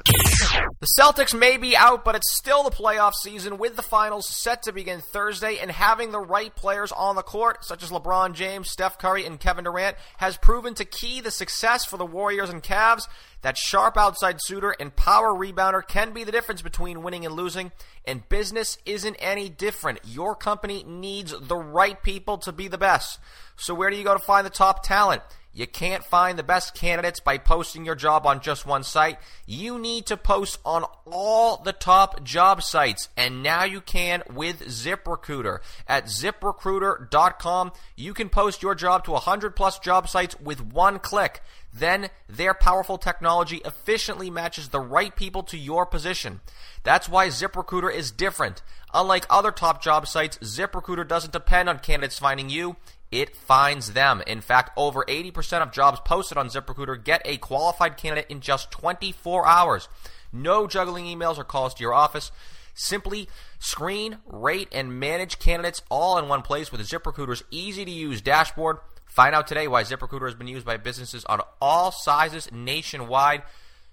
The 0.80 0.88
Celtics 0.98 1.38
may 1.38 1.58
be 1.58 1.76
out, 1.76 2.04
but 2.04 2.16
it's 2.16 2.36
still 2.36 2.64
the 2.64 2.72
playoff 2.72 3.14
season 3.14 3.58
with 3.58 3.76
the 3.76 3.82
finals 3.82 4.28
set 4.30 4.64
to 4.64 4.72
begin 4.72 5.02
Thursday, 5.02 5.60
and 5.60 5.70
having 5.70 6.12
the 6.12 6.20
right 6.20 6.56
players 6.56 6.92
on 6.92 7.16
the 7.16 7.22
court, 7.22 7.66
such 7.66 7.84
as 7.84 7.90
LeBron 7.90 8.34
James, 8.34 8.72
Steph 8.72 8.98
Curry, 8.98 9.26
and 9.26 9.40
Kevin 9.40 9.66
Durant, 9.66 9.98
has 10.18 10.38
proven 10.38 10.74
to 10.76 10.86
key 10.86 11.22
the 11.22 11.32
success 11.32 11.86
for 11.86 11.98
the 11.98 12.06
Warriors 12.06 12.50
and 12.50 12.64
Cavs. 12.64 13.08
That 13.42 13.58
sharp 13.58 13.98
outside 13.98 14.40
shooter 14.46 14.76
and 14.80 14.96
power 14.96 15.34
rebounder 15.34 15.86
can 15.86 16.14
be 16.14 16.24
the 16.24 16.32
difference 16.32 16.62
between 16.62 17.04
winning 17.04 17.26
and 17.26 17.34
losing, 17.36 17.72
and 18.06 18.28
business 18.30 18.78
isn't 18.86 19.16
any 19.16 19.50
different. 19.50 20.00
Your 20.06 20.36
company 20.36 20.84
needs 20.84 21.34
the 21.40 21.58
right 21.58 22.02
people 22.02 22.38
to 22.40 22.52
be 22.52 22.68
the 22.68 22.78
best. 22.78 23.20
So, 23.56 23.74
where 23.74 23.90
do 23.90 23.96
you 23.96 24.04
go 24.04 24.14
to 24.14 24.24
find 24.24 24.46
the 24.46 24.52
top 24.52 24.84
talent? 24.84 25.24
You 25.54 25.68
can't 25.68 26.04
find 26.04 26.40
the 26.40 26.44
best 26.44 26.76
candidates 26.76 27.20
by 27.20 27.38
posting 27.38 27.86
your 27.86 27.96
job 27.96 28.26
on 28.26 28.40
just 28.40 28.66
one 28.66 28.84
site. 28.84 29.18
You 29.46 29.78
need 29.78 30.06
to 30.06 30.16
post 30.16 30.60
on 30.64 30.86
all 31.06 31.58
the 31.58 31.74
top 31.74 32.24
job 32.24 32.64
sites, 32.64 33.10
and 33.18 33.44
now 33.44 33.66
you 33.66 33.82
can 33.82 34.24
with 34.32 34.62
ZipRecruiter. 34.62 35.60
At 35.88 36.06
ziprecruiter.com, 36.06 37.74
you 37.98 38.14
can 38.14 38.30
post 38.30 38.64
your 38.64 38.76
job 38.76 39.04
to 39.06 39.12
100 39.12 39.56
plus 39.56 39.78
job 39.80 40.08
sites 40.08 40.40
with 40.40 40.62
one 40.62 41.00
click. 41.00 41.42
Then 41.74 42.10
their 42.28 42.54
powerful 42.54 42.98
technology 42.98 43.62
efficiently 43.64 44.30
matches 44.30 44.70
the 44.70 44.80
right 44.80 45.16
people 45.16 45.44
to 45.44 45.58
your 45.58 45.86
position. 45.86 46.42
That's 46.84 47.08
why 47.08 47.28
ZipRecruiter 47.28 47.94
is 47.94 48.12
different. 48.12 48.62
Unlike 48.94 49.26
other 49.30 49.52
top 49.52 49.82
job 49.82 50.08
sites, 50.08 50.38
ZipRecruiter 50.40 51.08
doesn't 51.08 51.34
depend 51.34 51.70
on 51.70 51.80
candidates 51.80 52.20
finding 52.20 52.50
you 52.50 52.76
it 53.12 53.36
finds 53.36 53.92
them. 53.92 54.24
In 54.26 54.40
fact, 54.40 54.72
over 54.78 55.04
80% 55.04 55.62
of 55.62 55.72
jobs 55.72 56.00
posted 56.06 56.38
on 56.38 56.48
ZipRecruiter 56.48 57.04
get 57.04 57.22
a 57.26 57.38
qualified 57.38 57.98
candidate 57.98 58.28
in 58.30 58.40
just 58.40 58.72
24 58.72 59.46
hours. 59.46 59.90
No 60.32 60.66
juggling 60.66 61.06
emails 61.06 61.38
or 61.38 61.44
calls 61.44 61.74
to 61.74 61.82
your 61.82 61.94
office. 61.94 62.32
Simply 62.74 63.28
screen, 63.60 64.20
rate, 64.26 64.70
and 64.72 64.98
manage 64.98 65.40
candidates 65.40 65.82
all 65.90 66.18
in 66.18 66.30
one 66.30 66.42
place 66.42 66.72
with 66.72 66.80
ZipRecruiter's 66.82 67.44
easy 67.52 67.84
to 67.84 67.92
use 67.92 68.22
dashboard. 68.22 68.78
Find 69.12 69.36
out 69.36 69.46
today 69.46 69.68
why 69.68 69.84
ZipRecruiter 69.84 70.26
has 70.26 70.36
been 70.36 70.48
used 70.48 70.66
by 70.66 70.78
businesses 70.78 71.26
on 71.26 71.42
all 71.60 71.92
sizes 71.92 72.50
nationwide. 72.50 73.42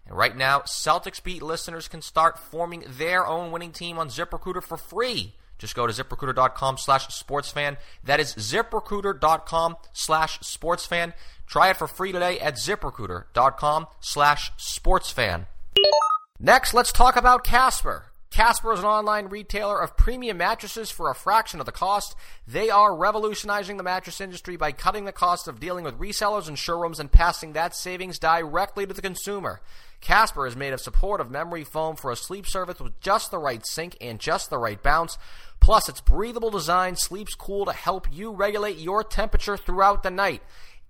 And 0.07 0.17
right 0.17 0.37
now, 0.37 0.61
Celtics 0.61 1.21
Beat 1.21 1.43
listeners 1.43 1.89
can 1.89 2.03
start 2.03 2.39
forming 2.39 2.85
their 2.87 3.27
own 3.27 3.51
winning 3.51 3.73
team 3.73 3.99
on 3.99 4.11
ZipRecruiter 4.11 4.63
for 4.63 4.77
free. 4.77 5.35
Just 5.59 5.75
go 5.75 5.89
to 5.89 5.93
ziprecruiter.com 5.93 6.79
slash 6.79 7.09
sportsfan. 7.09 7.79
That 8.05 8.21
is 8.21 8.33
ziprecruiter.com 8.37 9.77
slash 9.93 10.39
sportsfan. 10.39 11.15
Try 11.49 11.71
it 11.71 11.77
for 11.79 11.89
free 11.89 12.13
today 12.13 12.39
at 12.39 12.55
ziprecruiter.com 12.55 13.89
slash 13.99 14.53
sportsfan. 14.57 15.47
Next, 16.39 16.75
let's 16.75 16.93
talk 16.93 17.17
about 17.17 17.43
Casper. 17.43 18.08
Casper 18.31 18.75
is 18.75 18.81
an 18.81 18.85
online 18.85 19.27
retailer 19.29 19.81
of 19.81 19.97
premium 19.97 20.37
mattresses 20.37 20.91
for 20.91 21.11
a 21.11 21.15
fraction 21.15 21.61
of 21.61 21.67
the 21.67 21.73
cost. 21.73 22.15
They 22.47 22.69
are 22.69 22.95
revolutionizing 22.95 23.79
the 23.79 23.83
mattress 23.83 24.21
industry 24.21 24.57
by 24.57 24.73
cutting 24.73 25.07
the 25.07 25.13
cost 25.13 25.49
of 25.49 25.59
dealing 25.59 25.83
with 25.83 25.99
resellers 25.99 26.47
and 26.47 26.59
showrooms 26.59 27.01
and 27.01 27.11
passing 27.11 27.55
that 27.55 27.75
savings 27.75 28.19
directly 28.19 28.87
to 28.87 28.93
the 28.93 29.01
consumer. 29.01 29.63
Casper 30.03 30.47
is 30.47 30.55
made 30.55 30.75
of 30.75 30.81
supportive 30.81 31.31
memory 31.31 31.65
foam 31.65 31.97
for 31.97 32.11
a 32.13 32.17
sleep 32.17 32.47
surface 32.47 32.79
with 32.81 33.01
just 33.01 33.31
the 33.31 33.39
right 33.39 33.67
sink 33.67 33.97
and 34.01 34.21
just 34.21 34.51
the 34.51 34.59
right 34.59 34.83
bounce. 34.83 35.17
Plus, 35.59 35.89
its 35.89 36.03
breathable 36.03 36.51
design 36.51 36.97
sleeps 36.97 37.35
cool 37.35 37.65
to 37.65 37.73
help 37.73 38.07
you 38.13 38.31
regulate 38.31 38.77
your 38.77 39.03
temperature 39.03 39.57
throughout 39.57 40.03
the 40.03 40.11
night. 40.11 40.43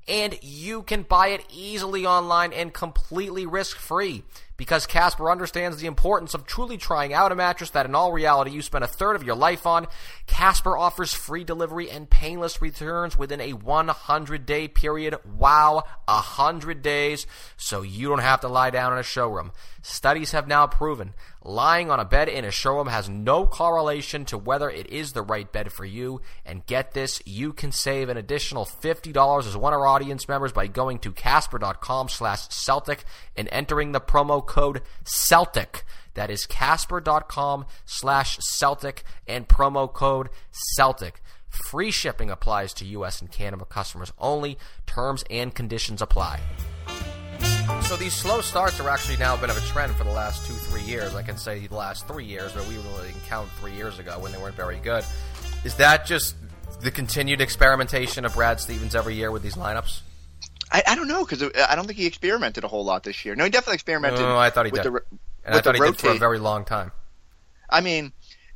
And 0.09 0.39
you 0.43 0.83
can 0.83 1.03
buy 1.03 1.29
it 1.29 1.45
easily 1.51 2.05
online 2.05 2.53
and 2.53 2.75
completely 2.75 3.47
risk 3.47 3.77
free. 3.77 4.25
Because 4.59 4.87
Casper 4.87 5.31
understands 5.31 5.79
the 5.79 5.87
importance 5.87 6.35
of 6.35 6.45
truly 6.45 6.77
trying 6.77 7.15
out 7.15 7.33
a 7.33 7.37
mattress 7.37 7.71
that 7.71 7.87
in 7.87 7.95
all 7.95 8.13
reality 8.13 8.51
you 8.51 8.61
spend 8.61 8.85
a 8.85 8.89
third 8.89 9.17
of 9.17 9.23
your 9.23 9.37
life 9.37 9.67
on, 9.67 9.87
Casper 10.27 10.77
offers 10.77 11.15
free 11.15 11.45
delivery 11.45 11.89
and 11.89 12.11
painless 12.11 12.61
returns 12.61 13.17
within 13.17 13.41
a 13.41 13.53
100 13.53 14.45
day 14.45 14.69
period. 14.69 15.15
Wow, 15.25 15.85
100 16.07 16.83
days, 16.83 17.27
so 17.57 17.83
you 17.83 18.09
don't 18.09 18.19
have 18.19 18.41
to 18.41 18.49
lie 18.49 18.71
down 18.71 18.93
in 18.93 18.99
a 18.99 19.05
showroom. 19.05 19.53
Studies 19.81 20.33
have 20.33 20.47
now 20.47 20.67
proven 20.67 21.15
lying 21.49 21.91
on 21.91 22.01
a 22.01 22.05
bed 22.05 22.29
in 22.29 22.45
a 22.45 22.51
showroom 22.51 22.89
has 22.89 23.09
no 23.09 23.47
correlation 23.47 24.25
to 24.27 24.37
whether 24.37 24.69
it 24.69 24.91
is 24.91 25.13
the 25.13 25.23
right 25.23 25.51
bed 25.51 25.73
for 25.73 25.85
you. 25.85 26.21
And 26.45 26.67
get 26.67 26.93
this, 26.93 27.23
you 27.25 27.53
can 27.53 27.73
save 27.73 28.09
an 28.09 28.17
additional 28.17 28.67
$50 28.67 29.47
as 29.47 29.57
one 29.57 29.73
of 29.73 29.81
our 29.81 29.87
audience 29.87 30.29
members 30.29 30.53
by 30.53 30.67
going 30.67 30.99
to 31.01 31.13
casper.com 31.13 32.09
slash 32.09 32.49
Celtic 32.49 33.05
and 33.37 33.49
entering 33.51 33.93
the 33.93 34.01
promo 34.01 34.45
code 34.49 34.83
Celtic. 35.05 35.85
That 36.15 36.31
is 36.31 36.47
casper.com 36.47 37.67
slash 37.85 38.39
Celtic 38.41 39.05
and 39.29 39.47
promo 39.47 39.93
code 39.93 40.31
Celtic. 40.51 41.23
Free 41.49 41.93
shipping 41.93 42.31
applies 42.31 42.75
to 42.75 42.85
U.S. 42.87 43.21
and 43.21 43.31
Canada 43.31 43.65
customers 43.65 44.13
only. 44.19 44.59
Terms 44.87 45.23
and 45.31 45.55
conditions 45.55 46.03
apply. 46.03 46.41
So 47.83 47.97
these 47.97 48.15
slow 48.15 48.41
starts 48.41 48.81
are 48.81 48.89
actually 48.89 49.17
now 49.17 49.35
a 49.35 49.39
bit 49.39 49.51
of 49.51 49.57
a 49.57 49.61
trend 49.61 49.95
for 49.95 50.05
the 50.05 50.11
last 50.11 50.47
two, 50.47 50.55
three 50.55 50.83
years. 50.83 51.15
I 51.15 51.23
can 51.23 51.37
say 51.37 51.67
the 51.67 51.75
last 51.75 52.09
three 52.09 52.25
years, 52.25 52.53
but 52.53 52.67
we 52.67 52.75
really 52.77 53.09
didn't 53.09 53.25
count 53.27 53.49
three 53.61 53.73
years 53.73 53.99
ago 53.99 54.19
when 54.19 54.33
they 54.33 54.39
weren't 54.39 54.57
very 54.57 54.79
good. 54.79 55.05
Is 55.65 55.75
that 55.77 56.05
just 56.05 56.35
the 56.81 56.91
continued 56.91 57.41
experimentation 57.41 58.25
of 58.25 58.35
Brad 58.35 58.61
Stevens 58.61 58.95
every 58.95 59.15
year 59.15 59.31
with 59.31 59.43
these 59.43 59.57
lineups? 59.57 60.01
I, 60.71 60.83
I 60.87 60.95
don't 60.95 61.09
know 61.09 61.25
because 61.25 61.43
I 61.43 61.75
don't 61.75 61.87
think 61.87 61.99
he 61.99 62.07
experimented 62.07 62.65
a 62.65 62.69
whole 62.69 62.85
lot 62.85 63.03
this 63.03 63.25
year. 63.25 63.35
No, 63.35 63.45
he 63.45 63.51
definitely 63.51 63.75
experimented. 63.75 64.21
No, 64.21 64.37
I 64.37 64.51
thought 64.51 64.67
he 64.67 64.73
did. 64.73 64.83
The, 64.85 64.89
and 64.89 64.95
with 64.95 65.03
I 65.47 65.53
thought 65.61 65.77
the 65.77 65.85
he 65.85 65.91
did 65.91 65.99
for 65.99 66.11
a 66.11 66.19
very 66.19 66.39
long 66.39 66.65
time. 66.65 66.93
I 67.71 67.81
mean, 67.81 68.13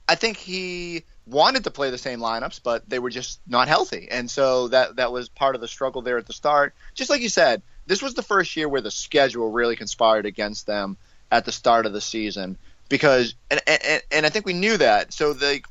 I 0.08 0.14
think 0.14 0.36
he 0.36 1.04
wanted 1.26 1.64
to 1.64 1.70
play 1.70 1.90
the 1.90 1.98
same 1.98 2.20
lineups, 2.20 2.60
but 2.62 2.88
they 2.88 2.98
were 2.98 3.10
just 3.10 3.40
not 3.46 3.68
healthy, 3.68 4.08
and 4.10 4.30
so 4.30 4.68
that 4.68 4.96
that 4.96 5.12
was 5.12 5.28
part 5.28 5.54
of 5.54 5.60
the 5.60 5.68
struggle 5.68 6.02
there 6.02 6.18
at 6.18 6.26
the 6.26 6.32
start. 6.32 6.74
Just 6.94 7.10
like 7.10 7.22
you 7.22 7.28
said, 7.28 7.62
this 7.86 8.02
was 8.02 8.14
the 8.14 8.22
first 8.22 8.56
year 8.56 8.68
where 8.68 8.80
the 8.80 8.90
schedule 8.90 9.50
really 9.50 9.76
conspired 9.76 10.26
against 10.26 10.66
them 10.66 10.96
at 11.30 11.44
the 11.44 11.52
start 11.52 11.86
of 11.86 11.92
the 11.92 12.00
season 12.00 12.58
because, 12.88 13.34
and 13.50 13.60
and, 13.66 14.02
and 14.10 14.26
I 14.26 14.28
think 14.28 14.46
we 14.46 14.52
knew 14.52 14.76
that. 14.76 15.12
So 15.12 15.32
they. 15.32 15.62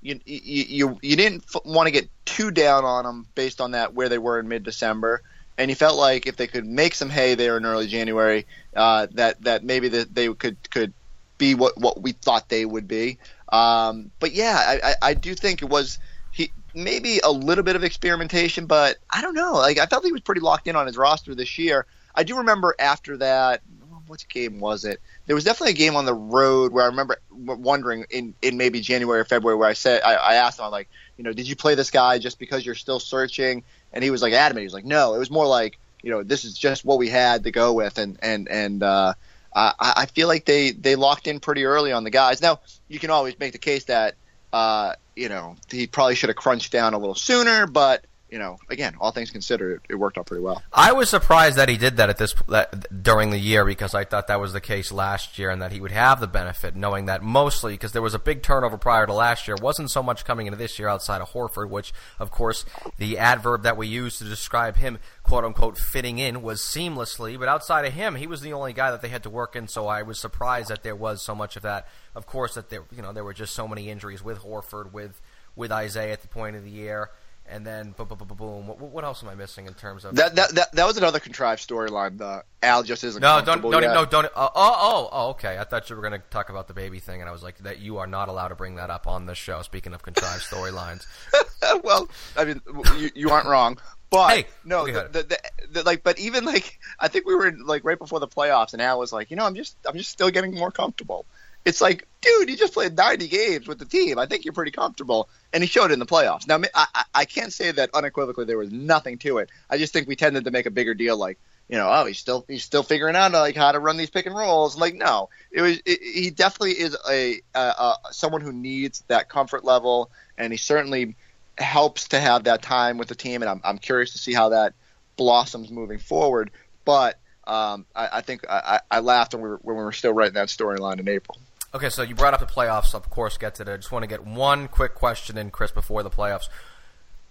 You, 0.00 0.20
you 0.24 0.64
you 0.68 0.98
you 1.02 1.16
didn't 1.16 1.42
f- 1.52 1.64
want 1.64 1.88
to 1.88 1.90
get 1.90 2.08
too 2.24 2.52
down 2.52 2.84
on 2.84 3.02
them 3.04 3.26
based 3.34 3.60
on 3.60 3.72
that 3.72 3.94
where 3.94 4.08
they 4.08 4.16
were 4.16 4.38
in 4.38 4.46
mid 4.46 4.62
December, 4.62 5.22
and 5.58 5.70
he 5.70 5.74
felt 5.74 5.98
like 5.98 6.26
if 6.26 6.36
they 6.36 6.46
could 6.46 6.64
make 6.64 6.94
some 6.94 7.10
hay 7.10 7.34
there 7.34 7.56
in 7.56 7.66
early 7.66 7.88
January, 7.88 8.46
uh, 8.74 9.08
that 9.12 9.42
that 9.42 9.64
maybe 9.64 9.88
that 9.88 10.14
they 10.14 10.32
could 10.32 10.56
could 10.70 10.94
be 11.36 11.54
what 11.54 11.76
what 11.76 12.00
we 12.00 12.12
thought 12.12 12.48
they 12.48 12.64
would 12.64 12.86
be. 12.88 13.18
Um, 13.50 14.10
but 14.20 14.32
yeah, 14.32 14.56
I, 14.56 14.90
I, 14.90 14.94
I 15.10 15.14
do 15.14 15.34
think 15.34 15.60
it 15.62 15.68
was 15.68 15.98
he 16.30 16.52
maybe 16.74 17.18
a 17.24 17.30
little 17.30 17.64
bit 17.64 17.76
of 17.76 17.82
experimentation, 17.82 18.66
but 18.66 18.96
I 19.10 19.20
don't 19.20 19.34
know. 19.34 19.54
Like 19.54 19.78
I 19.78 19.86
felt 19.86 20.04
he 20.04 20.12
was 20.12 20.20
pretty 20.20 20.40
locked 20.40 20.68
in 20.68 20.76
on 20.76 20.86
his 20.86 20.96
roster 20.96 21.34
this 21.34 21.58
year. 21.58 21.86
I 22.14 22.22
do 22.22 22.38
remember 22.38 22.74
after 22.78 23.16
that. 23.18 23.62
What 24.06 24.24
game 24.30 24.58
was 24.58 24.86
it? 24.86 25.02
There 25.26 25.34
was 25.34 25.44
definitely 25.44 25.72
a 25.72 25.76
game 25.76 25.94
on 25.94 26.06
the 26.06 26.14
road 26.14 26.72
where 26.72 26.84
I 26.84 26.86
remember 26.86 27.18
wondering 27.30 28.06
in, 28.08 28.34
in 28.40 28.56
maybe 28.56 28.80
January 28.80 29.20
or 29.20 29.24
February 29.26 29.58
where 29.58 29.68
I 29.68 29.74
said 29.74 30.00
I, 30.02 30.14
I 30.14 30.34
asked 30.36 30.58
him 30.58 30.64
I'm 30.64 30.70
like 30.70 30.88
you 31.18 31.24
know 31.24 31.34
did 31.34 31.46
you 31.46 31.54
play 31.54 31.74
this 31.74 31.90
guy 31.90 32.18
just 32.18 32.38
because 32.38 32.64
you're 32.64 32.74
still 32.74 33.00
searching 33.00 33.64
and 33.92 34.04
he 34.04 34.10
was 34.10 34.22
like 34.22 34.32
adamant 34.32 34.62
he 34.62 34.66
was 34.66 34.74
like 34.74 34.84
no 34.84 35.14
it 35.14 35.18
was 35.18 35.30
more 35.30 35.46
like 35.46 35.78
you 36.02 36.10
know 36.10 36.22
this 36.22 36.44
is 36.44 36.56
just 36.56 36.84
what 36.84 36.98
we 36.98 37.08
had 37.08 37.44
to 37.44 37.50
go 37.50 37.72
with 37.72 37.98
and 37.98 38.18
and 38.22 38.48
and 38.48 38.82
uh, 38.82 39.14
I, 39.54 39.72
I 39.96 40.06
feel 40.06 40.28
like 40.28 40.44
they 40.44 40.70
they 40.70 40.94
locked 40.96 41.26
in 41.26 41.40
pretty 41.40 41.64
early 41.64 41.92
on 41.92 42.04
the 42.04 42.10
guys. 42.10 42.40
Now 42.40 42.60
you 42.86 42.98
can 42.98 43.10
always 43.10 43.38
make 43.38 43.52
the 43.52 43.58
case 43.58 43.84
that 43.84 44.14
uh, 44.52 44.94
you 45.16 45.28
know 45.28 45.56
he 45.70 45.86
probably 45.86 46.14
should 46.14 46.28
have 46.28 46.36
crunched 46.36 46.72
down 46.72 46.94
a 46.94 46.98
little 46.98 47.14
sooner, 47.14 47.66
but 47.66 48.04
you 48.30 48.38
know 48.38 48.58
again, 48.68 48.94
all 49.00 49.10
things 49.12 49.30
considered, 49.30 49.82
it, 49.84 49.92
it 49.92 49.94
worked 49.96 50.18
out 50.18 50.26
pretty 50.26 50.42
well. 50.42 50.62
I 50.72 50.92
was 50.92 51.08
surprised 51.08 51.56
that 51.56 51.68
he 51.68 51.76
did 51.76 51.96
that 51.96 52.10
at 52.10 52.18
this 52.18 52.34
that, 52.48 53.02
during 53.02 53.30
the 53.30 53.38
year 53.38 53.64
because 53.64 53.94
I 53.94 54.04
thought 54.04 54.28
that 54.28 54.40
was 54.40 54.52
the 54.52 54.60
case 54.60 54.92
last 54.92 55.38
year 55.38 55.50
and 55.50 55.62
that 55.62 55.72
he 55.72 55.80
would 55.80 55.92
have 55.92 56.20
the 56.20 56.26
benefit, 56.26 56.76
knowing 56.76 57.06
that 57.06 57.22
mostly 57.22 57.74
because 57.74 57.92
there 57.92 58.02
was 58.02 58.14
a 58.14 58.18
big 58.18 58.42
turnover 58.42 58.78
prior 58.78 59.06
to 59.06 59.12
last 59.12 59.48
year, 59.48 59.56
wasn't 59.60 59.90
so 59.90 60.02
much 60.02 60.24
coming 60.24 60.46
into 60.46 60.58
this 60.58 60.78
year 60.78 60.88
outside 60.88 61.20
of 61.20 61.30
Horford, 61.30 61.70
which 61.70 61.92
of 62.18 62.30
course 62.30 62.64
the 62.98 63.18
adverb 63.18 63.62
that 63.62 63.76
we 63.76 63.86
used 63.86 64.18
to 64.18 64.24
describe 64.24 64.76
him, 64.76 64.98
quote 65.22 65.44
unquote, 65.44 65.78
fitting 65.78 66.18
in 66.18 66.42
was 66.42 66.60
seamlessly, 66.60 67.38
but 67.38 67.48
outside 67.48 67.84
of 67.84 67.92
him, 67.92 68.14
he 68.16 68.26
was 68.26 68.40
the 68.40 68.52
only 68.52 68.72
guy 68.72 68.90
that 68.90 69.02
they 69.02 69.08
had 69.08 69.22
to 69.22 69.30
work 69.30 69.56
in. 69.56 69.68
So 69.68 69.86
I 69.86 70.02
was 70.02 70.18
surprised 70.18 70.68
that 70.68 70.82
there 70.82 70.96
was 70.96 71.22
so 71.22 71.34
much 71.34 71.56
of 71.56 71.62
that. 71.62 71.88
Of 72.14 72.26
course, 72.26 72.54
that 72.54 72.70
there 72.70 72.84
you 72.94 73.02
know 73.02 73.12
there 73.12 73.24
were 73.24 73.34
just 73.34 73.54
so 73.54 73.68
many 73.68 73.90
injuries 73.90 74.22
with 74.22 74.40
Horford, 74.40 74.92
with 74.92 75.20
with 75.54 75.72
Isaiah 75.72 76.12
at 76.12 76.22
the 76.22 76.28
point 76.28 76.56
of 76.56 76.64
the 76.64 76.70
year. 76.70 77.10
And 77.50 77.66
then, 77.66 77.92
boom, 77.96 78.08
boom, 78.08 78.18
boom, 78.18 78.36
boom. 78.36 78.66
What, 78.66 78.78
what 78.78 79.04
else 79.04 79.22
am 79.22 79.28
I 79.30 79.34
missing 79.34 79.66
in 79.66 79.74
terms 79.74 80.04
of 80.04 80.14
That 80.16 80.34
that 80.36 80.54
that, 80.54 80.72
that 80.72 80.86
was 80.86 80.96
another 80.96 81.18
contrived 81.18 81.66
storyline. 81.66 82.18
The 82.18 82.44
Al 82.62 82.82
just 82.82 83.04
isn't 83.04 83.20
No, 83.20 83.40
don't 83.42 83.62
don't 83.62 83.82
yet. 83.82 83.94
no 83.94 84.04
don't. 84.04 84.26
Oh, 84.36 84.50
oh 84.54 84.76
oh 84.76 85.08
oh 85.10 85.28
okay. 85.30 85.58
I 85.58 85.64
thought 85.64 85.88
you 85.88 85.96
were 85.96 86.02
going 86.02 86.20
to 86.20 86.26
talk 86.30 86.50
about 86.50 86.68
the 86.68 86.74
baby 86.74 86.98
thing, 87.00 87.20
and 87.20 87.28
I 87.28 87.32
was 87.32 87.42
like, 87.42 87.58
that 87.58 87.80
you 87.80 87.98
are 87.98 88.06
not 88.06 88.28
allowed 88.28 88.48
to 88.48 88.54
bring 88.54 88.76
that 88.76 88.90
up 88.90 89.06
on 89.06 89.26
this 89.26 89.38
show. 89.38 89.62
Speaking 89.62 89.94
of 89.94 90.02
contrived 90.02 90.42
storylines, 90.42 91.06
well, 91.82 92.08
I 92.36 92.44
mean, 92.44 92.60
you, 92.98 93.10
you 93.14 93.30
aren't 93.30 93.46
wrong. 93.46 93.78
But 94.10 94.30
Hey, 94.30 94.46
no, 94.64 94.86
the, 94.86 95.08
the, 95.12 95.22
the, 95.22 95.38
the, 95.70 95.82
like, 95.82 96.02
but 96.02 96.18
even 96.18 96.44
like, 96.44 96.78
I 96.98 97.08
think 97.08 97.26
we 97.26 97.34
were 97.34 97.52
like 97.52 97.84
right 97.84 97.98
before 97.98 98.20
the 98.20 98.28
playoffs, 98.28 98.72
and 98.72 98.80
Al 98.80 98.98
was 98.98 99.12
like, 99.12 99.30
you 99.30 99.36
know, 99.36 99.44
I'm 99.44 99.54
just, 99.54 99.76
I'm 99.86 99.96
just 99.96 100.10
still 100.10 100.30
getting 100.30 100.54
more 100.54 100.70
comfortable. 100.70 101.26
It's 101.64 101.80
like, 101.80 102.06
dude, 102.20 102.48
you 102.48 102.56
just 102.56 102.72
played 102.72 102.96
90 102.96 103.28
games 103.28 103.68
with 103.68 103.78
the 103.78 103.84
team. 103.84 104.18
I 104.18 104.26
think 104.26 104.44
you're 104.44 104.54
pretty 104.54 104.70
comfortable, 104.70 105.28
and 105.52 105.62
he 105.62 105.68
showed 105.68 105.90
it 105.90 105.94
in 105.94 105.98
the 105.98 106.06
playoffs. 106.06 106.46
Now, 106.46 106.60
I, 106.74 107.04
I, 107.14 107.24
can't 107.24 107.52
say 107.52 107.70
that 107.70 107.90
unequivocally 107.92 108.46
there 108.46 108.56
was 108.58 108.72
nothing 108.72 109.18
to 109.18 109.38
it. 109.38 109.50
I 109.68 109.76
just 109.76 109.92
think 109.92 110.08
we 110.08 110.16
tended 110.16 110.44
to 110.44 110.50
make 110.50 110.66
a 110.66 110.70
bigger 110.70 110.94
deal, 110.94 111.16
like, 111.16 111.38
you 111.68 111.76
know, 111.76 111.90
oh, 111.90 112.06
he's 112.06 112.18
still, 112.18 112.46
he's 112.48 112.64
still 112.64 112.82
figuring 112.82 113.14
out 113.14 113.32
like 113.32 113.54
how 113.54 113.72
to 113.72 113.78
run 113.78 113.98
these 113.98 114.08
pick 114.08 114.24
and 114.24 114.34
rolls. 114.34 114.78
Like, 114.78 114.94
no, 114.94 115.28
it 115.50 115.60
was, 115.60 115.78
it, 115.84 116.00
he 116.00 116.30
definitely 116.30 116.72
is 116.72 116.96
a, 117.08 117.42
a, 117.54 117.94
someone 118.10 118.40
who 118.40 118.52
needs 118.52 119.04
that 119.08 119.28
comfort 119.28 119.64
level, 119.64 120.10
and 120.38 120.52
he 120.52 120.56
certainly 120.56 121.16
helps 121.58 122.08
to 122.08 122.20
have 122.20 122.44
that 122.44 122.62
time 122.62 122.96
with 122.96 123.08
the 123.08 123.14
team, 123.14 123.42
and 123.42 123.50
I'm, 123.50 123.60
I'm 123.64 123.78
curious 123.78 124.12
to 124.12 124.18
see 124.18 124.32
how 124.32 124.50
that 124.50 124.72
blossoms 125.16 125.70
moving 125.70 125.98
forward. 125.98 126.50
But 126.86 127.18
um, 127.46 127.84
I, 127.94 128.08
I 128.12 128.20
think 128.22 128.46
I, 128.48 128.80
I 128.90 128.96
I 128.96 129.00
laughed 129.00 129.34
when 129.34 129.42
we, 129.42 129.48
were, 129.50 129.60
when 129.62 129.76
we 129.76 129.82
were 129.82 129.92
still 129.92 130.12
writing 130.12 130.34
that 130.34 130.48
storyline 130.48 131.00
in 131.00 131.08
April. 131.08 131.38
Okay. 131.74 131.90
So 131.90 132.02
you 132.02 132.14
brought 132.14 132.34
up 132.34 132.40
the 132.40 132.46
playoffs. 132.46 132.94
Of 132.94 133.08
course, 133.10 133.38
get 133.38 133.56
to 133.56 133.62
it. 133.62 133.68
I 133.68 133.76
just 133.76 133.92
want 133.92 134.02
to 134.02 134.08
get 134.08 134.26
one 134.26 134.68
quick 134.68 134.94
question 134.94 135.38
in, 135.38 135.50
Chris, 135.50 135.70
before 135.70 136.02
the 136.02 136.10
playoffs. 136.10 136.48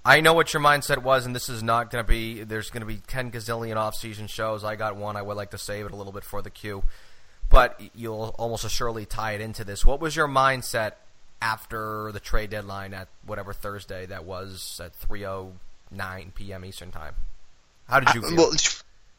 I 0.05 0.21
know 0.21 0.33
what 0.33 0.53
your 0.53 0.63
mindset 0.63 0.99
was, 1.03 1.25
and 1.25 1.35
this 1.35 1.49
is 1.49 1.61
not 1.61 1.91
going 1.91 2.01
to 2.03 2.07
be. 2.07 2.43
There's 2.43 2.69
going 2.69 2.81
to 2.81 2.87
be 2.87 3.01
ten 3.07 3.29
gazillion 3.29 3.75
off-season 3.75 4.27
shows. 4.27 4.63
I 4.63 4.77
got 4.77 4.95
one. 4.95 5.17
I 5.17 5.21
would 5.21 5.35
like 5.35 5.51
to 5.51 5.57
save 5.57 5.85
it 5.85 5.91
a 5.91 5.95
little 5.97 6.13
bit 6.13 6.23
for 6.23 6.41
the 6.41 6.49
queue, 6.49 6.83
but 7.49 7.81
you'll 7.93 8.33
almost 8.39 8.63
assuredly 8.63 9.05
tie 9.05 9.33
it 9.33 9.41
into 9.41 9.65
this. 9.65 9.83
What 9.83 9.99
was 9.99 10.15
your 10.15 10.29
mindset 10.29 10.93
after 11.41 12.11
the 12.13 12.21
trade 12.21 12.51
deadline 12.51 12.93
at 12.93 13.09
whatever 13.25 13.51
Thursday 13.51 14.05
that 14.05 14.23
was 14.23 14.79
at 14.81 14.97
3:09 14.97 16.33
p.m. 16.35 16.63
Eastern 16.63 16.91
time? 16.91 17.15
How 17.89 17.99
did 17.99 18.15
you 18.15 18.21
feel? 18.21 18.37
Well, 18.37 18.53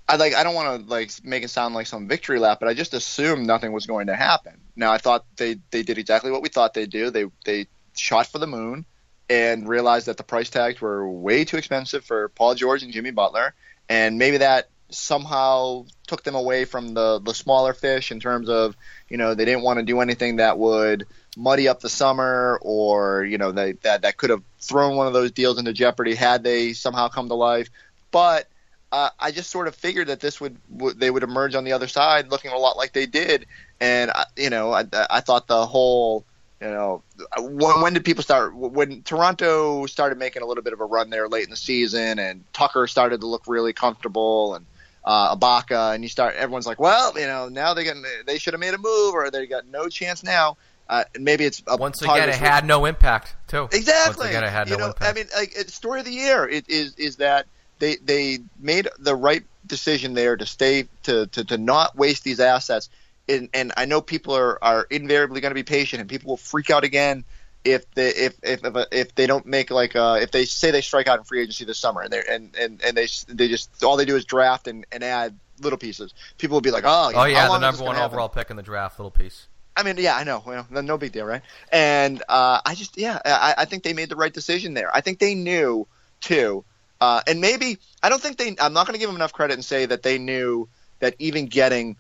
I 0.09 0.17
like 0.17 0.35
I 0.35 0.43
don't 0.43 0.55
want 0.55 0.85
to 0.85 0.91
like 0.91 1.13
make 1.23 1.45
it 1.45 1.49
sound 1.49 1.75
like 1.75 1.87
some 1.87 2.09
victory 2.09 2.39
lap, 2.39 2.59
but 2.61 2.69
I 2.69 2.75
just 2.75 2.95
assumed 2.95 3.47
nothing 3.47 3.73
was 3.73 3.87
going 3.87 4.07
to 4.07 4.17
happen. 4.17 4.59
Now 4.75 4.93
I 4.93 4.99
thought 4.99 5.27
they 5.37 5.59
they 5.71 5.83
did 5.83 5.99
exactly 5.99 6.31
what 6.31 6.43
we 6.43 6.49
thought 6.49 6.75
they'd 6.75 6.91
do. 6.91 7.11
They 7.11 7.27
they 7.45 7.67
shot 7.95 8.27
for 8.27 8.39
the 8.39 8.47
moon 8.47 8.87
and 9.29 9.69
realized 9.69 10.07
that 10.07 10.17
the 10.17 10.23
price 10.23 10.49
tags 10.49 10.81
were 10.81 11.09
way 11.09 11.45
too 11.45 11.59
expensive 11.59 12.05
for 12.05 12.31
Paul 12.31 12.55
George 12.55 12.83
and 12.83 12.93
Jimmy 12.93 13.11
Butler, 13.11 13.55
and 13.89 14.19
maybe 14.19 14.39
that 14.39 14.71
somehow 14.91 15.85
took 16.07 16.23
them 16.23 16.35
away 16.35 16.65
from 16.65 16.95
the 16.95 17.21
the 17.21 17.35
smaller 17.35 17.75
fish 17.75 18.11
in 18.11 18.21
terms 18.21 18.49
of 18.49 18.75
you 19.11 19.19
know 19.19 19.35
they 19.35 19.45
didn't 19.45 19.63
want 19.63 19.79
to 19.79 19.85
do 19.85 20.01
anything 20.01 20.37
that 20.37 20.59
would 20.59 21.07
muddy 21.37 21.69
up 21.69 21.81
the 21.81 21.91
summer 21.91 22.59
or 22.63 23.25
you 23.25 23.37
know 23.37 23.53
they, 23.53 23.73
that 23.73 24.03
that 24.03 24.17
could 24.17 24.31
have 24.31 24.43
thrown 24.59 24.97
one 24.97 25.07
of 25.07 25.13
those 25.13 25.31
deals 25.31 25.59
into 25.59 25.75
jeopardy 25.75 26.15
had 26.15 26.43
they 26.43 26.73
somehow 26.73 27.09
come 27.09 27.29
to 27.29 27.35
life 27.35 27.69
but 28.11 28.49
uh, 28.91 29.11
I 29.19 29.31
just 29.31 29.51
sort 29.51 29.69
of 29.69 29.75
figured 29.75 30.09
that 30.09 30.21
this 30.21 30.41
would, 30.41 30.57
would 30.71 30.99
they 30.99 31.11
would 31.11 31.23
emerge 31.23 31.55
on 31.55 31.65
the 31.65 31.73
other 31.73 31.89
side 31.89 32.31
looking 32.31 32.51
a 32.51 32.57
lot 32.57 32.77
like 32.77 32.93
they 32.93 33.07
did 33.07 33.47
and 33.81 34.11
I, 34.11 34.25
you 34.37 34.51
know 34.51 34.73
I, 34.73 34.85
I 35.11 35.21
thought 35.21 35.47
the 35.47 35.67
whole 35.67 36.25
you 36.61 36.69
know 36.69 37.03
when, 37.39 37.81
when 37.81 37.93
did 37.95 38.05
people 38.05 38.23
start 38.23 38.55
when 38.55 39.03
Toronto 39.03 39.87
started 39.87 40.19
making 40.19 40.43
a 40.43 40.47
little 40.47 40.63
bit 40.63 40.73
of 40.73 40.81
a 40.81 40.85
run 40.85 41.11
there 41.11 41.29
late 41.29 41.45
in 41.45 41.51
the 41.51 41.57
season 41.57 42.19
and 42.19 42.45
Tucker 42.53 42.87
started 42.87 43.21
to 43.21 43.27
look 43.27 43.45
really 43.47 43.73
comfortable 43.73 44.55
and 44.55 44.65
uh, 45.05 45.35
Ibaka, 45.35 45.95
and 45.95 46.05
you 46.05 46.09
start. 46.11 46.35
Everyone's 46.35 46.67
like, 46.67 46.79
well, 46.79 47.19
you 47.19 47.27
know, 47.27 47.49
now 47.49 47.73
they 47.73 47.85
got 47.85 47.97
they 48.27 48.37
should 48.37 48.53
have 48.53 48.61
made 48.61 48.75
a 48.75 48.79
move, 48.79 49.15
or 49.15 49.31
they 49.31 49.47
got 49.47 49.67
no 49.67 49.89
chance 49.89 50.23
now. 50.23 50.59
Uh, 50.87 51.05
and 51.15 51.25
maybe 51.25 51.45
it's 51.45 51.63
Once 51.67 52.03
again, 52.03 52.29
it 52.29 52.35
had 52.35 52.67
no 52.67 52.85
impact 52.85 53.35
too. 53.47 53.69
exactly. 53.73 54.25
Once 54.25 54.31
again, 54.31 54.45
it 54.45 54.51
had 54.51 54.69
you 54.69 54.77
no 54.77 54.85
know, 54.85 54.87
impact. 54.89 55.11
I 55.11 55.15
mean, 55.15 55.27
like 55.35 55.53
story 55.69 56.01
of 56.01 56.05
the 56.05 56.13
year. 56.13 56.47
It 56.47 56.69
is 56.69 56.95
is 56.97 57.17
that 57.17 57.47
they 57.79 57.97
they 57.97 58.39
made 58.59 58.89
the 58.99 59.15
right 59.15 59.45
decision 59.67 60.15
there 60.15 60.37
to 60.37 60.47
stay 60.47 60.87
to 61.05 61.27
to, 61.29 61.45
to 61.45 61.59
not 61.59 61.97
waste 61.97 62.25
these 62.25 62.41
assets. 62.41 62.89
and, 63.29 63.49
and 63.53 63.73
I 63.77 63.85
know 63.85 64.01
people 64.01 64.35
are, 64.35 64.59
are 64.63 64.87
invariably 64.91 65.41
going 65.41 65.51
to 65.51 65.55
be 65.55 65.63
patient, 65.65 66.01
and 66.01 66.09
people 66.09 66.31
will 66.31 66.37
freak 66.37 66.71
out 66.71 66.85
again 66.85 67.25
if 67.65 67.91
they 67.93 68.09
if 68.09 68.35
if 68.43 68.65
if, 68.65 68.87
if 68.93 69.15
they 69.15 69.27
don't 69.27 69.47
make 69.47 69.71
like 69.71 69.97
uh, 69.97 70.19
if 70.21 70.31
they 70.31 70.45
say 70.45 70.71
they 70.71 70.81
strike 70.81 71.09
out 71.09 71.19
in 71.19 71.25
free 71.25 71.43
agency 71.43 71.65
this 71.65 71.79
summer 71.79 72.01
and 72.01 72.13
they 72.13 72.23
and, 72.29 72.55
and 72.57 72.83
and 72.83 72.97
they 72.97 73.09
they 73.29 73.49
just 73.49 73.83
all 73.83 73.97
they 73.97 74.05
do 74.05 74.17
is 74.17 74.25
draft 74.25 74.67
and, 74.67 74.87
and 74.93 75.03
add 75.03 75.39
little 75.61 75.79
pieces. 75.79 76.15
People 76.39 76.57
will 76.57 76.63
be 76.63 76.71
like, 76.71 76.85
oh, 76.87 77.13
oh 77.15 77.25
yeah, 77.25 77.49
the 77.49 77.59
number 77.59 77.85
one 77.85 77.97
overall 77.97 78.29
pick 78.29 78.51
in 78.51 78.57
the 78.57 78.63
draft, 78.63 78.99
little 78.99 79.11
piece. 79.11 79.49
I 79.77 79.85
mean, 79.85 79.97
yeah, 79.99 80.17
I 80.17 80.25
know. 80.25 80.43
Well, 80.45 80.67
no 80.71 80.99
big 80.99 81.13
deal, 81.13 81.25
right? 81.25 81.43
And 81.71 82.21
uh, 82.29 82.61
I 82.67 82.75
just, 82.75 82.99
yeah, 82.99 83.21
I, 83.25 83.55
I 83.59 83.65
think 83.65 83.85
they 83.85 83.93
made 83.93 84.09
the 84.09 84.17
right 84.17 84.35
decision 84.35 84.75
there. 84.75 84.93
I 84.93 85.01
think 85.03 85.21
they 85.21 85.37
knew 85.37 85.87
too, 86.21 86.65
uh, 87.01 87.21
and 87.27 87.41
maybe 87.41 87.79
I 88.03 88.09
don't 88.09 88.21
think 88.21 88.39
they. 88.39 88.57
I'm 88.61 88.73
not 88.73 88.87
going 88.87 88.95
to 88.95 88.99
give 88.99 89.09
them 89.09 89.17
enough 89.17 89.33
credit 89.33 89.55
and 89.55 89.65
say 89.65 89.87
that 89.87 90.03
they 90.03 90.19
knew 90.19 90.69
that 91.01 91.15
even 91.19 91.47
getting 91.47 91.97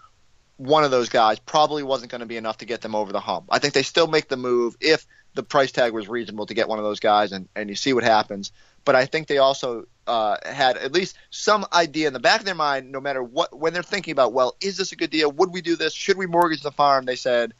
one 0.56 0.82
of 0.82 0.90
those 0.90 1.08
guys 1.08 1.38
probably 1.38 1.84
wasn't 1.84 2.10
going 2.10 2.20
to 2.20 2.26
be 2.26 2.36
enough 2.36 2.58
to 2.58 2.64
get 2.64 2.80
them 2.80 2.94
over 2.94 3.12
the 3.12 3.20
hump. 3.20 3.46
I 3.48 3.60
think 3.60 3.74
they 3.74 3.84
still 3.84 4.08
make 4.08 4.28
the 4.28 4.36
move 4.36 4.76
if 4.80 5.06
the 5.34 5.44
price 5.44 5.70
tag 5.70 5.92
was 5.92 6.08
reasonable 6.08 6.46
to 6.46 6.54
get 6.54 6.68
one 6.68 6.78
of 6.78 6.84
those 6.84 6.98
guys, 6.98 7.30
and, 7.30 7.48
and 7.54 7.68
you 7.68 7.76
see 7.76 7.92
what 7.92 8.02
happens. 8.02 8.50
But 8.84 8.96
I 8.96 9.06
think 9.06 9.28
they 9.28 9.38
also 9.38 9.86
uh, 10.08 10.36
had 10.44 10.76
at 10.76 10.92
least 10.92 11.16
some 11.30 11.64
idea 11.72 12.08
in 12.08 12.12
the 12.12 12.18
back 12.18 12.40
of 12.40 12.46
their 12.46 12.56
mind, 12.56 12.90
no 12.90 13.00
matter 13.00 13.22
what, 13.22 13.56
when 13.56 13.72
they're 13.72 13.82
thinking 13.84 14.12
about, 14.12 14.32
well, 14.32 14.56
is 14.60 14.76
this 14.76 14.90
a 14.90 14.96
good 14.96 15.10
deal? 15.10 15.30
Would 15.30 15.52
we 15.52 15.60
do 15.60 15.76
this? 15.76 15.92
Should 15.92 16.16
we 16.16 16.26
mortgage 16.26 16.62
the 16.62 16.72
farm? 16.72 17.04
They 17.04 17.14
said, 17.14 17.54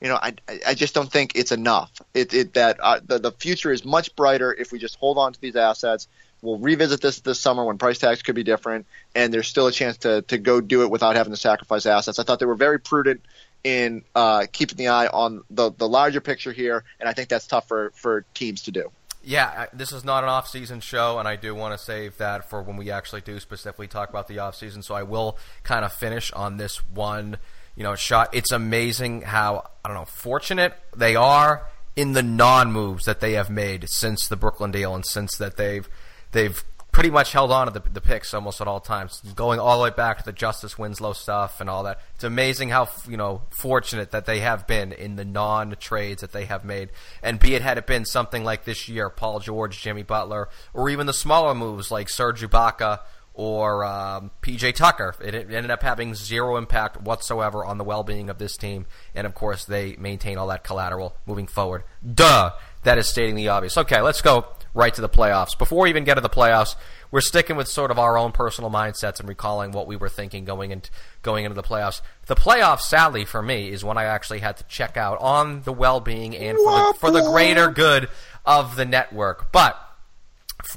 you 0.00 0.08
know, 0.08 0.16
I, 0.20 0.34
I 0.66 0.74
just 0.74 0.94
don't 0.94 1.12
think 1.12 1.36
it's 1.36 1.52
enough. 1.52 1.92
It, 2.12 2.34
it 2.34 2.54
that 2.54 2.80
uh, 2.80 3.00
the, 3.04 3.20
the 3.20 3.32
future 3.32 3.70
is 3.70 3.84
much 3.84 4.16
brighter 4.16 4.52
if 4.52 4.72
we 4.72 4.80
just 4.80 4.96
hold 4.96 5.16
on 5.16 5.32
to 5.32 5.40
these 5.40 5.54
assets. 5.54 6.08
We'll 6.42 6.58
revisit 6.58 7.00
this 7.00 7.20
this 7.20 7.40
summer 7.40 7.64
when 7.64 7.78
price 7.78 7.98
tags 7.98 8.22
could 8.22 8.34
be 8.34 8.42
different, 8.42 8.86
and 9.14 9.32
there's 9.32 9.48
still 9.48 9.68
a 9.68 9.72
chance 9.72 9.98
to, 9.98 10.22
to 10.22 10.38
go 10.38 10.60
do 10.60 10.82
it 10.82 10.90
without 10.90 11.16
having 11.16 11.32
to 11.32 11.36
sacrifice 11.36 11.86
assets. 11.86 12.18
I 12.18 12.24
thought 12.24 12.40
they 12.40 12.46
were 12.46 12.56
very 12.56 12.80
prudent 12.80 13.24
in 13.62 14.02
uh, 14.14 14.46
keeping 14.50 14.76
the 14.76 14.88
eye 14.88 15.06
on 15.06 15.44
the 15.50 15.70
the 15.72 15.88
larger 15.88 16.20
picture 16.20 16.52
here, 16.52 16.84
and 16.98 17.08
I 17.08 17.12
think 17.12 17.28
that's 17.28 17.46
tough 17.46 17.68
for, 17.68 17.92
for 17.94 18.24
teams 18.34 18.62
to 18.62 18.72
do. 18.72 18.90
Yeah, 19.24 19.66
this 19.72 19.92
is 19.92 20.04
not 20.04 20.24
an 20.24 20.30
off-season 20.30 20.80
show, 20.80 21.20
and 21.20 21.28
I 21.28 21.36
do 21.36 21.54
want 21.54 21.78
to 21.78 21.84
save 21.84 22.18
that 22.18 22.50
for 22.50 22.60
when 22.60 22.76
we 22.76 22.90
actually 22.90 23.20
do 23.20 23.38
specifically 23.38 23.86
talk 23.86 24.10
about 24.10 24.26
the 24.26 24.40
off-season. 24.40 24.82
So 24.82 24.96
I 24.96 25.04
will 25.04 25.38
kind 25.62 25.84
of 25.84 25.92
finish 25.92 26.32
on 26.32 26.56
this 26.56 26.78
one 26.88 27.38
you 27.76 27.82
know, 27.82 27.94
shot. 27.94 28.34
It's 28.34 28.52
amazing 28.52 29.22
how 29.22 29.70
I 29.84 29.88
don't 29.88 29.96
know 29.96 30.04
fortunate 30.04 30.74
they 30.96 31.16
are 31.16 31.66
in 31.96 32.12
the 32.12 32.22
non 32.22 32.72
moves 32.72 33.04
that 33.04 33.20
they 33.20 33.32
have 33.32 33.50
made 33.50 33.88
since 33.88 34.28
the 34.28 34.36
Brooklyn 34.36 34.70
deal 34.70 34.94
and 34.94 35.04
since 35.06 35.36
that 35.36 35.56
they've 35.56 35.88
they've 36.32 36.62
pretty 36.92 37.10
much 37.10 37.32
held 37.32 37.50
on 37.50 37.66
to 37.66 37.72
the, 37.72 37.88
the 37.88 38.00
picks 38.02 38.34
almost 38.34 38.60
at 38.60 38.68
all 38.68 38.78
times, 38.78 39.22
going 39.34 39.58
all 39.58 39.78
the 39.78 39.84
way 39.84 39.90
back 39.90 40.18
to 40.18 40.24
the 40.24 40.32
Justice 40.32 40.78
Winslow 40.78 41.14
stuff 41.14 41.60
and 41.60 41.68
all 41.68 41.84
that. 41.84 42.00
It's 42.14 42.24
amazing 42.24 42.68
how 42.68 42.88
you 43.08 43.16
know 43.16 43.42
fortunate 43.50 44.10
that 44.10 44.26
they 44.26 44.40
have 44.40 44.66
been 44.66 44.92
in 44.92 45.16
the 45.16 45.24
non 45.24 45.74
trades 45.80 46.20
that 46.20 46.32
they 46.32 46.44
have 46.44 46.64
made. 46.64 46.90
And 47.22 47.40
be 47.40 47.54
it 47.54 47.62
had 47.62 47.78
it 47.78 47.86
been 47.86 48.04
something 48.04 48.44
like 48.44 48.64
this 48.64 48.88
year, 48.88 49.08
Paul 49.08 49.40
George, 49.40 49.80
Jimmy 49.80 50.02
Butler, 50.02 50.48
or 50.74 50.90
even 50.90 51.06
the 51.06 51.14
smaller 51.14 51.54
moves 51.54 51.90
like 51.90 52.08
Serge 52.08 52.42
Ibaka 52.42 53.00
or 53.34 53.82
um, 53.84 54.30
PJ 54.42 54.74
Tucker. 54.74 55.14
It, 55.22 55.34
ended 55.34 55.70
up 55.70 55.82
having 55.82 56.14
zero 56.14 56.56
impact 56.56 57.00
whatsoever 57.00 57.64
on 57.64 57.78
the 57.78 57.84
well 57.84 58.04
being 58.04 58.28
of 58.28 58.36
this 58.36 58.58
team. 58.58 58.84
And 59.14 59.26
of 59.26 59.34
course, 59.34 59.64
they 59.64 59.96
maintain 59.96 60.36
all 60.36 60.48
that 60.48 60.62
collateral 60.64 61.16
moving 61.24 61.46
forward. 61.46 61.84
Duh! 62.14 62.52
That 62.82 62.98
is 62.98 63.08
stating 63.08 63.36
the 63.36 63.48
obvious. 63.48 63.78
Okay, 63.78 64.02
let's 64.02 64.20
go 64.20 64.44
right 64.74 64.92
to 64.94 65.00
the 65.00 65.08
playoffs. 65.08 65.56
Before 65.56 65.82
we 65.82 65.90
even 65.90 66.04
get 66.04 66.14
to 66.14 66.20
the 66.20 66.30
playoffs, 66.30 66.74
we're 67.10 67.20
sticking 67.20 67.56
with 67.56 67.68
sort 67.68 67.90
of 67.90 67.98
our 67.98 68.16
own 68.16 68.32
personal 68.32 68.70
mindsets 68.70 69.20
and 69.20 69.28
recalling 69.28 69.72
what 69.72 69.86
we 69.86 69.96
were 69.96 70.08
thinking 70.08 70.44
going 70.44 70.70
into 70.70 70.90
going 71.22 71.44
into 71.44 71.54
the 71.54 71.62
playoffs. 71.62 72.00
The 72.26 72.34
playoffs, 72.34 72.82
sadly 72.82 73.24
for 73.24 73.42
me, 73.42 73.68
is 73.68 73.84
when 73.84 73.98
I 73.98 74.04
actually 74.04 74.40
had 74.40 74.56
to 74.58 74.64
check 74.64 74.96
out 74.96 75.18
on 75.20 75.62
the 75.62 75.72
well 75.72 76.00
being 76.00 76.36
and 76.36 76.56
for 76.58 76.64
the, 76.64 76.94
for 76.98 77.10
the 77.10 77.22
greater 77.30 77.68
good 77.68 78.08
of 78.46 78.76
the 78.76 78.84
network. 78.84 79.52
But 79.52 79.78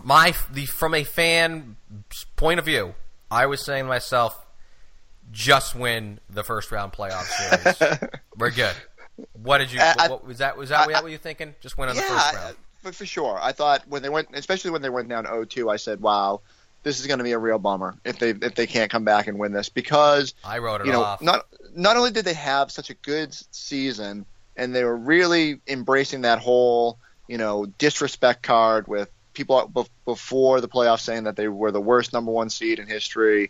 my 0.04 0.34
the 0.52 0.66
from 0.66 0.94
a 0.94 1.04
fan 1.04 1.78
point 2.36 2.60
of 2.60 2.66
view, 2.66 2.96
I 3.32 3.46
was 3.46 3.64
saying 3.64 3.86
to 3.86 3.88
myself, 3.88 4.46
just 5.32 5.76
win 5.76 6.20
the 6.30 6.44
first 6.44 6.72
round 6.72 6.92
playoff 6.92 7.24
series. 7.24 8.10
We're 8.38 8.52
good. 8.52 8.76
What 9.42 9.60
did 9.60 9.72
you? 9.72 9.80
What, 9.80 10.26
was 10.26 10.40
that? 10.40 10.58
Was 10.58 10.70
that 10.70 10.90
I, 10.90 11.02
what 11.02 11.06
you 11.06 11.12
were 11.12 11.18
thinking? 11.18 11.56
Just 11.62 11.78
win 11.78 11.90
on 11.90 11.96
yeah, 11.96 12.02
the 12.02 12.08
first 12.08 12.36
round. 12.36 12.56
For, 12.86 12.92
for 12.92 13.06
sure, 13.08 13.40
I 13.42 13.52
thought 13.52 13.88
when 13.88 14.04
they 14.04 14.10
went, 14.10 14.28
especially 14.36 14.70
when 14.70 14.84
they 14.84 14.92
went 14.92 15.10
down 15.10 15.26
0-2, 15.26 15.74
I 15.74 15.78
said, 15.78 16.02
"Wow, 16.02 16.42
this 16.84 17.00
is 17.00 17.08
going 17.08 17.18
to 17.18 17.24
be 17.24 17.32
a 17.32 17.40
real 17.40 17.58
bummer 17.58 17.96
if 18.06 18.20
they 18.20 18.30
if 18.30 18.54
they 18.54 18.68
can't 18.68 18.92
come 18.92 19.04
back 19.04 19.26
and 19.26 19.40
win 19.40 19.54
this." 19.54 19.70
Because 19.70 20.36
I 20.44 20.60
wrote 20.60 20.82
it 20.82 20.86
you 20.86 20.94
know, 20.94 21.02
off. 21.02 21.20
Not 21.20 21.48
not 21.74 21.98
only 21.98 22.12
did 22.12 22.26
they 22.26 22.36
have 22.36 22.70
such 22.70 22.92
a 22.92 22.94
good 22.94 23.34
season, 23.50 24.28
and 24.56 24.76
they 24.76 24.84
were 24.84 24.96
really 24.96 25.62
embracing 25.68 26.22
that 26.22 26.38
whole 26.38 27.00
you 27.28 27.40
know 27.40 27.66
disrespect 27.66 28.44
card 28.44 28.88
with 28.88 29.10
people 29.34 29.88
before 30.06 30.62
the 30.62 30.68
playoffs 30.68 31.00
saying 31.00 31.24
that 31.24 31.36
they 31.36 31.48
were 31.48 31.72
the 31.72 31.82
worst 31.82 32.14
number 32.14 32.32
one 32.32 32.52
seed 32.52 32.78
in 32.78 32.86
history. 32.86 33.50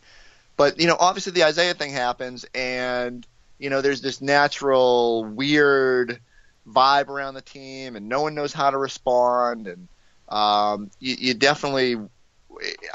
But 0.55 0.79
you 0.79 0.87
know, 0.87 0.95
obviously 0.97 1.33
the 1.33 1.43
Isaiah 1.43 1.73
thing 1.73 1.91
happens, 1.91 2.45
and 2.55 3.27
you 3.59 3.69
know, 3.69 3.81
there's 3.81 3.99
this 3.99 4.21
natural 4.21 5.25
weird 5.25 6.21
vibe 6.67 7.07
around 7.07 7.33
the 7.35 7.41
team, 7.41 7.95
and 7.95 8.09
no 8.09 8.21
one 8.21 8.35
knows 8.35 8.53
how 8.53 8.69
to 8.69 8.77
respond, 8.77 9.67
and 9.67 9.87
um, 10.29 10.91
you, 10.99 11.15
you 11.19 11.33
definitely. 11.33 11.97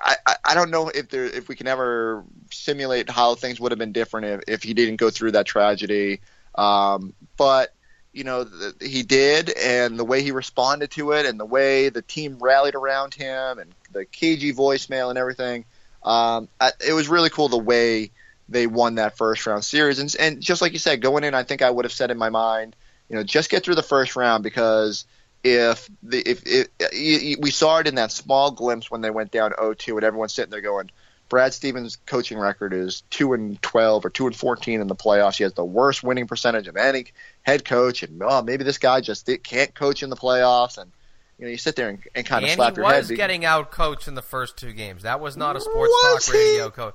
I, 0.03 0.37
I 0.43 0.55
don't 0.55 0.71
know 0.71 0.89
if 0.89 1.11
there 1.11 1.27
if 1.27 1.49
we 1.49 1.55
can 1.55 1.67
ever 1.67 2.25
simulate 2.51 3.11
how 3.11 3.35
things 3.35 3.61
would 3.61 3.73
have 3.73 3.79
been 3.79 3.93
different 3.93 4.27
if, 4.27 4.41
if 4.49 4.63
he 4.63 4.73
didn't 4.73 4.97
go 4.97 5.11
through 5.11 5.33
that 5.33 5.45
tragedy. 5.45 6.21
Um, 6.55 7.13
but 7.37 7.75
you 8.13 8.25
know 8.25 8.47
he 8.81 9.03
did 9.03 9.51
and 9.51 9.99
the 9.99 10.05
way 10.05 10.23
he 10.23 10.33
responded 10.33 10.91
to 10.91 11.13
it 11.13 11.27
and 11.27 11.39
the 11.39 11.45
way 11.45 11.89
the 11.89 12.03
team 12.03 12.39
rallied 12.41 12.75
around 12.75 13.15
him 13.15 13.59
and 13.59 13.73
the 13.93 14.05
KG 14.05 14.55
voicemail 14.55 15.11
and 15.11 15.19
everything 15.19 15.65
um, 16.03 16.49
I, 16.61 16.73
it 16.87 16.93
was 16.93 17.09
really 17.09 17.31
cool 17.31 17.49
the 17.49 17.59
way 17.59 18.11
they 18.49 18.67
won 18.67 18.97
that 18.97 19.17
first 19.17 19.47
round 19.47 19.65
series 19.65 19.99
and, 19.99 20.15
and 20.19 20.41
just 20.41 20.61
like 20.61 20.73
you 20.73 20.79
said 20.79 21.01
going 21.01 21.25
in 21.25 21.35
I 21.35 21.45
think 21.45 21.63
I 21.63 21.71
would 21.71 21.85
have 21.85 21.93
said 21.93 22.11
in 22.11 22.19
my 22.19 22.31
mind 22.31 22.75
you 23.11 23.17
know 23.17 23.23
just 23.23 23.51
get 23.51 23.65
through 23.65 23.75
the 23.75 23.83
first 23.83 24.17
round 24.17 24.43
because 24.43 25.05
if 25.45 25.91
the 26.03 26.19
if, 26.21 26.43
if 26.47 27.39
we 27.41 27.51
saw 27.51 27.79
it 27.79 27.87
in 27.87 27.97
that 27.97 28.13
small 28.13 28.51
glimpse 28.51 28.91
when 28.91 29.03
they 29.03 29.11
went 29.11 29.31
down 29.31 29.51
0-2 29.53 29.97
and 29.97 30.05
everyone's 30.05 30.33
sitting 30.33 30.51
there 30.51 30.61
going 30.61 30.91
Brad 31.31 31.55
Stevens' 31.55 31.97
coaching 32.07 32.39
record 32.39 32.75
is 32.75 33.03
two 33.09 33.33
and 33.33 33.63
twelve 33.63 34.05
or 34.05 34.11
two 34.11 34.27
and 34.27 34.35
fourteen 34.35 34.81
in 34.81 34.89
the 34.89 34.97
playoffs. 34.97 35.37
He 35.37 35.45
has 35.45 35.53
the 35.53 35.65
worst 35.65 36.03
winning 36.03 36.27
percentage 36.27 36.67
of 36.67 36.77
any 36.77 37.07
head 37.43 37.65
coach, 37.65 38.03
and 38.03 38.21
oh, 38.21 38.43
maybe 38.43 38.65
this 38.65 38.79
guy 38.79 39.01
just 39.01 39.31
can't 39.45 39.73
coach 39.73 40.03
in 40.03 40.11
the 40.11 40.17
playoffs. 40.17 40.77
And 40.77 40.91
you 41.39 41.45
know, 41.45 41.51
you 41.53 41.57
sit 41.57 41.77
there 41.77 41.89
and, 41.89 42.01
and 42.17 42.27
kind 42.27 42.45
of 42.45 42.51
and 42.51 42.57
slap 42.57 42.77
your 42.77 42.85
head. 42.85 43.05
he 43.05 43.13
was 43.13 43.17
getting 43.17 43.45
out 43.45 43.71
coached 43.71 44.09
in 44.09 44.17
the 44.17 44.23
first 44.23 44.57
two 44.57 44.73
games. 44.73 45.05
That 45.05 45.21
was 45.21 45.37
not 45.37 45.55
a 45.55 45.61
sports 45.61 45.91
was 45.91 46.27
talk 46.27 46.35
he? 46.35 46.41
radio 46.41 46.71
coach. 46.71 46.95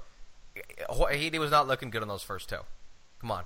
He 1.13 1.39
was 1.39 1.49
not 1.49 1.69
looking 1.69 1.89
good 1.89 2.01
in 2.01 2.09
those 2.09 2.21
first 2.21 2.49
two. 2.49 2.59
Come 3.21 3.31
on. 3.31 3.45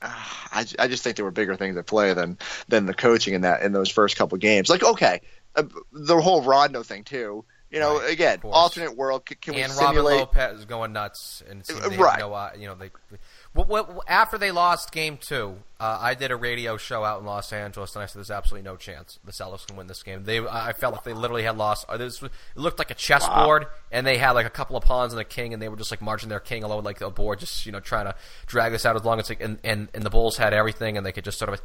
I, 0.00 0.66
I 0.78 0.88
just 0.88 1.02
think 1.02 1.16
there 1.16 1.24
were 1.24 1.30
bigger 1.30 1.56
things 1.56 1.76
at 1.76 1.86
play 1.86 2.12
than 2.14 2.38
than 2.68 2.86
the 2.86 2.94
coaching 2.94 3.34
in 3.34 3.40
that 3.42 3.62
in 3.62 3.72
those 3.72 3.90
first 3.90 4.16
couple 4.16 4.38
games. 4.38 4.68
Like 4.68 4.84
okay, 4.84 5.20
uh, 5.56 5.64
the 5.92 6.20
whole 6.20 6.42
Rondo 6.42 6.82
thing 6.82 7.04
too. 7.04 7.44
You 7.70 7.80
know, 7.80 7.98
right, 7.98 8.12
again, 8.12 8.40
alternate 8.44 8.96
world. 8.96 9.26
Can, 9.26 9.36
can 9.40 9.54
and 9.54 9.70
we 9.70 9.76
simulate? 9.76 10.20
Robin 10.20 10.40
Lopez 10.40 10.58
is 10.60 10.64
going 10.64 10.92
nuts, 10.92 11.42
and 11.48 11.68
right. 11.98 12.18
No, 12.18 12.32
uh, 12.32 12.52
you 12.56 12.66
know, 12.66 12.74
they. 12.74 12.90
What, 13.54 13.68
what, 13.68 14.04
after 14.06 14.38
they 14.38 14.50
lost 14.50 14.92
Game 14.92 15.16
Two, 15.16 15.56
uh, 15.80 15.98
I 16.00 16.14
did 16.14 16.30
a 16.30 16.36
radio 16.36 16.76
show 16.76 17.02
out 17.02 17.20
in 17.20 17.26
Los 17.26 17.52
Angeles, 17.52 17.94
and 17.94 18.02
I 18.02 18.06
said, 18.06 18.18
"There's 18.18 18.30
absolutely 18.30 18.68
no 18.68 18.76
chance 18.76 19.18
the 19.24 19.32
Celtics 19.32 19.66
can 19.66 19.76
win 19.76 19.86
this 19.86 20.02
game." 20.02 20.24
They, 20.24 20.38
I 20.46 20.72
felt 20.72 20.94
like 20.94 21.04
they 21.04 21.14
literally 21.14 21.42
had 21.42 21.56
lost. 21.56 21.86
This, 21.96 22.22
it 22.22 22.30
looked 22.54 22.78
like 22.78 22.90
a 22.90 22.94
chessboard, 22.94 23.64
wow. 23.64 23.70
and 23.90 24.06
they 24.06 24.18
had 24.18 24.32
like 24.32 24.46
a 24.46 24.50
couple 24.50 24.76
of 24.76 24.84
pawns 24.84 25.12
and 25.12 25.20
a 25.20 25.24
king, 25.24 25.52
and 25.52 25.62
they 25.62 25.68
were 25.68 25.76
just 25.76 25.90
like 25.90 26.02
marching 26.02 26.28
their 26.28 26.40
king 26.40 26.62
along 26.62 26.84
like 26.84 26.98
the 26.98 27.10
board, 27.10 27.40
just 27.40 27.66
you 27.66 27.72
know 27.72 27.80
trying 27.80 28.04
to 28.04 28.14
drag 28.46 28.72
this 28.72 28.86
out 28.86 28.96
as 28.96 29.04
long 29.04 29.18
as. 29.18 29.30
It, 29.30 29.40
and, 29.40 29.58
and 29.64 29.88
and 29.94 30.02
the 30.02 30.10
Bulls 30.10 30.36
had 30.36 30.52
everything, 30.52 30.96
and 30.96 31.04
they 31.04 31.12
could 31.12 31.24
just 31.24 31.38
sort 31.38 31.52
of 31.52 31.60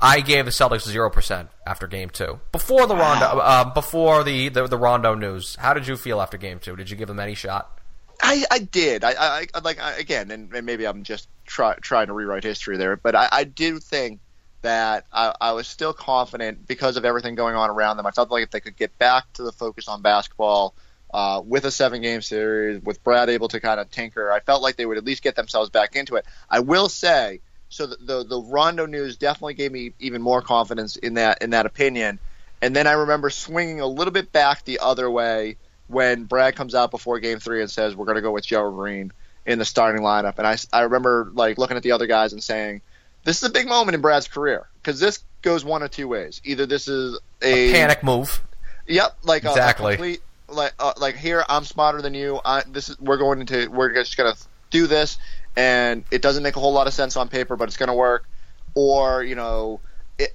I 0.00 0.20
gave 0.20 0.44
the 0.44 0.52
Celtics 0.52 0.86
zero 0.88 1.10
percent 1.10 1.48
after 1.66 1.86
Game 1.86 2.10
Two. 2.10 2.40
Before 2.52 2.86
the 2.86 2.94
Rondo, 2.94 3.26
uh, 3.26 3.72
before 3.74 4.22
the, 4.22 4.48
the, 4.48 4.66
the 4.68 4.76
Rondo 4.76 5.14
news, 5.14 5.56
how 5.56 5.74
did 5.74 5.88
you 5.88 5.96
feel 5.96 6.20
after 6.20 6.36
Game 6.36 6.60
Two? 6.60 6.76
Did 6.76 6.90
you 6.90 6.96
give 6.96 7.08
them 7.08 7.18
any 7.18 7.34
shot? 7.34 7.77
I, 8.22 8.44
I 8.50 8.58
did. 8.58 9.04
I, 9.04 9.46
I, 9.54 9.58
like 9.60 9.80
I, 9.80 9.96
again, 9.96 10.30
and, 10.30 10.52
and, 10.52 10.66
maybe 10.66 10.86
I'm 10.86 11.02
just 11.02 11.28
try, 11.46 11.74
trying 11.80 12.08
to 12.08 12.12
rewrite 12.12 12.44
history 12.44 12.76
there, 12.76 12.96
but 12.96 13.14
I, 13.14 13.28
I 13.30 13.44
do 13.44 13.78
think 13.78 14.20
that 14.62 15.06
I, 15.12 15.34
I 15.40 15.52
was 15.52 15.68
still 15.68 15.92
confident 15.92 16.66
because 16.66 16.96
of 16.96 17.04
everything 17.04 17.36
going 17.36 17.54
on 17.54 17.70
around 17.70 17.96
them. 17.96 18.06
I 18.06 18.10
felt 18.10 18.30
like 18.30 18.42
if 18.42 18.50
they 18.50 18.60
could 18.60 18.76
get 18.76 18.98
back 18.98 19.32
to 19.34 19.42
the 19.42 19.52
focus 19.52 19.86
on 19.88 20.02
basketball 20.02 20.74
uh, 21.14 21.40
with 21.44 21.64
a 21.64 21.70
seven 21.70 22.02
game 22.02 22.22
series, 22.22 22.82
with 22.82 23.02
Brad 23.04 23.28
able 23.28 23.48
to 23.48 23.60
kind 23.60 23.78
of 23.78 23.90
tinker, 23.90 24.32
I 24.32 24.40
felt 24.40 24.62
like 24.62 24.76
they 24.76 24.86
would 24.86 24.98
at 24.98 25.04
least 25.04 25.22
get 25.22 25.36
themselves 25.36 25.70
back 25.70 25.94
into 25.94 26.16
it. 26.16 26.26
I 26.50 26.60
will 26.60 26.88
say 26.88 27.40
so 27.68 27.86
the, 27.86 27.96
the, 27.96 28.24
the 28.24 28.40
Rondo 28.40 28.86
news 28.86 29.16
definitely 29.16 29.54
gave 29.54 29.72
me 29.72 29.92
even 29.98 30.22
more 30.22 30.42
confidence 30.42 30.96
in 30.96 31.14
that 31.14 31.42
in 31.42 31.50
that 31.50 31.66
opinion. 31.66 32.18
And 32.60 32.74
then 32.74 32.86
I 32.86 32.92
remember 32.92 33.30
swinging 33.30 33.80
a 33.80 33.86
little 33.86 34.12
bit 34.12 34.32
back 34.32 34.64
the 34.64 34.80
other 34.80 35.08
way 35.10 35.56
when 35.88 36.24
Brad 36.24 36.54
comes 36.54 36.74
out 36.74 36.90
before 36.90 37.18
Game 37.18 37.40
Three 37.40 37.60
and 37.60 37.70
says 37.70 37.96
we're 37.96 38.06
going 38.06 38.16
to 38.16 38.22
go 38.22 38.32
with 38.32 38.46
Joe 38.46 38.70
Green. 38.70 39.12
in 39.48 39.58
the 39.58 39.64
starting 39.64 40.02
lineup. 40.02 40.34
And 40.38 40.46
I, 40.46 40.56
I 40.72 40.82
remember 40.82 41.30
like 41.32 41.58
looking 41.58 41.76
at 41.76 41.82
the 41.82 41.92
other 41.92 42.06
guys 42.06 42.32
and 42.32 42.44
saying, 42.44 42.82
this 43.24 43.42
is 43.42 43.48
a 43.48 43.52
big 43.52 43.66
moment 43.66 43.94
in 43.94 44.00
Brad's 44.02 44.28
career 44.28 44.68
because 44.80 45.00
this 45.00 45.24
goes 45.42 45.64
one 45.64 45.82
of 45.82 45.90
two 45.90 46.06
ways. 46.06 46.40
Either 46.44 46.66
this 46.66 46.86
is 46.86 47.18
a, 47.42 47.70
a 47.70 47.72
panic 47.72 48.04
move. 48.04 48.42
Yep, 48.86 49.16
like 49.24 49.44
exactly. 49.44 49.92
A, 49.92 49.94
a 49.94 49.96
complete, 49.96 50.20
like 50.48 50.74
uh, 50.78 50.92
like 50.98 51.16
here 51.16 51.44
I'm 51.48 51.64
smarter 51.64 52.02
than 52.02 52.14
you. 52.14 52.40
I, 52.44 52.62
this 52.70 52.90
is 52.90 53.00
we're 53.00 53.16
going 53.16 53.44
to 53.46 53.68
we're 53.68 53.92
just 53.94 54.16
gonna 54.16 54.34
do 54.70 54.86
this, 54.86 55.18
and 55.56 56.04
it 56.10 56.22
doesn't 56.22 56.42
make 56.42 56.56
a 56.56 56.60
whole 56.60 56.72
lot 56.72 56.86
of 56.86 56.92
sense 56.92 57.16
on 57.16 57.28
paper, 57.28 57.56
but 57.56 57.68
it's 57.68 57.76
gonna 57.76 57.94
work. 57.94 58.28
Or 58.74 59.22
you 59.22 59.34
know, 59.34 59.80
it, 60.18 60.30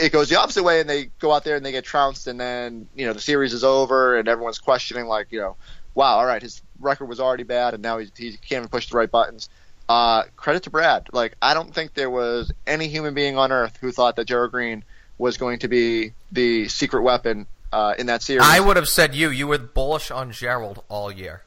it 0.00 0.12
goes 0.12 0.28
the 0.28 0.38
opposite 0.38 0.62
way, 0.62 0.80
and 0.80 0.88
they 0.88 1.06
go 1.18 1.32
out 1.32 1.44
there 1.44 1.56
and 1.56 1.64
they 1.64 1.72
get 1.72 1.84
trounced, 1.84 2.26
and 2.26 2.38
then 2.38 2.88
you 2.94 3.06
know 3.06 3.12
the 3.12 3.20
series 3.20 3.52
is 3.52 3.64
over, 3.64 4.18
and 4.18 4.28
everyone's 4.28 4.58
questioning 4.58 5.06
like 5.06 5.28
you 5.30 5.40
know, 5.40 5.56
wow, 5.94 6.18
all 6.18 6.26
right, 6.26 6.42
his 6.42 6.62
record 6.80 7.06
was 7.06 7.20
already 7.20 7.44
bad, 7.44 7.74
and 7.74 7.82
now 7.82 7.98
he, 7.98 8.10
he 8.16 8.32
can't 8.32 8.60
even 8.60 8.68
push 8.68 8.88
the 8.88 8.96
right 8.96 9.10
buttons. 9.10 9.48
Uh, 9.88 10.24
credit 10.36 10.62
to 10.64 10.70
Brad. 10.70 11.08
Like 11.12 11.34
I 11.40 11.54
don't 11.54 11.74
think 11.74 11.94
there 11.94 12.10
was 12.10 12.52
any 12.66 12.88
human 12.88 13.14
being 13.14 13.36
on 13.36 13.52
earth 13.52 13.78
who 13.80 13.90
thought 13.90 14.16
that 14.16 14.26
Gerald 14.26 14.52
Green 14.52 14.84
was 15.18 15.36
going 15.36 15.60
to 15.60 15.68
be 15.68 16.12
the 16.30 16.68
secret 16.68 17.02
weapon 17.02 17.46
uh, 17.72 17.94
in 17.98 18.06
that 18.06 18.22
series. 18.22 18.44
I 18.44 18.60
would 18.60 18.76
have 18.76 18.88
said 18.88 19.14
you. 19.14 19.30
You 19.30 19.46
were 19.46 19.58
bullish 19.58 20.10
on 20.10 20.32
Gerald 20.32 20.82
all 20.88 21.10
year. 21.10 21.42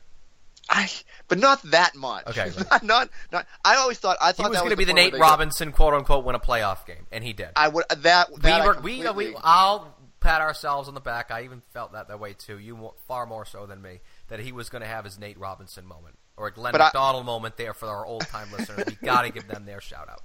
I, 0.70 0.90
but 1.28 1.38
not 1.38 1.62
that 1.72 1.96
much. 1.96 2.28
Okay, 2.28 2.52
not, 2.72 2.84
not, 2.84 3.10
not. 3.32 3.48
I 3.64 3.76
always 3.76 4.00
thought 4.00 4.18
I 4.22 4.32
thought 4.32 4.48
he 4.48 4.50
was 4.50 4.60
going 4.60 4.72
to 4.72 4.78
be 4.78 4.86
the 4.86 4.94
Nate 4.94 5.18
Robinson, 5.18 5.72
quote 5.72 5.94
unquote, 5.94 6.26
win 6.26 6.36
a 6.36 6.40
playoff 6.40 6.86
game, 6.86 7.06
and 7.12 7.24
he 7.24 7.34
did. 7.34 7.50
I 7.56 7.68
would 7.68 7.86
that. 7.90 8.30
that 8.42 8.84
we 8.84 9.02
were, 9.02 9.14
we, 9.14 9.30
we, 9.30 9.36
I'll 9.44 9.96
pat 10.20 10.42
ourselves 10.42 10.88
on 10.88 10.96
the 10.96 11.02
back. 11.02 11.30
I 11.30 11.44
even 11.44 11.62
felt 11.74 11.94
that 11.94 12.08
that 12.08 12.20
way 12.20 12.34
too. 12.34 12.58
You 12.58 12.94
far 13.08 13.26
more 13.26 13.46
so 13.46 13.66
than 13.66 13.82
me. 13.82 14.02
That 14.30 14.40
he 14.40 14.52
was 14.52 14.70
going 14.70 14.82
to 14.82 14.88
have 14.88 15.06
his 15.06 15.20
Nate 15.20 15.38
Robinson 15.40 15.86
moment 15.86 16.18
or 16.38 16.48
a 16.48 16.52
Glenn 16.52 16.72
but 16.72 16.80
McDonald 16.80 17.24
I, 17.24 17.26
moment 17.26 17.58
there 17.58 17.74
for 17.74 17.88
our 17.88 18.06
old 18.06 18.22
time 18.28 18.52
listeners. 18.58 18.86
We 18.88 18.96
got 19.06 19.22
to 19.22 19.32
give 19.32 19.48
them 19.48 19.66
their 19.66 19.82
shout 19.82 20.10
out. 20.10 20.22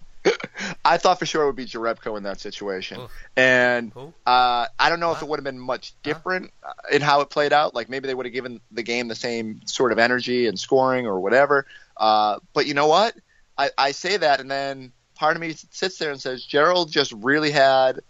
I 0.84 0.98
thought 0.98 1.18
for 1.18 1.26
sure 1.26 1.42
it 1.42 1.46
would 1.46 1.56
be 1.56 1.66
Jerebko 1.66 2.16
in 2.16 2.24
that 2.24 2.40
situation, 2.40 3.00
Oof. 3.00 3.10
and 3.36 3.92
uh, 4.26 4.66
I 4.78 4.88
don't 4.88 5.00
know 5.00 5.08
what? 5.08 5.18
if 5.18 5.22
it 5.22 5.28
would 5.28 5.38
have 5.38 5.44
been 5.44 5.58
much 5.58 5.94
different 6.02 6.52
huh? 6.62 6.72
in 6.92 7.02
how 7.02 7.20
it 7.20 7.30
played 7.30 7.52
out. 7.52 7.74
Like 7.74 7.88
maybe 7.88 8.06
they 8.06 8.14
would 8.14 8.26
have 8.26 8.32
given 8.32 8.60
the 8.70 8.82
game 8.82 9.08
the 9.08 9.14
same 9.14 9.62
sort 9.66 9.92
of 9.92 9.98
energy 9.98 10.46
and 10.46 10.58
scoring 10.58 11.06
or 11.06 11.20
whatever. 11.20 11.66
Uh, 11.96 12.38
but 12.52 12.66
you 12.66 12.74
know 12.74 12.86
what? 12.86 13.14
I, 13.56 13.70
I 13.76 13.92
say 13.92 14.16
that, 14.16 14.40
and 14.40 14.50
then 14.50 14.92
part 15.14 15.36
of 15.36 15.40
me 15.40 15.54
sits 15.70 15.98
there 15.98 16.10
and 16.10 16.20
says 16.20 16.44
Gerald 16.44 16.90
just 16.90 17.12
really 17.12 17.50
had 17.50 18.00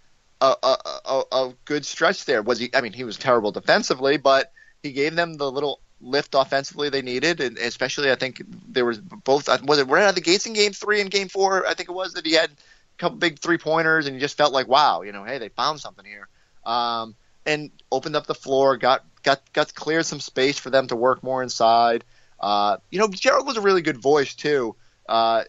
a, 0.41 0.55
a, 0.63 0.77
a, 1.05 1.23
a 1.33 1.55
good 1.65 1.85
stretch 1.85 2.25
there. 2.25 2.43
Was 2.43 2.59
he? 2.59 2.71
I 2.75 2.81
mean, 2.81 2.93
he 2.93 3.05
was 3.05 3.17
terrible 3.17 3.53
defensively, 3.53 4.17
but 4.17 4.53
he 4.83 4.93
gave 4.93 5.15
them 5.15 5.35
the 5.35 5.51
little 5.51 5.81
lift 6.01 6.35
offensively 6.35 6.89
they 6.89 7.03
needed, 7.03 7.41
and 7.41 7.59
especially 7.59 8.11
I 8.11 8.15
think 8.15 8.43
there 8.69 8.85
was 8.85 8.99
both. 8.99 9.49
Was 9.65 9.79
it 9.79 9.89
right 9.89 10.05
out 10.05 10.11
of 10.11 10.15
the 10.15 10.21
gates 10.21 10.47
in 10.47 10.53
Game 10.53 10.73
Three 10.73 11.01
and 11.01 11.11
Game 11.11 11.29
Four? 11.29 11.67
I 11.67 11.75
think 11.75 11.89
it 11.89 11.93
was 11.93 12.15
that 12.15 12.27
he 12.27 12.33
had 12.33 12.51
a 12.51 12.99
couple 12.99 13.19
big 13.19 13.39
three 13.39 13.59
pointers, 13.59 14.07
and 14.07 14.15
you 14.15 14.21
just 14.21 14.37
felt 14.37 14.53
like, 14.53 14.69
wow, 14.69 15.03
you 15.03 15.13
know, 15.13 15.25
hey, 15.25 15.39
they 15.39 15.49
found 15.49 15.81
something 15.81 16.05
here, 16.05 16.29
um, 16.65 17.15
and 17.47 17.71
opened 17.91 18.17
up 18.17 18.27
the 18.27 18.35
floor, 18.35 18.77
got 18.77 19.05
got 19.23 19.41
got 19.53 19.75
cleared 19.75 20.07
some 20.07 20.21
space 20.21 20.59
for 20.59 20.71
them 20.71 20.87
to 20.89 20.97
work 20.97 21.23
more 21.23 21.43
inside. 21.43 22.05
Uh, 22.39 22.79
you 22.91 22.99
know, 22.99 23.09
Gerald 23.09 23.47
was 23.47 23.57
a 23.57 23.61
really 23.61 23.83
good 23.83 23.99
voice 23.99 24.35
too. 24.35 24.75
Uh, 25.09 25.45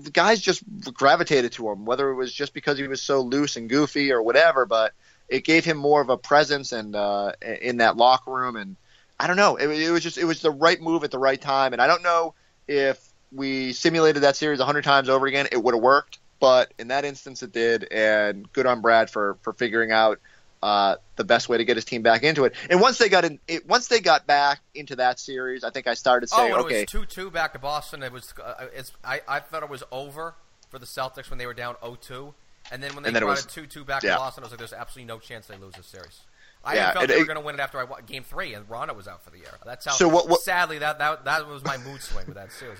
the 0.00 0.10
guys 0.10 0.40
just 0.40 0.62
gravitated 0.92 1.52
to 1.52 1.70
him, 1.70 1.84
whether 1.84 2.10
it 2.10 2.14
was 2.14 2.32
just 2.32 2.54
because 2.54 2.78
he 2.78 2.86
was 2.86 3.02
so 3.02 3.20
loose 3.20 3.56
and 3.56 3.68
goofy 3.68 4.12
or 4.12 4.22
whatever, 4.22 4.66
but 4.66 4.92
it 5.28 5.44
gave 5.44 5.64
him 5.64 5.76
more 5.76 6.00
of 6.00 6.10
a 6.10 6.16
presence 6.16 6.72
and 6.72 6.94
uh, 6.94 7.32
in 7.60 7.78
that 7.78 7.96
locker 7.96 8.30
room 8.30 8.56
and 8.56 8.76
I 9.22 9.28
don't 9.28 9.36
know. 9.36 9.54
It, 9.54 9.68
it, 9.68 9.90
was 9.92 10.02
just 10.02 10.18
it 10.18 10.24
was 10.24 10.42
the 10.42 10.50
right 10.50 10.80
move 10.80 11.04
at 11.04 11.12
the 11.12 11.18
right 11.18 11.40
time, 11.40 11.72
and 11.72 11.80
I 11.80 11.86
don't 11.86 12.02
know 12.02 12.34
if 12.66 13.00
we 13.30 13.72
simulated 13.72 14.24
that 14.24 14.34
series 14.34 14.58
a 14.58 14.64
hundred 14.64 14.82
times 14.82 15.08
over 15.08 15.26
again, 15.26 15.46
it 15.52 15.62
would 15.62 15.74
have 15.74 15.82
worked. 15.82 16.18
But 16.40 16.74
in 16.76 16.88
that 16.88 17.04
instance, 17.04 17.44
it 17.44 17.52
did, 17.52 17.86
and 17.92 18.52
good 18.52 18.66
on 18.66 18.80
Brad 18.80 19.10
for 19.10 19.38
for 19.42 19.52
figuring 19.52 19.92
out 19.92 20.18
uh, 20.60 20.96
the 21.14 21.22
best 21.22 21.48
way 21.48 21.58
to 21.58 21.64
get 21.64 21.76
his 21.76 21.84
team 21.84 22.02
back 22.02 22.24
into 22.24 22.46
it. 22.46 22.54
And 22.68 22.80
once 22.80 22.98
they 22.98 23.08
got 23.08 23.24
in, 23.24 23.38
it, 23.46 23.64
once 23.68 23.86
they 23.86 24.00
got 24.00 24.26
back 24.26 24.60
into 24.74 24.96
that 24.96 25.20
series, 25.20 25.62
I 25.62 25.70
think 25.70 25.86
I 25.86 25.94
started 25.94 26.28
saying, 26.28 26.52
oh, 26.52 26.64
okay, 26.64 26.80
it 26.82 26.92
was 26.92 27.06
two 27.06 27.06
two 27.06 27.30
back 27.30 27.52
to 27.52 27.60
Boston. 27.60 28.02
It 28.02 28.10
was 28.10 28.34
uh, 28.42 28.66
it's 28.74 28.90
I, 29.04 29.20
I 29.28 29.38
thought 29.38 29.62
it 29.62 29.70
was 29.70 29.84
over 29.92 30.34
for 30.68 30.80
the 30.80 30.86
Celtics 30.86 31.30
when 31.30 31.38
they 31.38 31.46
were 31.46 31.54
down 31.54 31.76
0-2. 31.76 32.34
and 32.72 32.82
then 32.82 32.94
when 32.94 33.04
they 33.04 33.12
brought 33.12 33.38
it, 33.38 33.44
it 33.44 33.50
two 33.50 33.66
two 33.66 33.84
back 33.84 34.02
yeah. 34.02 34.14
to 34.14 34.16
Boston, 34.16 34.42
I 34.42 34.46
was 34.46 34.50
like, 34.50 34.58
there's 34.58 34.72
absolutely 34.72 35.06
no 35.06 35.20
chance 35.20 35.46
they 35.46 35.56
lose 35.56 35.74
this 35.74 35.86
series. 35.86 36.22
I 36.64 36.74
yeah, 36.74 36.92
felt 36.92 37.08
they 37.08 37.18
were 37.18 37.24
going 37.24 37.38
to 37.38 37.44
win 37.44 37.56
it 37.56 37.60
after 37.60 37.78
I 37.78 37.84
won 37.84 38.02
game 38.06 38.22
three, 38.22 38.54
and 38.54 38.68
Rondo 38.68 38.94
was 38.94 39.08
out 39.08 39.24
for 39.24 39.30
the 39.30 39.38
year. 39.38 39.50
That's 39.64 39.84
how. 39.84 39.92
So 39.92 40.08
what, 40.08 40.28
what, 40.28 40.40
sadly, 40.40 40.78
that, 40.78 40.98
that 40.98 41.24
that 41.24 41.48
was 41.48 41.64
my 41.64 41.76
mood 41.78 42.02
swing 42.02 42.26
with 42.26 42.36
that 42.36 42.52
series. 42.52 42.78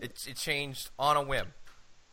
It, 0.00 0.26
it 0.28 0.36
changed 0.36 0.90
on 0.98 1.16
a 1.16 1.22
whim. 1.22 1.46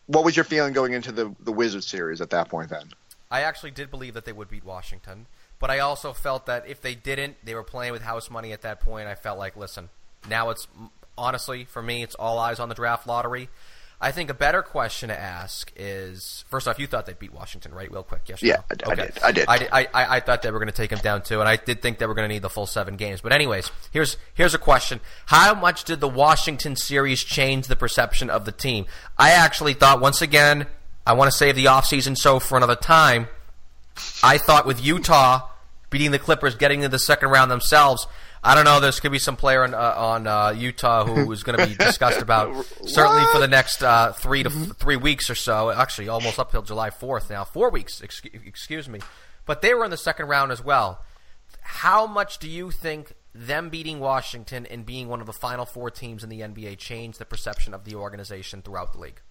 What 0.05 0.24
was 0.24 0.36
your 0.36 0.45
feeling 0.45 0.74
going 0.74 0.93
into 0.93 1.11
the 1.11 1.34
the 1.39 1.51
Wizards 1.51 1.88
series 1.88 2.22
at 2.22 2.30
that 2.30 2.49
point? 2.49 2.70
Then 2.70 2.89
I 3.32 3.41
actually 3.41 3.72
did 3.72 3.89
believe 3.89 4.13
that 4.13 4.26
they 4.26 4.32
would 4.32 4.49
beat 4.49 4.63
Washington, 4.63 5.28
but 5.59 5.72
I 5.72 5.80
also 5.80 6.13
felt 6.13 6.45
that 6.45 6.68
if 6.68 6.82
they 6.82 6.95
didn't, 6.95 7.38
they 7.43 7.55
were 7.55 7.63
playing 7.63 7.93
with 7.93 8.03
house 8.03 8.30
money 8.30 8.51
at 8.51 8.61
that 8.61 8.80
point. 8.80 9.07
I 9.07 9.15
felt 9.15 9.39
like, 9.39 9.57
listen, 9.57 9.89
now 10.30 10.49
it's 10.49 10.68
honestly 11.18 11.65
for 11.65 11.82
me, 11.82 12.03
it's 12.03 12.15
all 12.15 12.38
eyes 12.38 12.59
on 12.59 12.70
the 12.70 12.76
draft 12.76 13.07
lottery. 13.07 13.49
I 14.00 14.12
think 14.12 14.30
a 14.30 14.36
better 14.36 14.62
question 14.62 15.10
to 15.10 15.20
ask 15.20 15.72
is 15.76 16.45
first 16.50 16.68
off, 16.68 16.78
you 16.78 16.86
thought 16.86 17.08
they'd 17.08 17.18
beat 17.18 17.34
Washington, 17.34 17.74
right? 17.74 17.91
Real 17.91 18.04
quick, 18.04 18.22
yes. 18.28 18.43
Yeah, 18.43 18.58
no? 18.86 18.91
I, 18.91 18.93
okay. 18.93 19.10
I 19.24 19.32
did. 19.32 19.48
I 19.48 19.58
did. 19.58 19.70
I, 19.72 19.88
I, 19.91 20.18
I 20.18 20.20
thought 20.20 20.43
they 20.43 20.52
were 20.52 20.60
going 20.60 20.68
to 20.68 20.76
take 20.76 20.91
them 20.91 21.00
down 21.00 21.24
too, 21.24 21.39
and 21.39 21.50
I 21.50 21.56
did 21.56 21.82
think 21.82 21.98
they 21.98 22.06
were 22.06 22.14
going 22.14 22.30
to 22.30 22.34
need 22.34 22.43
the 22.43 22.50
full 22.50 22.68
seven 22.68 22.95
games. 22.95 23.22
But 23.22 23.34
anyways, 23.34 23.72
here's 23.91 24.18
here's 24.36 24.54
a 24.54 24.60
question: 24.60 25.00
How 25.26 25.56
much 25.56 25.84
did 25.84 26.00
the 26.00 26.08
Washington 26.08 26.76
series 26.76 27.24
change 27.24 27.68
the 27.68 27.76
perception 27.76 28.30
of 28.30 28.45
the 28.45 28.52
team? 28.52 28.86
I 29.18 29.32
actually 29.32 29.74
thought 29.74 30.00
once 30.00 30.22
again, 30.22 30.68
I 31.06 31.14
want 31.14 31.32
to 31.32 31.38
save 31.38 31.56
the 31.56 31.66
offseason 31.66 32.16
so 32.16 32.39
for 32.39 32.56
another 32.56 32.76
time. 32.76 33.28
I 34.22 34.38
thought 34.38 34.68
with 34.68 34.84
Utah 34.84 35.50
beating 35.89 36.12
the 36.12 36.20
Clippers, 36.20 36.56
getting 36.56 36.82
to 36.82 36.89
the 36.89 37.00
second 37.00 37.30
round 37.30 37.50
themselves. 37.50 38.08
I 38.43 38.55
don't 38.55 38.65
know. 38.65 38.79
There's 38.79 38.99
going 38.99 39.09
to 39.11 39.15
be 39.15 39.19
some 39.19 39.35
player 39.35 39.65
in, 39.65 39.73
uh, 39.73 39.93
on 39.95 40.27
uh, 40.27 40.49
Utah 40.49 41.05
who 41.05 41.31
is 41.31 41.43
going 41.43 41.57
to 41.57 41.67
be 41.67 41.75
discussed 41.75 42.21
about 42.21 42.65
certainly 42.85 43.23
for 43.31 43.39
the 43.39 43.47
next 43.47 43.83
uh, 43.83 44.11
three 44.13 44.43
to 44.43 44.49
f- 44.49 44.77
three 44.77 44.95
weeks 44.95 45.29
or 45.29 45.35
so. 45.35 45.71
Actually, 45.71 46.07
almost 46.09 46.39
up 46.39 46.51
till 46.51 46.61
July 46.61 46.89
4th 46.89 47.29
now. 47.29 47.43
Four 47.43 47.69
weeks, 47.69 48.01
excuse 48.01 48.88
me. 48.88 48.99
But 49.45 49.61
they 49.61 49.73
were 49.73 49.85
in 49.85 49.91
the 49.91 49.97
second 49.97 50.27
round 50.27 50.51
as 50.51 50.63
well. 50.63 51.03
How 51.61 52.07
much 52.07 52.38
do 52.38 52.49
you 52.49 52.71
think 52.71 53.13
them 53.33 53.69
beating 53.69 53.99
Washington 53.99 54.65
and 54.65 54.85
being 54.85 55.07
one 55.07 55.19
of 55.19 55.27
the 55.27 55.33
final 55.33 55.65
four 55.65 55.91
teams 55.91 56.23
in 56.23 56.29
the 56.29 56.41
NBA 56.41 56.77
changed 56.77 57.19
the 57.19 57.25
perception 57.25 57.73
of 57.73 57.83
the 57.83 57.95
organization 57.95 58.61
throughout 58.61 58.93
the 58.93 58.99
league? 58.99 59.21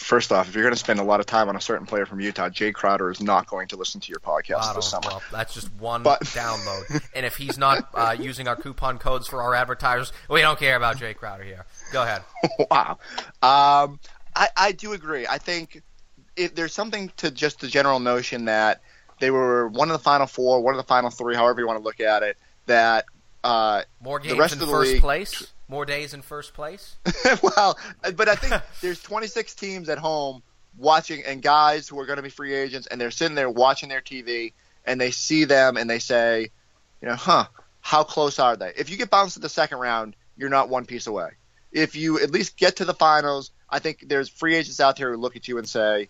First 0.00 0.32
off, 0.32 0.48
if 0.48 0.54
you're 0.54 0.64
going 0.64 0.72
to 0.72 0.80
spend 0.80 0.98
a 0.98 1.04
lot 1.04 1.20
of 1.20 1.26
time 1.26 1.50
on 1.50 1.56
a 1.56 1.60
certain 1.60 1.86
player 1.86 2.06
from 2.06 2.20
Utah, 2.20 2.48
Jae 2.48 2.72
Crowder 2.72 3.10
is 3.10 3.20
not 3.20 3.46
going 3.46 3.68
to 3.68 3.76
listen 3.76 4.00
to 4.00 4.08
your 4.08 4.18
podcast 4.18 4.74
this 4.74 4.90
summer. 4.90 5.08
Well, 5.08 5.22
that's 5.30 5.52
just 5.52 5.70
one 5.74 6.02
but, 6.02 6.20
download. 6.24 7.04
and 7.14 7.26
if 7.26 7.36
he's 7.36 7.58
not 7.58 7.86
uh, 7.94 8.16
using 8.18 8.48
our 8.48 8.56
coupon 8.56 8.98
codes 8.98 9.28
for 9.28 9.42
our 9.42 9.54
advertisers, 9.54 10.10
we 10.30 10.40
don't 10.40 10.58
care 10.58 10.74
about 10.74 10.96
Jae 10.96 11.14
Crowder 11.14 11.44
here. 11.44 11.66
Go 11.92 12.02
ahead. 12.02 12.22
wow. 12.70 12.98
Um, 13.42 14.00
I, 14.34 14.48
I 14.56 14.72
do 14.72 14.94
agree. 14.94 15.26
I 15.28 15.36
think 15.36 15.82
if 16.34 16.54
there's 16.54 16.72
something 16.72 17.12
to 17.18 17.30
just 17.30 17.60
the 17.60 17.68
general 17.68 18.00
notion 18.00 18.46
that 18.46 18.80
they 19.20 19.30
were 19.30 19.68
one 19.68 19.90
of 19.90 19.92
the 19.92 20.02
final 20.02 20.26
four, 20.26 20.62
one 20.62 20.72
of 20.72 20.78
the 20.78 20.88
final 20.88 21.10
three, 21.10 21.36
however 21.36 21.60
you 21.60 21.66
want 21.66 21.78
to 21.78 21.84
look 21.84 22.00
at 22.00 22.22
it, 22.22 22.38
that 22.64 23.04
uh, 23.44 23.82
more 24.02 24.18
games 24.18 24.32
the 24.32 24.40
rest 24.40 24.54
in 24.54 24.62
of 24.62 24.66
the 24.66 24.72
first 24.72 24.92
league, 24.92 25.02
place 25.02 25.52
more 25.70 25.86
days 25.86 26.12
in 26.12 26.20
first 26.20 26.52
place? 26.52 26.96
well, 27.42 27.78
but 28.16 28.28
I 28.28 28.34
think 28.34 28.60
there's 28.82 29.00
26 29.00 29.54
teams 29.54 29.88
at 29.88 29.98
home 29.98 30.42
watching, 30.76 31.22
and 31.24 31.40
guys 31.40 31.88
who 31.88 31.98
are 32.00 32.06
going 32.06 32.16
to 32.16 32.22
be 32.22 32.28
free 32.28 32.54
agents, 32.54 32.86
and 32.88 33.00
they're 33.00 33.10
sitting 33.10 33.36
there 33.36 33.48
watching 33.48 33.88
their 33.88 34.00
TV, 34.00 34.52
and 34.84 35.00
they 35.00 35.12
see 35.12 35.44
them, 35.44 35.76
and 35.76 35.88
they 35.88 36.00
say, 36.00 36.50
you 37.00 37.08
know, 37.08 37.14
huh, 37.14 37.46
how 37.80 38.02
close 38.02 38.38
are 38.38 38.56
they? 38.56 38.72
If 38.76 38.90
you 38.90 38.96
get 38.96 39.10
bounced 39.10 39.36
in 39.36 39.42
the 39.42 39.48
second 39.48 39.78
round, 39.78 40.16
you're 40.36 40.50
not 40.50 40.68
one 40.68 40.84
piece 40.84 41.06
away. 41.06 41.30
If 41.72 41.94
you 41.94 42.20
at 42.20 42.32
least 42.32 42.56
get 42.56 42.76
to 42.76 42.84
the 42.84 42.94
finals, 42.94 43.52
I 43.68 43.78
think 43.78 44.04
there's 44.08 44.28
free 44.28 44.56
agents 44.56 44.80
out 44.80 44.96
there 44.96 45.12
who 45.12 45.16
look 45.16 45.36
at 45.36 45.46
you 45.46 45.58
and 45.58 45.68
say, 45.68 46.08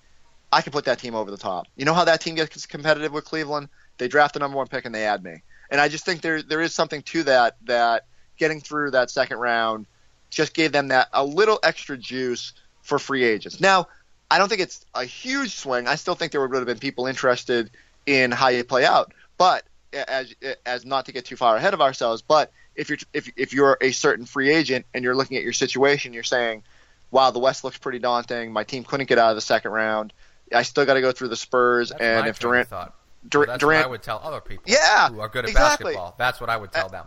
I 0.50 0.62
can 0.62 0.72
put 0.72 0.86
that 0.86 0.98
team 0.98 1.14
over 1.14 1.30
the 1.30 1.36
top. 1.36 1.66
You 1.76 1.84
know 1.84 1.94
how 1.94 2.04
that 2.04 2.20
team 2.20 2.34
gets 2.34 2.66
competitive 2.66 3.12
with 3.12 3.24
Cleveland? 3.24 3.68
They 3.98 4.08
draft 4.08 4.34
the 4.34 4.40
number 4.40 4.56
one 4.56 4.66
pick 4.66 4.84
and 4.84 4.94
they 4.94 5.04
add 5.04 5.22
me. 5.22 5.42
And 5.70 5.80
I 5.80 5.88
just 5.88 6.04
think 6.04 6.22
there 6.22 6.42
there 6.42 6.60
is 6.60 6.74
something 6.74 7.02
to 7.02 7.22
that 7.24 7.56
that 7.66 8.06
getting 8.40 8.60
through 8.60 8.90
that 8.90 9.10
second 9.10 9.38
round 9.38 9.86
just 10.30 10.54
gave 10.54 10.72
them 10.72 10.88
that 10.88 11.08
a 11.12 11.24
little 11.24 11.60
extra 11.62 11.96
juice 11.96 12.54
for 12.82 12.98
free 12.98 13.22
agents. 13.22 13.60
Now, 13.60 13.86
I 14.30 14.38
don't 14.38 14.48
think 14.48 14.62
it's 14.62 14.84
a 14.94 15.04
huge 15.04 15.54
swing. 15.54 15.86
I 15.86 15.96
still 15.96 16.14
think 16.14 16.32
there 16.32 16.40
would 16.40 16.56
have 16.56 16.66
been 16.66 16.78
people 16.78 17.06
interested 17.06 17.70
in 18.06 18.32
how 18.32 18.48
you 18.48 18.64
play 18.64 18.84
out. 18.84 19.12
But 19.36 19.64
as 19.92 20.34
as 20.64 20.84
not 20.84 21.06
to 21.06 21.12
get 21.12 21.26
too 21.26 21.36
far 21.36 21.56
ahead 21.56 21.74
of 21.74 21.80
ourselves, 21.80 22.22
but 22.22 22.52
if 22.74 22.88
you're 22.88 22.98
if 23.12 23.30
if 23.36 23.52
you're 23.52 23.76
a 23.80 23.92
certain 23.92 24.24
free 24.24 24.50
agent 24.50 24.86
and 24.94 25.04
you're 25.04 25.16
looking 25.16 25.36
at 25.36 25.42
your 25.42 25.52
situation, 25.52 26.12
you're 26.12 26.22
saying, 26.22 26.62
"Wow, 27.10 27.30
the 27.30 27.40
West 27.40 27.64
looks 27.64 27.76
pretty 27.76 27.98
daunting. 27.98 28.52
My 28.52 28.64
team 28.64 28.84
couldn't 28.84 29.06
get 29.06 29.18
out 29.18 29.30
of 29.30 29.36
the 29.36 29.42
second 29.42 29.72
round. 29.72 30.12
I 30.54 30.62
still 30.62 30.86
got 30.86 30.94
to 30.94 31.00
go 31.00 31.12
through 31.12 31.28
the 31.28 31.36
Spurs." 31.36 31.90
That's 31.90 32.00
and 32.00 32.26
if 32.28 32.38
Durant, 32.38 32.68
thought. 32.68 32.94
Durant, 33.28 33.48
that's 33.48 33.60
Durant, 33.60 33.80
what 33.80 33.86
I 33.86 33.90
would 33.90 34.02
tell 34.02 34.20
other 34.22 34.40
people, 34.40 34.64
yeah, 34.66 35.08
who 35.08 35.20
are 35.20 35.28
good 35.28 35.44
at 35.44 35.50
exactly. 35.50 35.92
basketball. 35.92 36.14
That's 36.18 36.40
what 36.40 36.48
I 36.48 36.56
would 36.56 36.72
tell 36.72 36.88
them 36.88 37.06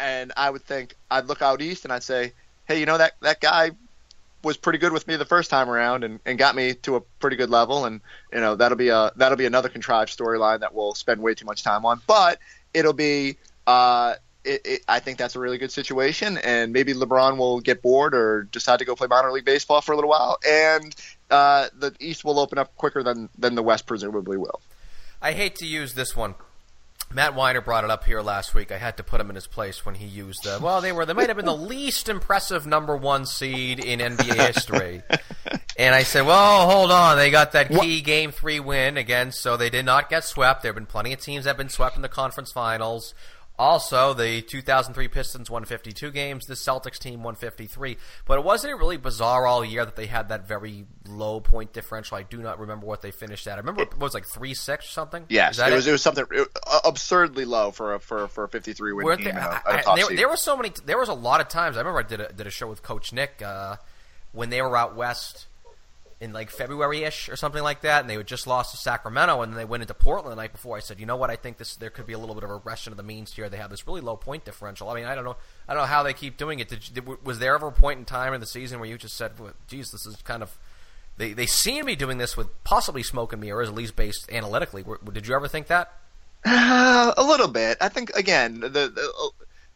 and 0.00 0.32
I 0.36 0.50
would 0.50 0.62
think 0.62 0.96
I'd 1.10 1.26
look 1.26 1.42
out 1.42 1.62
east 1.62 1.84
and 1.84 1.92
I'd 1.92 2.02
say, 2.02 2.32
hey, 2.66 2.80
you 2.80 2.86
know 2.86 2.98
that 2.98 3.12
that 3.20 3.40
guy 3.40 3.72
was 4.42 4.56
pretty 4.56 4.78
good 4.78 4.92
with 4.92 5.06
me 5.06 5.16
the 5.16 5.26
first 5.26 5.50
time 5.50 5.68
around 5.68 6.02
and, 6.02 6.18
and 6.24 6.38
got 6.38 6.56
me 6.56 6.72
to 6.72 6.96
a 6.96 7.00
pretty 7.00 7.36
good 7.36 7.50
level. 7.50 7.84
And 7.84 8.00
you 8.32 8.40
know 8.40 8.56
that'll 8.56 8.78
be 8.78 8.88
a 8.88 9.12
that'll 9.16 9.38
be 9.38 9.46
another 9.46 9.68
contrived 9.68 10.16
storyline 10.16 10.60
that 10.60 10.74
we'll 10.74 10.94
spend 10.94 11.20
way 11.20 11.34
too 11.34 11.46
much 11.46 11.62
time 11.62 11.84
on. 11.84 12.00
But 12.06 12.38
it'll 12.72 12.94
be 12.94 13.36
uh, 13.66 14.14
it, 14.44 14.62
it, 14.64 14.80
I 14.88 15.00
think 15.00 15.18
that's 15.18 15.36
a 15.36 15.40
really 15.40 15.58
good 15.58 15.70
situation, 15.70 16.38
and 16.38 16.72
maybe 16.72 16.94
LeBron 16.94 17.36
will 17.36 17.60
get 17.60 17.82
bored 17.82 18.14
or 18.14 18.44
decide 18.44 18.78
to 18.78 18.84
go 18.84 18.96
play 18.96 19.06
minor 19.06 19.30
league 19.30 19.44
baseball 19.44 19.82
for 19.82 19.92
a 19.92 19.96
little 19.96 20.10
while, 20.10 20.38
and 20.46 20.94
uh, 21.30 21.68
the 21.78 21.94
East 22.00 22.24
will 22.24 22.38
open 22.38 22.58
up 22.58 22.74
quicker 22.76 23.02
than 23.02 23.28
than 23.38 23.54
the 23.54 23.62
West 23.62 23.86
presumably 23.86 24.38
will. 24.38 24.60
I 25.22 25.32
hate 25.32 25.56
to 25.56 25.66
use 25.66 25.92
this 25.92 26.16
one 26.16 26.34
Matt 27.12 27.34
Weiner 27.34 27.60
brought 27.60 27.82
it 27.82 27.90
up 27.90 28.04
here 28.04 28.20
last 28.20 28.54
week. 28.54 28.70
I 28.70 28.78
had 28.78 28.96
to 28.98 29.02
put 29.02 29.20
him 29.20 29.30
in 29.30 29.34
his 29.34 29.48
place 29.48 29.84
when 29.84 29.96
he 29.96 30.06
used 30.06 30.44
the. 30.44 30.60
Well, 30.62 30.80
they 30.80 30.92
were. 30.92 31.04
They 31.04 31.12
might 31.12 31.28
have 31.28 31.36
been 31.36 31.46
the 31.46 31.56
least 31.56 32.08
impressive 32.08 32.66
number 32.66 32.96
one 32.96 33.26
seed 33.26 33.80
in 33.80 33.98
NBA 33.98 34.46
history. 34.54 35.02
and 35.76 35.94
I 35.94 36.04
said, 36.04 36.24
"Well, 36.26 36.70
hold 36.70 36.92
on. 36.92 37.16
They 37.16 37.30
got 37.30 37.52
that 37.52 37.68
key 37.68 37.96
what? 37.98 38.04
game 38.04 38.30
three 38.30 38.60
win 38.60 38.96
again, 38.96 39.32
so 39.32 39.56
they 39.56 39.70
did 39.70 39.84
not 39.84 40.08
get 40.08 40.24
swept. 40.24 40.62
There 40.62 40.68
have 40.70 40.76
been 40.76 40.86
plenty 40.86 41.12
of 41.12 41.20
teams 41.20 41.44
that 41.44 41.50
have 41.50 41.56
been 41.56 41.68
swept 41.68 41.96
in 41.96 42.02
the 42.02 42.08
conference 42.08 42.52
finals. 42.52 43.12
Also, 43.60 44.14
the 44.14 44.40
2003 44.40 45.08
Pistons 45.08 45.50
won 45.50 45.66
52 45.66 46.10
games. 46.12 46.46
The 46.46 46.54
Celtics 46.54 46.98
team 46.98 47.22
won 47.22 47.34
53. 47.34 47.98
But 48.24 48.38
it 48.38 48.44
wasn't 48.44 48.78
really 48.78 48.96
bizarre 48.96 49.46
all 49.46 49.62
year 49.62 49.84
that 49.84 49.96
they 49.96 50.06
had 50.06 50.30
that 50.30 50.48
very 50.48 50.86
low 51.06 51.40
point 51.40 51.74
differential. 51.74 52.16
I 52.16 52.22
do 52.22 52.38
not 52.38 52.58
remember 52.58 52.86
what 52.86 53.02
they 53.02 53.10
finished 53.10 53.46
at. 53.46 53.56
I 53.56 53.56
remember 53.58 53.82
it 53.82 53.98
was 53.98 54.14
like 54.14 54.24
three 54.24 54.54
six 54.54 54.86
or 54.86 54.92
something. 54.92 55.26
Yes, 55.28 55.58
it 55.58 55.70
was. 55.74 55.86
It? 55.86 55.90
it? 55.90 55.92
was 55.92 56.00
something 56.00 56.24
absurdly 56.86 57.44
low 57.44 57.70
for 57.70 57.96
a 57.96 58.00
for 58.00 58.28
for 58.28 58.44
a 58.44 58.48
53 58.48 58.94
win 58.94 59.18
team. 59.18 59.36
I, 59.36 59.60
I, 59.66 59.94
there, 59.94 60.16
there, 60.16 60.28
were 60.30 60.38
so 60.38 60.56
many. 60.56 60.72
There 60.86 60.96
was 60.96 61.10
a 61.10 61.14
lot 61.14 61.42
of 61.42 61.48
times. 61.48 61.76
I 61.76 61.80
remember 61.80 62.00
I 62.00 62.08
did 62.08 62.20
a, 62.22 62.32
did 62.32 62.46
a 62.46 62.50
show 62.50 62.66
with 62.66 62.82
Coach 62.82 63.12
Nick 63.12 63.42
uh, 63.42 63.76
when 64.32 64.48
they 64.48 64.62
were 64.62 64.74
out 64.74 64.96
west 64.96 65.48
in 66.20 66.34
like 66.34 66.50
February 66.50 67.02
ish 67.02 67.30
or 67.30 67.36
something 67.36 67.62
like 67.62 67.80
that, 67.80 68.02
and 68.02 68.10
they 68.10 68.14
had 68.14 68.26
just 68.26 68.46
lost 68.46 68.72
to 68.72 68.76
Sacramento, 68.76 69.40
and 69.40 69.52
then 69.52 69.56
they 69.56 69.64
went 69.64 69.82
into 69.82 69.94
Portland 69.94 70.32
the 70.32 70.40
night 70.40 70.52
before. 70.52 70.76
I 70.76 70.80
said, 70.80 71.00
you 71.00 71.06
know 71.06 71.16
what, 71.16 71.30
I 71.30 71.36
think 71.36 71.56
this 71.56 71.76
there 71.76 71.88
could 71.88 72.06
be 72.06 72.12
a 72.12 72.18
little 72.18 72.34
bit 72.34 72.44
of 72.44 72.50
a 72.50 72.54
regression 72.54 72.92
of 72.92 72.98
the 72.98 73.02
means 73.02 73.32
here. 73.32 73.48
They 73.48 73.56
have 73.56 73.70
this 73.70 73.86
really 73.86 74.02
low 74.02 74.16
point 74.16 74.44
differential. 74.44 74.90
I 74.90 74.94
mean, 74.94 75.06
I 75.06 75.14
don't 75.14 75.24
know, 75.24 75.36
I 75.66 75.72
don't 75.72 75.82
know 75.82 75.86
how 75.86 76.02
they 76.02 76.12
keep 76.12 76.36
doing 76.36 76.58
it. 76.58 76.68
Did, 76.68 77.24
was 77.24 77.38
there 77.38 77.54
ever 77.54 77.68
a 77.68 77.72
point 77.72 77.98
in 77.98 78.04
time 78.04 78.34
in 78.34 78.40
the 78.40 78.46
season 78.46 78.80
where 78.80 78.88
you 78.88 78.98
just 78.98 79.16
said, 79.16 79.38
well, 79.38 79.52
"Geez, 79.66 79.90
this 79.90 80.06
is 80.06 80.16
kind 80.16 80.42
of." 80.42 80.56
They 81.16 81.32
they 81.32 81.46
seem 81.46 81.80
to 81.80 81.86
be 81.86 81.96
doing 81.96 82.18
this 82.18 82.36
with 82.36 82.48
possibly 82.64 83.02
smoke 83.02 83.32
and 83.32 83.40
mirrors, 83.40 83.68
at 83.68 83.74
least 83.74 83.96
based 83.96 84.30
analytically. 84.30 84.84
Did 85.12 85.26
you 85.26 85.34
ever 85.34 85.48
think 85.48 85.66
that? 85.68 85.92
Uh, 86.44 87.12
a 87.16 87.22
little 87.22 87.48
bit. 87.48 87.78
I 87.80 87.88
think 87.88 88.10
again 88.10 88.60
the, 88.60 88.68
the 88.68 89.29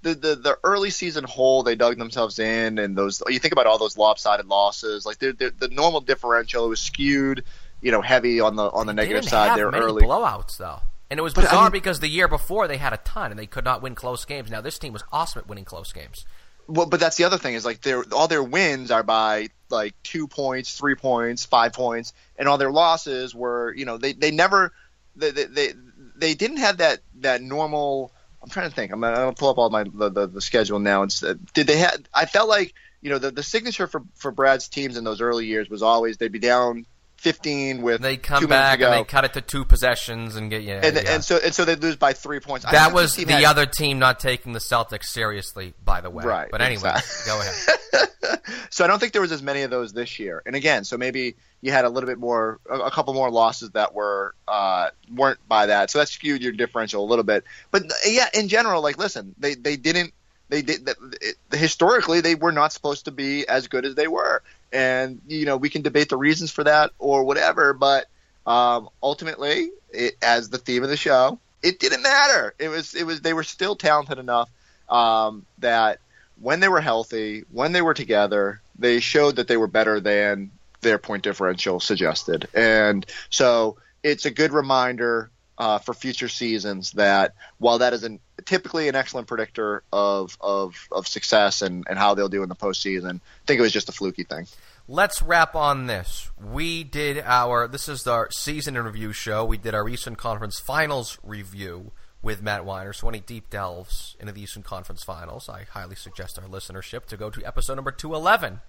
the, 0.05 0.15
the 0.15 0.37
the 0.37 0.59
early 0.63 0.91
season 0.91 1.25
hole 1.25 1.63
they 1.63 1.75
dug 1.75 1.97
themselves 1.99 2.39
in, 2.39 2.79
and 2.79 2.97
those 2.97 3.23
you 3.27 3.39
think 3.39 3.53
about 3.53 3.67
all 3.67 3.79
those 3.79 3.97
lopsided 3.97 4.47
losses, 4.47 5.07
like 5.07 5.19
they're, 5.19 5.33
they're, 5.33 5.51
the 5.51 5.69
normal 5.69 6.03
differential 6.03 6.69
was 6.69 6.81
skewed, 6.81 7.43
you 7.81 7.91
know, 7.91 8.03
heavy 8.03 8.39
on 8.39 8.55
the 8.55 8.71
on 8.71 8.87
the 8.87 8.93
they 8.93 9.03
negative 9.03 9.25
side 9.25 9.59
there 9.59 9.71
early. 9.71 10.03
Blowouts 10.03 10.59
though. 10.59 10.81
And 11.11 11.19
it 11.19 11.23
was 11.23 11.35
bizarre 11.35 11.55
I 11.55 11.63
mean, 11.65 11.73
because 11.73 12.01
the 12.01 12.09
year 12.09 12.29
before 12.29 12.69
they 12.69 12.77
had 12.77 12.93
a 12.93 12.99
ton 12.99 13.31
and 13.31 13.39
they 13.39 13.47
could 13.47 13.65
not 13.65 13.83
win 13.83 13.95
close 13.95 14.25
games. 14.25 14.51
Now 14.51 14.61
this 14.61 14.79
team 14.79 14.93
was 14.93 15.05
awesome 15.11 15.41
at 15.41 15.49
winning 15.49 15.65
close 15.65 15.93
games. 15.93 16.25
Well, 16.67 16.87
but 16.87 17.01
that's 17.01 17.17
the 17.17 17.25
other 17.25 17.39
thing 17.39 17.55
is 17.55 17.65
like 17.65 17.81
their 17.81 18.05
all 18.13 18.29
their 18.29 18.43
wins 18.43 18.91
are 18.91 19.03
by 19.03 19.49
like 19.71 19.95
two 20.03 20.29
points, 20.29 20.77
three 20.77 20.95
points, 20.95 21.47
five 21.47 21.73
points, 21.73 22.13
and 22.39 22.47
all 22.47 22.59
their 22.59 22.71
losses 22.71 23.35
were 23.35 23.75
you 23.75 23.87
know 23.87 23.97
they 23.97 24.13
they 24.13 24.31
never 24.31 24.73
they 25.17 25.31
they 25.31 25.45
they, 25.45 25.73
they 26.17 26.35
didn't 26.35 26.59
have 26.59 26.79
that 26.79 27.01
that 27.21 27.41
normal 27.43 28.13
I'm 28.45 28.51
trying 28.51 28.69
to 28.69 28.77
think. 28.77 28.93
I'm 28.93 29.01
gonna, 29.01 29.33
pull 29.33 29.49
up 29.49 29.57
all 29.57 29.71
my 29.71 29.85
the, 29.85 30.11
the, 30.11 30.27
the 30.27 30.41
schedule 30.43 30.79
now. 30.79 31.03
And 31.03 31.23
uh, 31.27 31.35
did 31.55 31.67
they 31.67 31.79
have? 31.79 31.97
I 32.13 32.27
felt 32.27 32.49
like 32.49 32.75
you 33.01 33.09
know 33.09 33.19
the, 33.19 33.31
the 33.31 33.43
signature 33.43 33.87
for 33.87 34.03
for 34.15 34.31
Brad's 34.31 34.69
teams 34.69 34.99
in 34.99 35.05
those 35.05 35.23
early 35.23 35.47
years 35.47 35.71
was 35.71 35.83
always 35.83 36.19
they'd 36.19 36.31
be 36.31 36.39
down 36.39 36.85
15 37.17 37.81
with 37.81 38.03
they 38.03 38.19
come 38.19 38.47
back 38.47 38.83
and 38.83 38.93
they 38.93 39.03
cut 39.03 39.25
it 39.25 39.33
to 39.33 39.41
two 39.41 39.65
possessions 39.65 40.37
and 40.37 40.51
get 40.51 40.63
yeah 40.63 40.81
and, 40.85 40.95
yeah. 40.95 41.15
and 41.15 41.25
so 41.25 41.39
and 41.43 41.55
so 41.55 41.65
they 41.65 41.75
lose 41.75 41.97
by 41.97 42.13
three 42.13 42.39
points. 42.39 42.67
That 42.71 42.93
was 42.93 43.17
the 43.17 43.25
had, 43.25 43.45
other 43.45 43.65
team 43.65 43.99
not 43.99 44.21
taking 44.21 44.53
the 44.53 44.59
Celtics 44.59 45.05
seriously, 45.05 45.73
by 45.83 46.03
the 46.03 46.11
way. 46.11 46.25
Right. 46.25 46.49
But 46.51 46.61
anyway, 46.61 46.91
exactly. 46.91 47.25
go 47.27 47.41
ahead. 47.41 48.41
so 48.71 48.85
I 48.85 48.89
don't 48.89 48.99
think 48.99 49.15
there 49.15 49.23
was 49.23 49.33
as 49.33 49.43
many 49.43 49.63
of 49.63 49.71
those 49.71 49.95
this 49.95 50.19
year. 50.19 50.43
And 50.45 50.55
again, 50.55 50.85
so 50.85 50.99
maybe 50.99 51.37
you 51.65 51.73
had 51.73 51.87
a 51.87 51.89
little 51.89 52.07
bit 52.07 52.19
more, 52.19 52.61
a, 52.69 52.91
couple 52.91 53.15
more 53.15 53.31
losses 53.31 53.71
that 53.71 53.95
were 53.95 54.35
uh, 54.47 54.91
weren't 55.15 55.39
by 55.49 55.65
that. 55.65 55.91
So 55.91 55.99
that 55.99 56.09
skewed 56.09 56.43
your 56.43 56.53
differential 56.53 57.03
a 57.03 57.09
little 57.09 57.25
bit. 57.25 57.43
But 57.71 57.85
yeah, 58.07 58.27
in 58.35 58.49
general, 58.49 58.83
like 58.83 58.99
listen, 58.99 59.35
they 59.39 59.55
they 59.55 59.77
didn't 59.77 60.13
they 60.51 60.61
did 60.61 60.87
it, 61.23 61.37
historically 61.57 62.21
they 62.21 62.35
were 62.35 62.53
not 62.53 62.71
supposed 62.71 63.07
to 63.07 63.11
be 63.11 63.49
as 63.49 63.67
good 63.67 63.87
as 63.87 63.95
they 63.95 64.07
were 64.07 64.43
and 64.75 65.23
you 65.27 65.47
know 65.47 65.57
we 65.57 65.71
can 65.71 65.81
debate 65.81 66.11
the 66.11 66.19
reasons 66.19 66.51
for 66.51 66.65
that 66.65 66.91
or 66.99 67.25
whatever 67.25 67.73
but 67.73 68.07
um, 68.47 68.91
ultimately 69.03 69.71
it, 69.91 70.17
as 70.21 70.51
the 70.51 70.59
theme 70.59 70.83
of 70.83 70.91
the 70.91 70.99
show 70.99 71.39
it 71.63 71.81
didn't 71.81 72.03
matter 72.03 72.55
it 72.59 72.69
was 72.69 72.95
it 72.95 73.05
was 73.05 73.23
they 73.23 73.33
were 73.33 73.43
still 73.43 73.75
talented 73.75 74.19
enough 74.19 74.51
um, 74.91 75.47
that 75.61 75.99
when 76.41 76.61
they 76.61 76.69
were 76.69 76.83
healthy 76.83 77.45
when 77.51 77.73
they 77.73 77.81
were 77.81 77.95
together 77.95 78.61
they 78.79 79.01
showed 79.01 79.37
that 79.37 79.49
they 79.49 79.57
were 79.57 79.67
better 79.67 79.99
than 79.99 80.51
their 80.85 80.99
point 80.99 81.25
differential 81.25 81.81
suggested 81.81 82.49
and 82.55 83.05
so 83.29 83.77
it's 84.05 84.27
a 84.27 84.31
good 84.31 84.53
reminder 84.53 85.31
uh, 85.57 85.79
for 85.79 85.95
future 85.95 86.29
seasons 86.29 86.93
that 86.93 87.35
while 87.59 87.79
that 87.79 87.93
is 87.93 88.03
an, 88.03 88.21
typically 88.45 88.89
an 88.89 88.95
excellent 88.95 89.27
predictor 89.27 89.83
of, 89.93 90.37
of, 90.41 90.89
of 90.91 91.07
success 91.07 91.63
and, 91.63 91.85
and 91.89 91.99
how 91.99 92.15
they'll 92.15 92.29
do 92.29 92.43
in 92.43 92.49
the 92.49 92.57
postseason, 92.57 93.17
I 93.17 93.47
think 93.47 93.61
it 93.61 93.63
was 93.63 93.73
just 93.73 93.89
a 93.89 93.93
fluky 93.93 94.25
thing. 94.25 94.47
Let's 94.89 95.23
wrap 95.23 95.55
on 95.55 95.87
this. 95.87 96.31
We 96.39 96.85
did 96.85 97.19
our 97.25 97.67
this 97.69 97.89
is 97.89 98.07
our 98.07 98.31
season 98.31 98.77
in 98.77 98.85
review 98.85 99.13
show. 99.13 99.45
We 99.45 99.57
did 99.57 99.75
our 99.75 99.89
Eastern 99.89 100.17
Conference 100.17 100.61
Finals 100.61 101.19
review 101.23 101.93
with 102.21 102.43
Matt 102.43 102.67
Weiner. 102.67 102.93
So 102.93 103.09
any 103.09 103.21
deep 103.21 103.49
delves 103.49 104.17
into 104.21 104.33
the 104.33 104.43
Eastern 104.43 104.63
Conference 104.63 105.03
Finals, 105.03 105.49
I 105.49 105.65
highly 105.71 105.97
suggest 105.97 106.39
our 106.39 106.47
listenership 106.49 107.07
to 107.07 107.17
go 107.17 107.31
to 107.31 107.43
episode 107.47 107.77
number 107.77 107.93
two 107.93 108.15
eleven. 108.15 108.61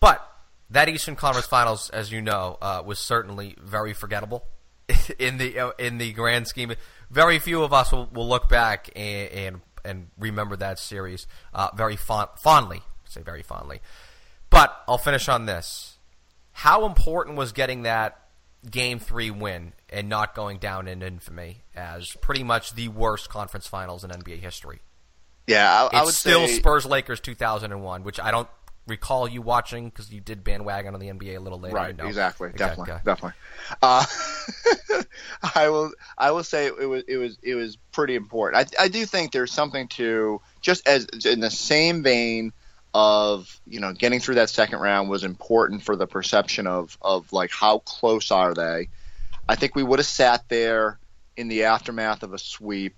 But 0.00 0.30
that 0.70 0.88
Eastern 0.88 1.16
Conference 1.16 1.46
Finals, 1.46 1.90
as 1.90 2.12
you 2.12 2.20
know, 2.20 2.58
uh, 2.60 2.82
was 2.84 2.98
certainly 2.98 3.56
very 3.60 3.92
forgettable 3.92 4.44
in 5.18 5.38
the 5.38 5.58
uh, 5.58 5.70
in 5.78 5.98
the 5.98 6.12
grand 6.12 6.46
scheme. 6.46 6.72
Very 7.10 7.38
few 7.38 7.62
of 7.62 7.72
us 7.72 7.90
will, 7.92 8.06
will 8.12 8.28
look 8.28 8.48
back 8.48 8.90
and, 8.94 9.30
and, 9.30 9.60
and 9.84 10.06
remember 10.18 10.56
that 10.56 10.78
series 10.78 11.26
uh, 11.54 11.68
very 11.74 11.96
fond, 11.96 12.28
fondly. 12.42 12.82
I 12.82 13.10
say 13.10 13.22
very 13.22 13.42
fondly, 13.42 13.80
but 14.50 14.76
I'll 14.86 14.98
finish 14.98 15.28
on 15.28 15.46
this. 15.46 15.96
How 16.52 16.84
important 16.86 17.36
was 17.36 17.52
getting 17.52 17.82
that 17.82 18.20
game 18.68 18.98
three 18.98 19.30
win 19.30 19.72
and 19.88 20.08
not 20.08 20.34
going 20.34 20.58
down 20.58 20.88
in 20.88 21.02
infamy 21.02 21.58
as 21.74 22.14
pretty 22.20 22.42
much 22.42 22.74
the 22.74 22.88
worst 22.88 23.30
conference 23.30 23.66
finals 23.66 24.04
in 24.04 24.10
NBA 24.10 24.40
history? 24.40 24.80
Yeah, 25.46 25.82
I, 25.82 25.86
it's 25.86 25.94
I 25.94 26.04
would 26.04 26.14
still 26.14 26.46
say... 26.46 26.54
Spurs 26.54 26.84
Lakers 26.84 27.20
2001, 27.20 28.02
which 28.02 28.20
I 28.20 28.30
don't 28.30 28.48
recall 28.88 29.28
you 29.28 29.42
watching 29.42 29.88
because 29.88 30.12
you 30.12 30.20
did 30.20 30.42
bandwagon 30.42 30.94
on 30.94 31.00
the 31.00 31.08
NBA 31.08 31.36
a 31.36 31.40
little 31.40 31.60
later. 31.60 31.76
Right, 31.76 31.96
know. 31.96 32.06
exactly, 32.06 32.50
definitely, 32.56 32.94
okay. 32.94 33.02
definitely. 33.04 33.38
Uh, 33.82 34.04
I 35.54 35.68
will, 35.68 35.92
I 36.16 36.30
will 36.30 36.44
say 36.44 36.66
it 36.66 36.86
was, 36.86 37.04
it 37.06 37.16
was, 37.16 37.38
it 37.42 37.54
was 37.54 37.76
pretty 37.92 38.14
important. 38.14 38.72
I, 38.78 38.84
I 38.84 38.88
do 38.88 39.04
think 39.06 39.32
there's 39.32 39.52
something 39.52 39.88
to 39.88 40.40
just 40.60 40.86
as 40.88 41.06
in 41.24 41.40
the 41.40 41.50
same 41.50 42.02
vein 42.02 42.52
of 42.94 43.60
you 43.66 43.80
know 43.80 43.92
getting 43.92 44.18
through 44.18 44.36
that 44.36 44.48
second 44.48 44.78
round 44.78 45.10
was 45.10 45.22
important 45.22 45.82
for 45.82 45.94
the 45.94 46.06
perception 46.06 46.66
of 46.66 46.96
of 47.02 47.32
like 47.32 47.50
how 47.50 47.78
close 47.80 48.30
are 48.30 48.54
they. 48.54 48.88
I 49.48 49.54
think 49.54 49.74
we 49.74 49.82
would 49.82 49.98
have 49.98 50.06
sat 50.06 50.48
there 50.48 50.98
in 51.36 51.48
the 51.48 51.64
aftermath 51.64 52.22
of 52.22 52.32
a 52.32 52.38
sweep 52.38 52.96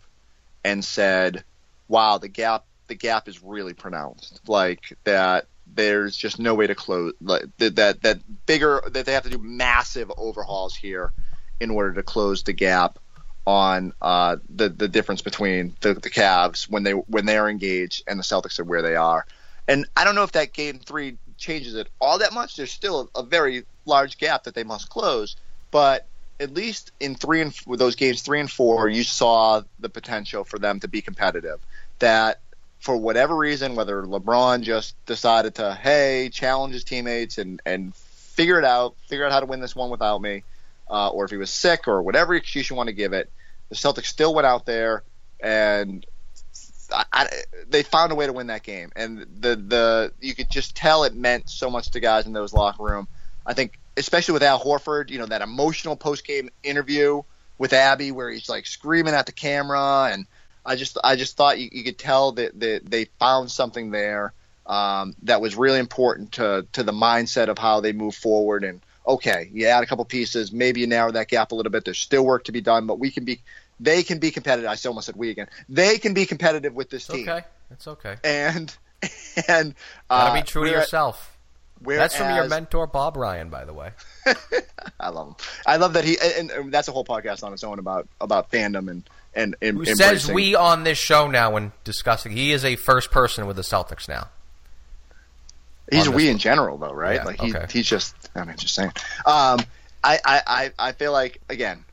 and 0.64 0.84
said, 0.84 1.45
"Wow, 1.88 2.18
the 2.18 2.28
gap 2.28 2.64
the 2.91 2.95
gap 2.97 3.28
is 3.28 3.43
really 3.43 3.72
pronounced. 3.72 4.41
Like 4.49 4.97
that 5.05 5.47
there's 5.74 6.16
just 6.16 6.38
no 6.38 6.54
way 6.54 6.66
to 6.66 6.74
close 6.74 7.12
like 7.20 7.44
that 7.58 8.02
that 8.02 8.18
bigger 8.46 8.82
that 8.88 9.06
they 9.06 9.12
have 9.12 9.24
to 9.24 9.30
do 9.30 9.38
massive 9.38 10.10
overhauls 10.16 10.74
here 10.74 11.12
in 11.60 11.70
order 11.70 11.92
to 11.94 12.02
close 12.02 12.42
the 12.42 12.52
gap 12.52 12.98
on 13.46 13.92
uh, 14.00 14.36
the 14.54 14.68
the 14.68 14.88
difference 14.88 15.22
between 15.22 15.74
the, 15.80 15.94
the 15.94 16.10
Cavs 16.10 16.68
when 16.68 16.82
they 16.82 16.92
when 16.92 17.26
they 17.26 17.36
are 17.36 17.48
engaged 17.48 18.04
and 18.06 18.18
the 18.18 18.24
Celtics 18.24 18.58
are 18.58 18.64
where 18.64 18.82
they 18.82 18.96
are. 18.96 19.26
And 19.68 19.86
I 19.96 20.04
don't 20.04 20.14
know 20.14 20.24
if 20.24 20.32
that 20.32 20.52
game 20.52 20.78
three 20.78 21.16
changes 21.36 21.74
it 21.74 21.88
all 22.00 22.18
that 22.18 22.32
much. 22.32 22.56
There's 22.56 22.72
still 22.72 23.10
a, 23.14 23.20
a 23.20 23.22
very 23.22 23.64
large 23.86 24.18
gap 24.18 24.44
that 24.44 24.54
they 24.54 24.64
must 24.64 24.88
close, 24.88 25.36
but 25.70 26.06
at 26.38 26.54
least 26.54 26.92
in 27.00 27.14
three 27.14 27.40
and 27.40 27.54
with 27.66 27.78
those 27.78 27.96
games 27.96 28.22
three 28.22 28.40
and 28.40 28.50
four, 28.50 28.88
you 28.88 29.04
saw 29.04 29.62
the 29.78 29.88
potential 29.88 30.44
for 30.44 30.58
them 30.58 30.80
to 30.80 30.88
be 30.88 31.02
competitive. 31.02 31.60
That 31.98 32.40
for 32.80 32.96
whatever 32.96 33.36
reason, 33.36 33.76
whether 33.76 34.02
LeBron 34.02 34.62
just 34.62 34.94
decided 35.06 35.56
to, 35.56 35.74
hey, 35.74 36.30
challenge 36.32 36.74
his 36.74 36.84
teammates 36.84 37.38
and, 37.38 37.60
and 37.64 37.94
figure 37.94 38.58
it 38.58 38.64
out, 38.64 38.96
figure 39.06 39.24
out 39.24 39.32
how 39.32 39.40
to 39.40 39.46
win 39.46 39.60
this 39.60 39.76
one 39.76 39.90
without 39.90 40.20
me, 40.20 40.42
uh, 40.90 41.08
or 41.10 41.24
if 41.24 41.30
he 41.30 41.36
was 41.36 41.50
sick 41.50 41.86
or 41.86 42.02
whatever 42.02 42.34
excuse 42.34 42.68
you 42.68 42.76
want 42.76 42.88
to 42.88 42.94
give 42.94 43.12
it, 43.12 43.30
the 43.68 43.74
Celtics 43.74 44.06
still 44.06 44.34
went 44.34 44.46
out 44.46 44.66
there 44.66 45.04
and 45.40 46.04
I, 46.92 47.04
I, 47.12 47.28
they 47.68 47.82
found 47.82 48.12
a 48.12 48.14
way 48.14 48.26
to 48.26 48.32
win 48.32 48.48
that 48.48 48.62
game, 48.62 48.90
and 48.96 49.20
the 49.38 49.56
the 49.56 50.12
you 50.20 50.34
could 50.34 50.50
just 50.50 50.74
tell 50.74 51.04
it 51.04 51.14
meant 51.14 51.48
so 51.48 51.70
much 51.70 51.90
to 51.92 52.00
guys 52.00 52.26
in 52.26 52.32
those 52.32 52.52
locker 52.52 52.82
room. 52.82 53.08
I 53.46 53.54
think, 53.54 53.78
especially 53.96 54.32
with 54.32 54.42
Al 54.42 54.60
Horford, 54.60 55.10
you 55.10 55.18
know 55.18 55.26
that 55.26 55.42
emotional 55.42 55.96
post 55.96 56.26
game 56.26 56.50
interview 56.62 57.22
with 57.58 57.72
Abby 57.72 58.10
where 58.12 58.30
he's 58.30 58.48
like 58.48 58.66
screaming 58.66 59.14
at 59.14 59.26
the 59.26 59.32
camera, 59.32 60.10
and 60.12 60.26
I 60.70 60.76
just 60.76 60.98
I 61.02 61.16
just 61.16 61.36
thought 61.36 61.58
you, 61.58 61.68
you 61.72 61.82
could 61.82 61.98
tell 61.98 62.30
that, 62.32 62.60
that 62.60 62.88
they 62.88 63.06
found 63.18 63.50
something 63.50 63.90
there 63.90 64.32
um, 64.66 65.16
that 65.24 65.40
was 65.40 65.56
really 65.56 65.80
important 65.80 66.32
to 66.32 66.64
to 66.74 66.84
the 66.84 66.92
mindset 66.92 67.48
of 67.48 67.58
how 67.58 67.80
they 67.80 67.92
move 67.92 68.14
forward. 68.14 68.62
And 68.62 68.80
okay, 69.04 69.50
you 69.52 69.66
add 69.66 69.82
a 69.82 69.86
couple 69.86 70.04
pieces, 70.04 70.52
maybe 70.52 70.80
you 70.80 70.86
narrow 70.86 71.10
that 71.10 71.26
gap 71.26 71.50
a 71.50 71.56
little 71.56 71.72
bit. 71.72 71.84
There's 71.84 71.98
still 71.98 72.24
work 72.24 72.44
to 72.44 72.52
be 72.52 72.60
done, 72.60 72.86
but 72.86 73.00
we 73.00 73.10
can 73.10 73.24
be 73.24 73.40
they 73.80 74.04
can 74.04 74.20
be 74.20 74.30
competitive. 74.30 74.70
I 74.70 74.76
almost 74.86 75.06
said 75.06 75.16
we 75.16 75.30
again. 75.30 75.48
They 75.68 75.98
can 75.98 76.14
be 76.14 76.24
competitive 76.24 76.72
with 76.72 76.88
this 76.88 77.08
it's 77.08 77.18
team. 77.18 77.28
Okay, 77.28 77.44
it's 77.72 77.88
okay. 77.88 78.16
And 78.22 78.72
and 79.48 79.74
uh, 80.08 80.28
gotta 80.28 80.40
be 80.40 80.46
true 80.46 80.66
to 80.66 80.70
yourself. 80.70 81.36
Whereas, 81.82 82.12
that's 82.12 82.16
from 82.16 82.36
your 82.36 82.46
mentor 82.46 82.86
Bob 82.86 83.16
Ryan, 83.16 83.48
by 83.48 83.64
the 83.64 83.72
way. 83.72 83.90
I 85.00 85.08
love 85.08 85.28
him. 85.28 85.34
I 85.66 85.78
love 85.78 85.94
that 85.94 86.04
he 86.04 86.18
and, 86.20 86.50
and, 86.50 86.72
that's 86.72 86.88
a 86.88 86.92
whole 86.92 87.06
podcast 87.06 87.42
on 87.42 87.54
its 87.54 87.64
own 87.64 87.78
about 87.80 88.06
about 88.20 88.52
fandom 88.52 88.90
and 88.90 89.08
and, 89.34 89.56
and 89.60 89.76
who 89.76 89.82
embracing. 89.82 89.96
says 89.96 90.30
we 90.30 90.54
on 90.54 90.84
this 90.84 90.98
show 90.98 91.28
now 91.28 91.52
when 91.52 91.72
discussing. 91.84 92.32
He 92.32 92.52
is 92.52 92.64
a 92.64 92.76
first 92.76 93.10
person 93.10 93.46
with 93.46 93.56
the 93.56 93.62
Celtics 93.62 94.08
now. 94.08 94.28
He's 95.90 96.06
a 96.06 96.10
we 96.10 96.28
in 96.28 96.38
general, 96.38 96.78
though, 96.78 96.92
right? 96.92 97.16
Yeah, 97.16 97.24
like 97.24 97.40
he, 97.40 97.54
okay. 97.54 97.66
he's 97.70 97.86
just. 97.86 98.14
I 98.34 98.44
mean, 98.44 98.56
just 98.56 98.74
saying. 98.74 98.92
Um, 99.26 99.60
I, 100.02 100.18
I, 100.24 100.72
I 100.78 100.92
feel 100.92 101.12
like 101.12 101.40
again 101.48 101.84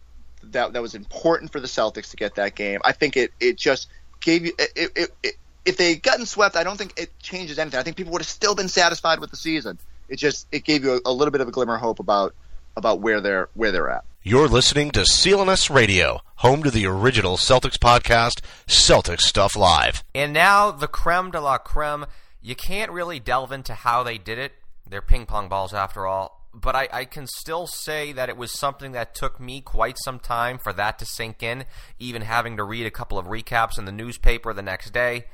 that 0.43 0.73
that 0.73 0.81
was 0.81 0.95
important 0.95 1.51
for 1.51 1.59
the 1.59 1.67
Celtics 1.67 2.11
to 2.11 2.17
get 2.17 2.35
that 2.35 2.55
game. 2.55 2.79
I 2.83 2.91
think 2.91 3.17
it 3.17 3.31
it 3.39 3.57
just 3.57 3.89
gave 4.19 4.45
you 4.45 4.53
it, 4.57 4.91
it, 4.95 5.11
it, 5.23 5.33
if 5.65 5.77
they 5.77 5.93
had 5.93 6.03
gotten 6.03 6.25
swept, 6.25 6.55
I 6.55 6.63
don't 6.63 6.77
think 6.77 6.93
it 6.97 7.17
changes 7.19 7.59
anything. 7.59 7.79
I 7.79 7.83
think 7.83 7.97
people 7.97 8.13
would 8.13 8.21
have 8.21 8.27
still 8.27 8.55
been 8.55 8.69
satisfied 8.69 9.19
with 9.19 9.31
the 9.31 9.37
season. 9.37 9.77
It 10.09 10.17
just 10.17 10.47
it 10.51 10.63
gave 10.63 10.83
you 10.83 10.93
a, 11.05 11.09
a 11.09 11.11
little 11.11 11.31
bit 11.31 11.41
of 11.41 11.47
a 11.47 11.51
glimmer 11.51 11.75
of 11.75 11.81
hope 11.81 11.99
about 11.99 12.33
about 12.75 13.01
where 13.01 13.21
they're 13.21 13.49
where 13.53 13.71
they're 13.71 13.89
at. 13.89 14.05
You're 14.27 14.49
listening 14.49 14.91
to 14.91 15.03
CLNS 15.03 15.73
Radio, 15.73 16.19
home 16.35 16.61
to 16.63 16.69
the 16.69 16.85
original 16.85 17.37
Celtics 17.37 17.77
podcast, 17.77 18.41
Celtics 18.67 19.21
Stuff 19.21 19.55
Live. 19.55 20.03
And 20.13 20.33
now 20.33 20.69
the 20.69 20.89
creme 20.89 21.31
de 21.31 21.39
la 21.39 21.57
creme. 21.57 22.05
You 22.41 22.53
can't 22.53 22.91
really 22.91 23.21
delve 23.21 23.53
into 23.53 23.73
how 23.73 24.03
they 24.03 24.17
did 24.17 24.37
it. 24.37 24.51
They're 24.85 25.01
ping 25.01 25.27
pong 25.27 25.47
balls 25.47 25.73
after 25.73 26.05
all. 26.05 26.45
But 26.53 26.75
I, 26.75 26.89
I, 26.91 27.05
can 27.05 27.25
still 27.25 27.67
say 27.67 28.11
that 28.11 28.27
it 28.27 28.35
was 28.35 28.51
something 28.51 28.91
that 28.91 29.15
took 29.15 29.39
me 29.39 29.61
quite 29.61 29.95
some 30.03 30.19
time 30.19 30.57
for 30.57 30.73
that 30.73 30.99
to 30.99 31.05
sink 31.05 31.41
in, 31.41 31.63
even 31.97 32.23
having 32.23 32.57
to 32.57 32.65
read 32.65 32.85
a 32.85 32.91
couple 32.91 33.17
of 33.17 33.27
recaps 33.27 33.79
in 33.79 33.85
the 33.85 33.93
newspaper 33.93 34.51
the 34.51 34.61
next 34.61 34.91
day. 34.91 35.27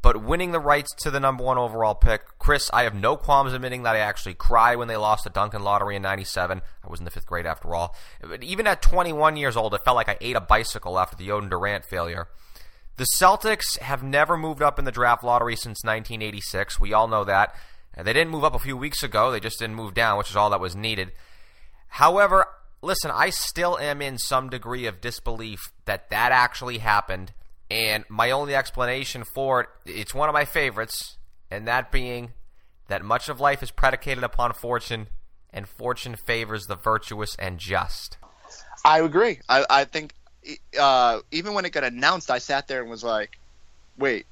But 0.00 0.22
winning 0.22 0.52
the 0.52 0.60
rights 0.60 0.94
to 1.00 1.10
the 1.10 1.18
number 1.18 1.42
one 1.42 1.58
overall 1.58 1.94
pick, 1.94 2.22
Chris, 2.38 2.70
I 2.72 2.84
have 2.84 2.94
no 2.94 3.16
qualms 3.16 3.52
admitting 3.52 3.82
that 3.82 3.96
I 3.96 4.00
actually 4.00 4.34
cried 4.34 4.76
when 4.76 4.86
they 4.88 4.96
lost 4.96 5.24
the 5.24 5.30
Duncan 5.30 5.64
lottery 5.64 5.96
in 5.96 6.02
97. 6.02 6.62
I 6.84 6.88
was 6.88 7.00
in 7.00 7.04
the 7.04 7.10
fifth 7.10 7.26
grade 7.26 7.46
after 7.46 7.74
all. 7.74 7.96
But 8.20 8.44
even 8.44 8.66
at 8.68 8.80
21 8.80 9.36
years 9.36 9.56
old, 9.56 9.74
it 9.74 9.84
felt 9.84 9.96
like 9.96 10.08
I 10.08 10.16
ate 10.20 10.36
a 10.36 10.40
bicycle 10.40 10.98
after 10.98 11.16
the 11.16 11.28
Oden 11.28 11.50
Durant 11.50 11.84
failure. 11.84 12.28
The 12.96 13.06
Celtics 13.20 13.78
have 13.78 14.02
never 14.02 14.36
moved 14.36 14.62
up 14.62 14.78
in 14.78 14.84
the 14.84 14.92
draft 14.92 15.24
lottery 15.24 15.56
since 15.56 15.84
1986. 15.84 16.78
We 16.80 16.92
all 16.92 17.08
know 17.08 17.24
that. 17.24 17.54
They 17.96 18.12
didn't 18.12 18.30
move 18.30 18.44
up 18.44 18.54
a 18.54 18.60
few 18.60 18.76
weeks 18.76 19.02
ago. 19.02 19.30
They 19.30 19.40
just 19.40 19.58
didn't 19.58 19.76
move 19.76 19.94
down, 19.94 20.18
which 20.18 20.30
is 20.30 20.36
all 20.36 20.50
that 20.50 20.60
was 20.60 20.76
needed. 20.76 21.12
However, 21.88 22.46
listen, 22.82 23.10
I 23.12 23.30
still 23.30 23.78
am 23.78 24.00
in 24.00 24.18
some 24.18 24.50
degree 24.50 24.86
of 24.86 25.00
disbelief 25.00 25.72
that 25.84 26.10
that 26.10 26.30
actually 26.32 26.78
happened. 26.78 27.32
And 27.70 28.04
my 28.08 28.30
only 28.30 28.54
explanation 28.54 29.24
for 29.24 29.60
it, 29.60 29.68
it's 29.84 30.14
one 30.14 30.28
of 30.28 30.32
my 30.32 30.44
favorites, 30.44 31.18
and 31.50 31.66
that 31.68 31.92
being 31.92 32.32
that 32.88 33.04
much 33.04 33.28
of 33.28 33.40
life 33.40 33.62
is 33.62 33.70
predicated 33.70 34.24
upon 34.24 34.54
fortune, 34.54 35.08
and 35.52 35.68
fortune 35.68 36.16
favors 36.16 36.66
the 36.66 36.76
virtuous 36.76 37.36
and 37.36 37.58
just. 37.58 38.16
I 38.84 39.00
agree. 39.00 39.40
I, 39.48 39.66
I 39.68 39.84
think 39.84 40.14
uh, 40.78 41.20
even 41.30 41.54
when 41.54 41.64
it 41.64 41.72
got 41.72 41.84
announced, 41.84 42.30
I 42.30 42.38
sat 42.38 42.68
there 42.68 42.80
and 42.80 42.90
was 42.90 43.04
like, 43.04 43.38
"Wait, 43.98 44.26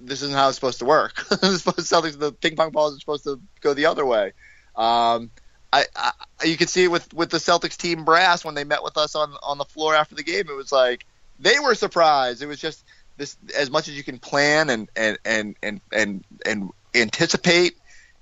this 0.00 0.22
isn't 0.22 0.36
how 0.36 0.48
it's 0.48 0.56
supposed 0.56 0.78
to 0.80 0.84
work. 0.84 1.14
Celtics, 1.16 2.18
the 2.18 2.32
ping 2.32 2.56
pong 2.56 2.70
balls 2.70 2.96
are 2.96 3.00
supposed 3.00 3.24
to 3.24 3.40
go 3.60 3.74
the 3.74 3.86
other 3.86 4.04
way." 4.04 4.32
Um, 4.76 5.30
I, 5.72 5.84
I, 5.96 6.12
you 6.44 6.56
could 6.56 6.68
see 6.68 6.84
it 6.84 6.90
with 6.90 7.12
with 7.14 7.30
the 7.30 7.38
Celtics 7.38 7.76
team 7.76 8.04
brass 8.04 8.44
when 8.44 8.54
they 8.54 8.64
met 8.64 8.82
with 8.82 8.96
us 8.98 9.14
on 9.14 9.34
on 9.42 9.58
the 9.58 9.64
floor 9.64 9.94
after 9.94 10.14
the 10.14 10.22
game. 10.22 10.48
It 10.48 10.56
was 10.56 10.72
like 10.72 11.06
they 11.42 11.58
were 11.58 11.74
surprised. 11.74 12.42
It 12.42 12.46
was 12.46 12.60
just 12.60 12.84
this 13.16 13.36
as 13.56 13.70
much 13.70 13.88
as 13.88 13.96
you 13.96 14.02
can 14.02 14.18
plan 14.18 14.70
and 14.70 14.88
and 14.96 15.18
and 15.24 15.56
and 15.62 15.80
and, 15.92 16.24
and 16.46 16.70
anticipate. 16.94 17.76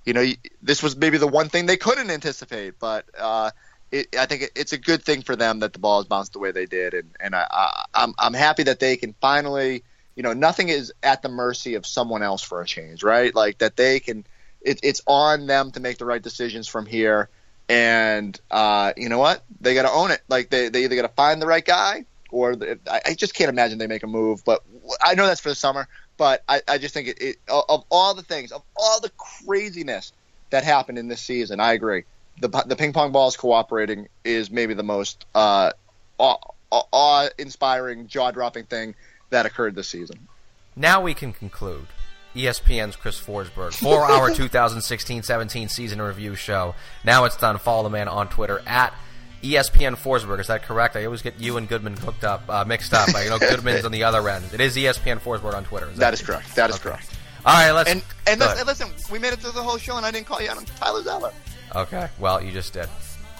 You 0.05 0.15
know, 0.15 0.27
this 0.63 0.83
was 0.83 0.97
maybe 0.97 1.19
the 1.19 1.29
one 1.29 1.49
thing 1.49 1.67
they 1.67 1.77
couldn't 1.77 2.11
anticipate, 2.11 2.79
but. 2.79 3.05
Uh, 3.17 3.51
it, 3.93 4.17
I 4.17 4.27
think 4.27 4.51
it's 4.55 4.73
a 4.73 4.79
good 4.79 5.03
thing 5.03 5.23
for 5.23 5.37
them 5.37 5.61
that 5.61 5.73
the 5.73 5.79
ball 5.79 5.99
has 5.99 6.07
bounced 6.07 6.33
the 6.33 6.39
way 6.39 6.53
they 6.53 6.67
did, 6.67 6.95
and 6.95 7.11
and 7.19 7.35
I, 7.35 7.47
I, 7.51 7.85
I'm 7.95 8.15
I'm 8.19 8.35
happy 8.35 8.63
that 8.65 8.79
they 8.79 8.97
can 8.97 9.15
finally, 9.21 9.83
you 10.15 10.23
know, 10.23 10.33
nothing 10.33 10.69
is 10.69 10.93
at 11.03 11.23
the 11.23 11.29
mercy 11.29 11.75
of 11.75 11.87
someone 11.87 12.23
else 12.23 12.43
for 12.43 12.61
a 12.61 12.67
change, 12.67 13.03
right? 13.03 13.35
Like 13.35 13.59
that 13.59 13.77
they 13.77 13.99
can, 13.99 14.25
it, 14.61 14.81
it's 14.83 15.03
on 15.07 15.47
them 15.47 15.73
to 15.73 15.81
make 15.81 15.99
the 15.99 16.05
right 16.05 16.23
decisions 16.23 16.69
from 16.69 16.87
here, 16.87 17.29
and 17.69 18.41
uh, 18.51 18.93
you 18.97 19.09
know 19.09 19.19
what, 19.19 19.43
they 19.61 19.75
got 19.75 19.83
to 19.83 19.91
own 19.91 20.13
it. 20.13 20.23
Like 20.29 20.51
they 20.51 20.69
they 20.69 20.85
either 20.85 20.95
got 20.95 21.03
to 21.03 21.09
find 21.09 21.43
the 21.43 21.47
right 21.47 21.65
guy, 21.65 22.05
or 22.33 22.57
the, 22.57 22.79
I, 22.91 23.01
I 23.07 23.15
just 23.15 23.35
can't 23.35 23.49
imagine 23.49 23.79
they 23.79 23.87
make 23.87 24.03
a 24.03 24.09
move. 24.09 24.45
But 24.45 24.63
I 25.03 25.15
know 25.15 25.27
that's 25.27 25.41
for 25.41 25.49
the 25.49 25.55
summer, 25.55 25.89
but 26.17 26.43
I, 26.49 26.61
I 26.69 26.79
just 26.79 26.95
think 26.95 27.09
it, 27.09 27.21
it 27.21 27.37
of 27.49 27.85
all 27.91 28.15
the 28.15 28.23
things, 28.23 28.53
of 28.53 28.63
all 28.77 29.01
the 29.01 29.11
craziness 29.17 30.13
that 30.51 30.65
happened 30.65 30.99
in 30.99 31.09
this 31.09 31.21
season, 31.21 31.61
I 31.61 31.73
agree 31.73 32.05
the 32.41 32.49
the 32.67 32.77
ping 32.77 32.93
pong 32.93 33.13
balls 33.13 33.37
cooperating 33.37 34.09
is 34.25 34.51
maybe 34.51 34.75
the 34.75 34.83
most 34.83 35.25
uh, 35.35 35.73
awe 36.19 37.29
inspiring, 37.39 38.07
jaw 38.07 38.31
dropping 38.31 38.65
thing 38.65 38.95
that 39.31 39.47
occurred 39.47 39.75
this 39.75 39.89
season. 39.89 40.29
Now 40.75 41.01
we 41.01 41.15
can 41.15 41.33
conclude. 41.33 41.87
ESPN's 42.35 42.95
Chris 42.95 43.21
Forsberg 43.21 43.75
for 43.75 44.05
our 44.05 44.31
2016-17 44.31 45.69
season 45.69 46.01
review 46.01 46.37
show. 46.37 46.77
Now 47.05 47.25
it's 47.25 47.37
done. 47.37 47.59
Follow 47.59 47.83
the 47.83 47.91
man 47.91 48.07
on 48.07 48.29
Twitter 48.29 48.63
at 48.67 48.95
ESPN 49.43 49.97
Forsberg. 49.97 50.41
Is 50.41 50.49
that 50.49 50.63
correct? 50.63 50.97
I 50.97 51.05
always 51.05 51.23
get 51.23 51.41
you 51.41 51.57
and 51.57 51.69
Goodman 51.69 51.97
hooked 51.97 52.25
up, 52.25 52.43
uh, 52.49 52.65
mixed 52.65 52.93
up. 52.93 53.15
I 53.15 53.29
know 53.29 53.39
Goodman's 53.51 53.85
on 53.85 53.93
the 53.93 54.05
other 54.05 54.29
end. 54.29 54.45
It 54.53 54.61
is 54.61 54.77
ESPN 54.77 55.21
Forsberg 55.21 55.55
on 55.55 55.65
Twitter. 55.65 55.87
Is 55.87 55.97
that, 55.97 56.01
that 56.01 56.15
is 56.15 56.23
correct. 56.23 56.55
That 56.57 56.71
is 56.71 56.77
okay. 56.77 56.91
correct. 56.91 57.11
All 57.45 57.55
right, 57.55 57.73
let's. 57.73 57.91
And, 57.91 58.03
and 58.27 58.41
listen, 58.41 58.67
listen, 58.67 58.89
we 59.11 59.19
made 59.19 59.33
it 59.33 59.39
through 59.39 59.53
the 59.53 59.63
whole 59.63 59.79
show, 59.79 59.97
and 59.97 60.05
I 60.05 60.11
didn't 60.11 60.27
call 60.27 60.43
you 60.43 60.51
out 60.51 60.59
on 60.59 60.65
Tyler 60.65 61.03
Zeller. 61.03 61.33
Okay. 61.75 62.09
Well, 62.19 62.43
you 62.43 62.53
just 62.53 62.73
did. 62.73 62.89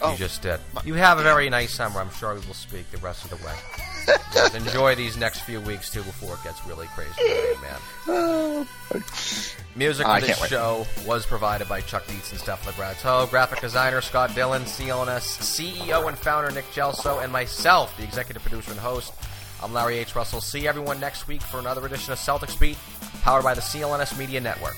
Oh. 0.03 0.13
You 0.13 0.19
just 0.19 0.43
did. 0.43 0.61
You 0.85 0.95
have 0.95 1.19
a 1.19 1.23
very 1.23 1.51
nice 1.51 1.75
summer. 1.75 2.01
I'm 2.01 2.11
sure 2.11 2.35
we 2.35 2.41
will 2.47 2.55
speak 2.55 2.91
the 2.91 2.99
rest 2.99 3.25
of 3.25 3.31
the 3.31 3.37
way. 3.45 3.55
Just 4.33 4.55
enjoy 4.55 4.95
these 4.95 5.17
next 5.17 5.41
few 5.41 5.61
weeks 5.61 5.91
too 5.91 6.03
before 6.03 6.35
it 6.35 6.43
gets 6.43 6.67
really 6.67 6.87
crazy, 6.89 7.13
man. 7.63 8.67
Music 9.77 10.07
for 10.07 10.21
this 10.21 10.47
show 10.47 10.87
was 11.07 11.27
provided 11.27 11.69
by 11.69 11.81
Chuck 11.83 12.07
Dietz 12.07 12.33
and 12.33 12.41
Steph 12.41 12.65
Legrato, 12.67 13.29
graphic 13.31 13.61
designer 13.61 14.01
Scott 14.01 14.35
Dillon, 14.35 14.63
CLNS 14.63 15.39
CEO 15.43 16.09
and 16.09 16.19
founder 16.19 16.51
Nick 16.51 16.65
Gelso, 16.73 17.23
and 17.23 17.31
myself, 17.33 17.97
the 17.99 18.03
executive 18.03 18.43
producer 18.43 18.71
and 18.73 18.81
host. 18.81 19.13
I'm 19.63 19.75
Larry 19.75 19.99
H. 19.99 20.17
Russell. 20.17 20.41
See 20.41 20.67
everyone 20.67 20.99
next 20.99 21.29
week 21.29 21.43
for 21.43 21.61
another 21.61 21.85
edition 21.85 22.13
of 22.13 22.19
Celtics 22.19 22.59
Beat, 22.59 22.79
powered 23.23 23.45
by 23.45 23.53
the 23.55 23.61
CLNS 23.61 24.19
Media 24.19 24.41
Network. 24.41 24.77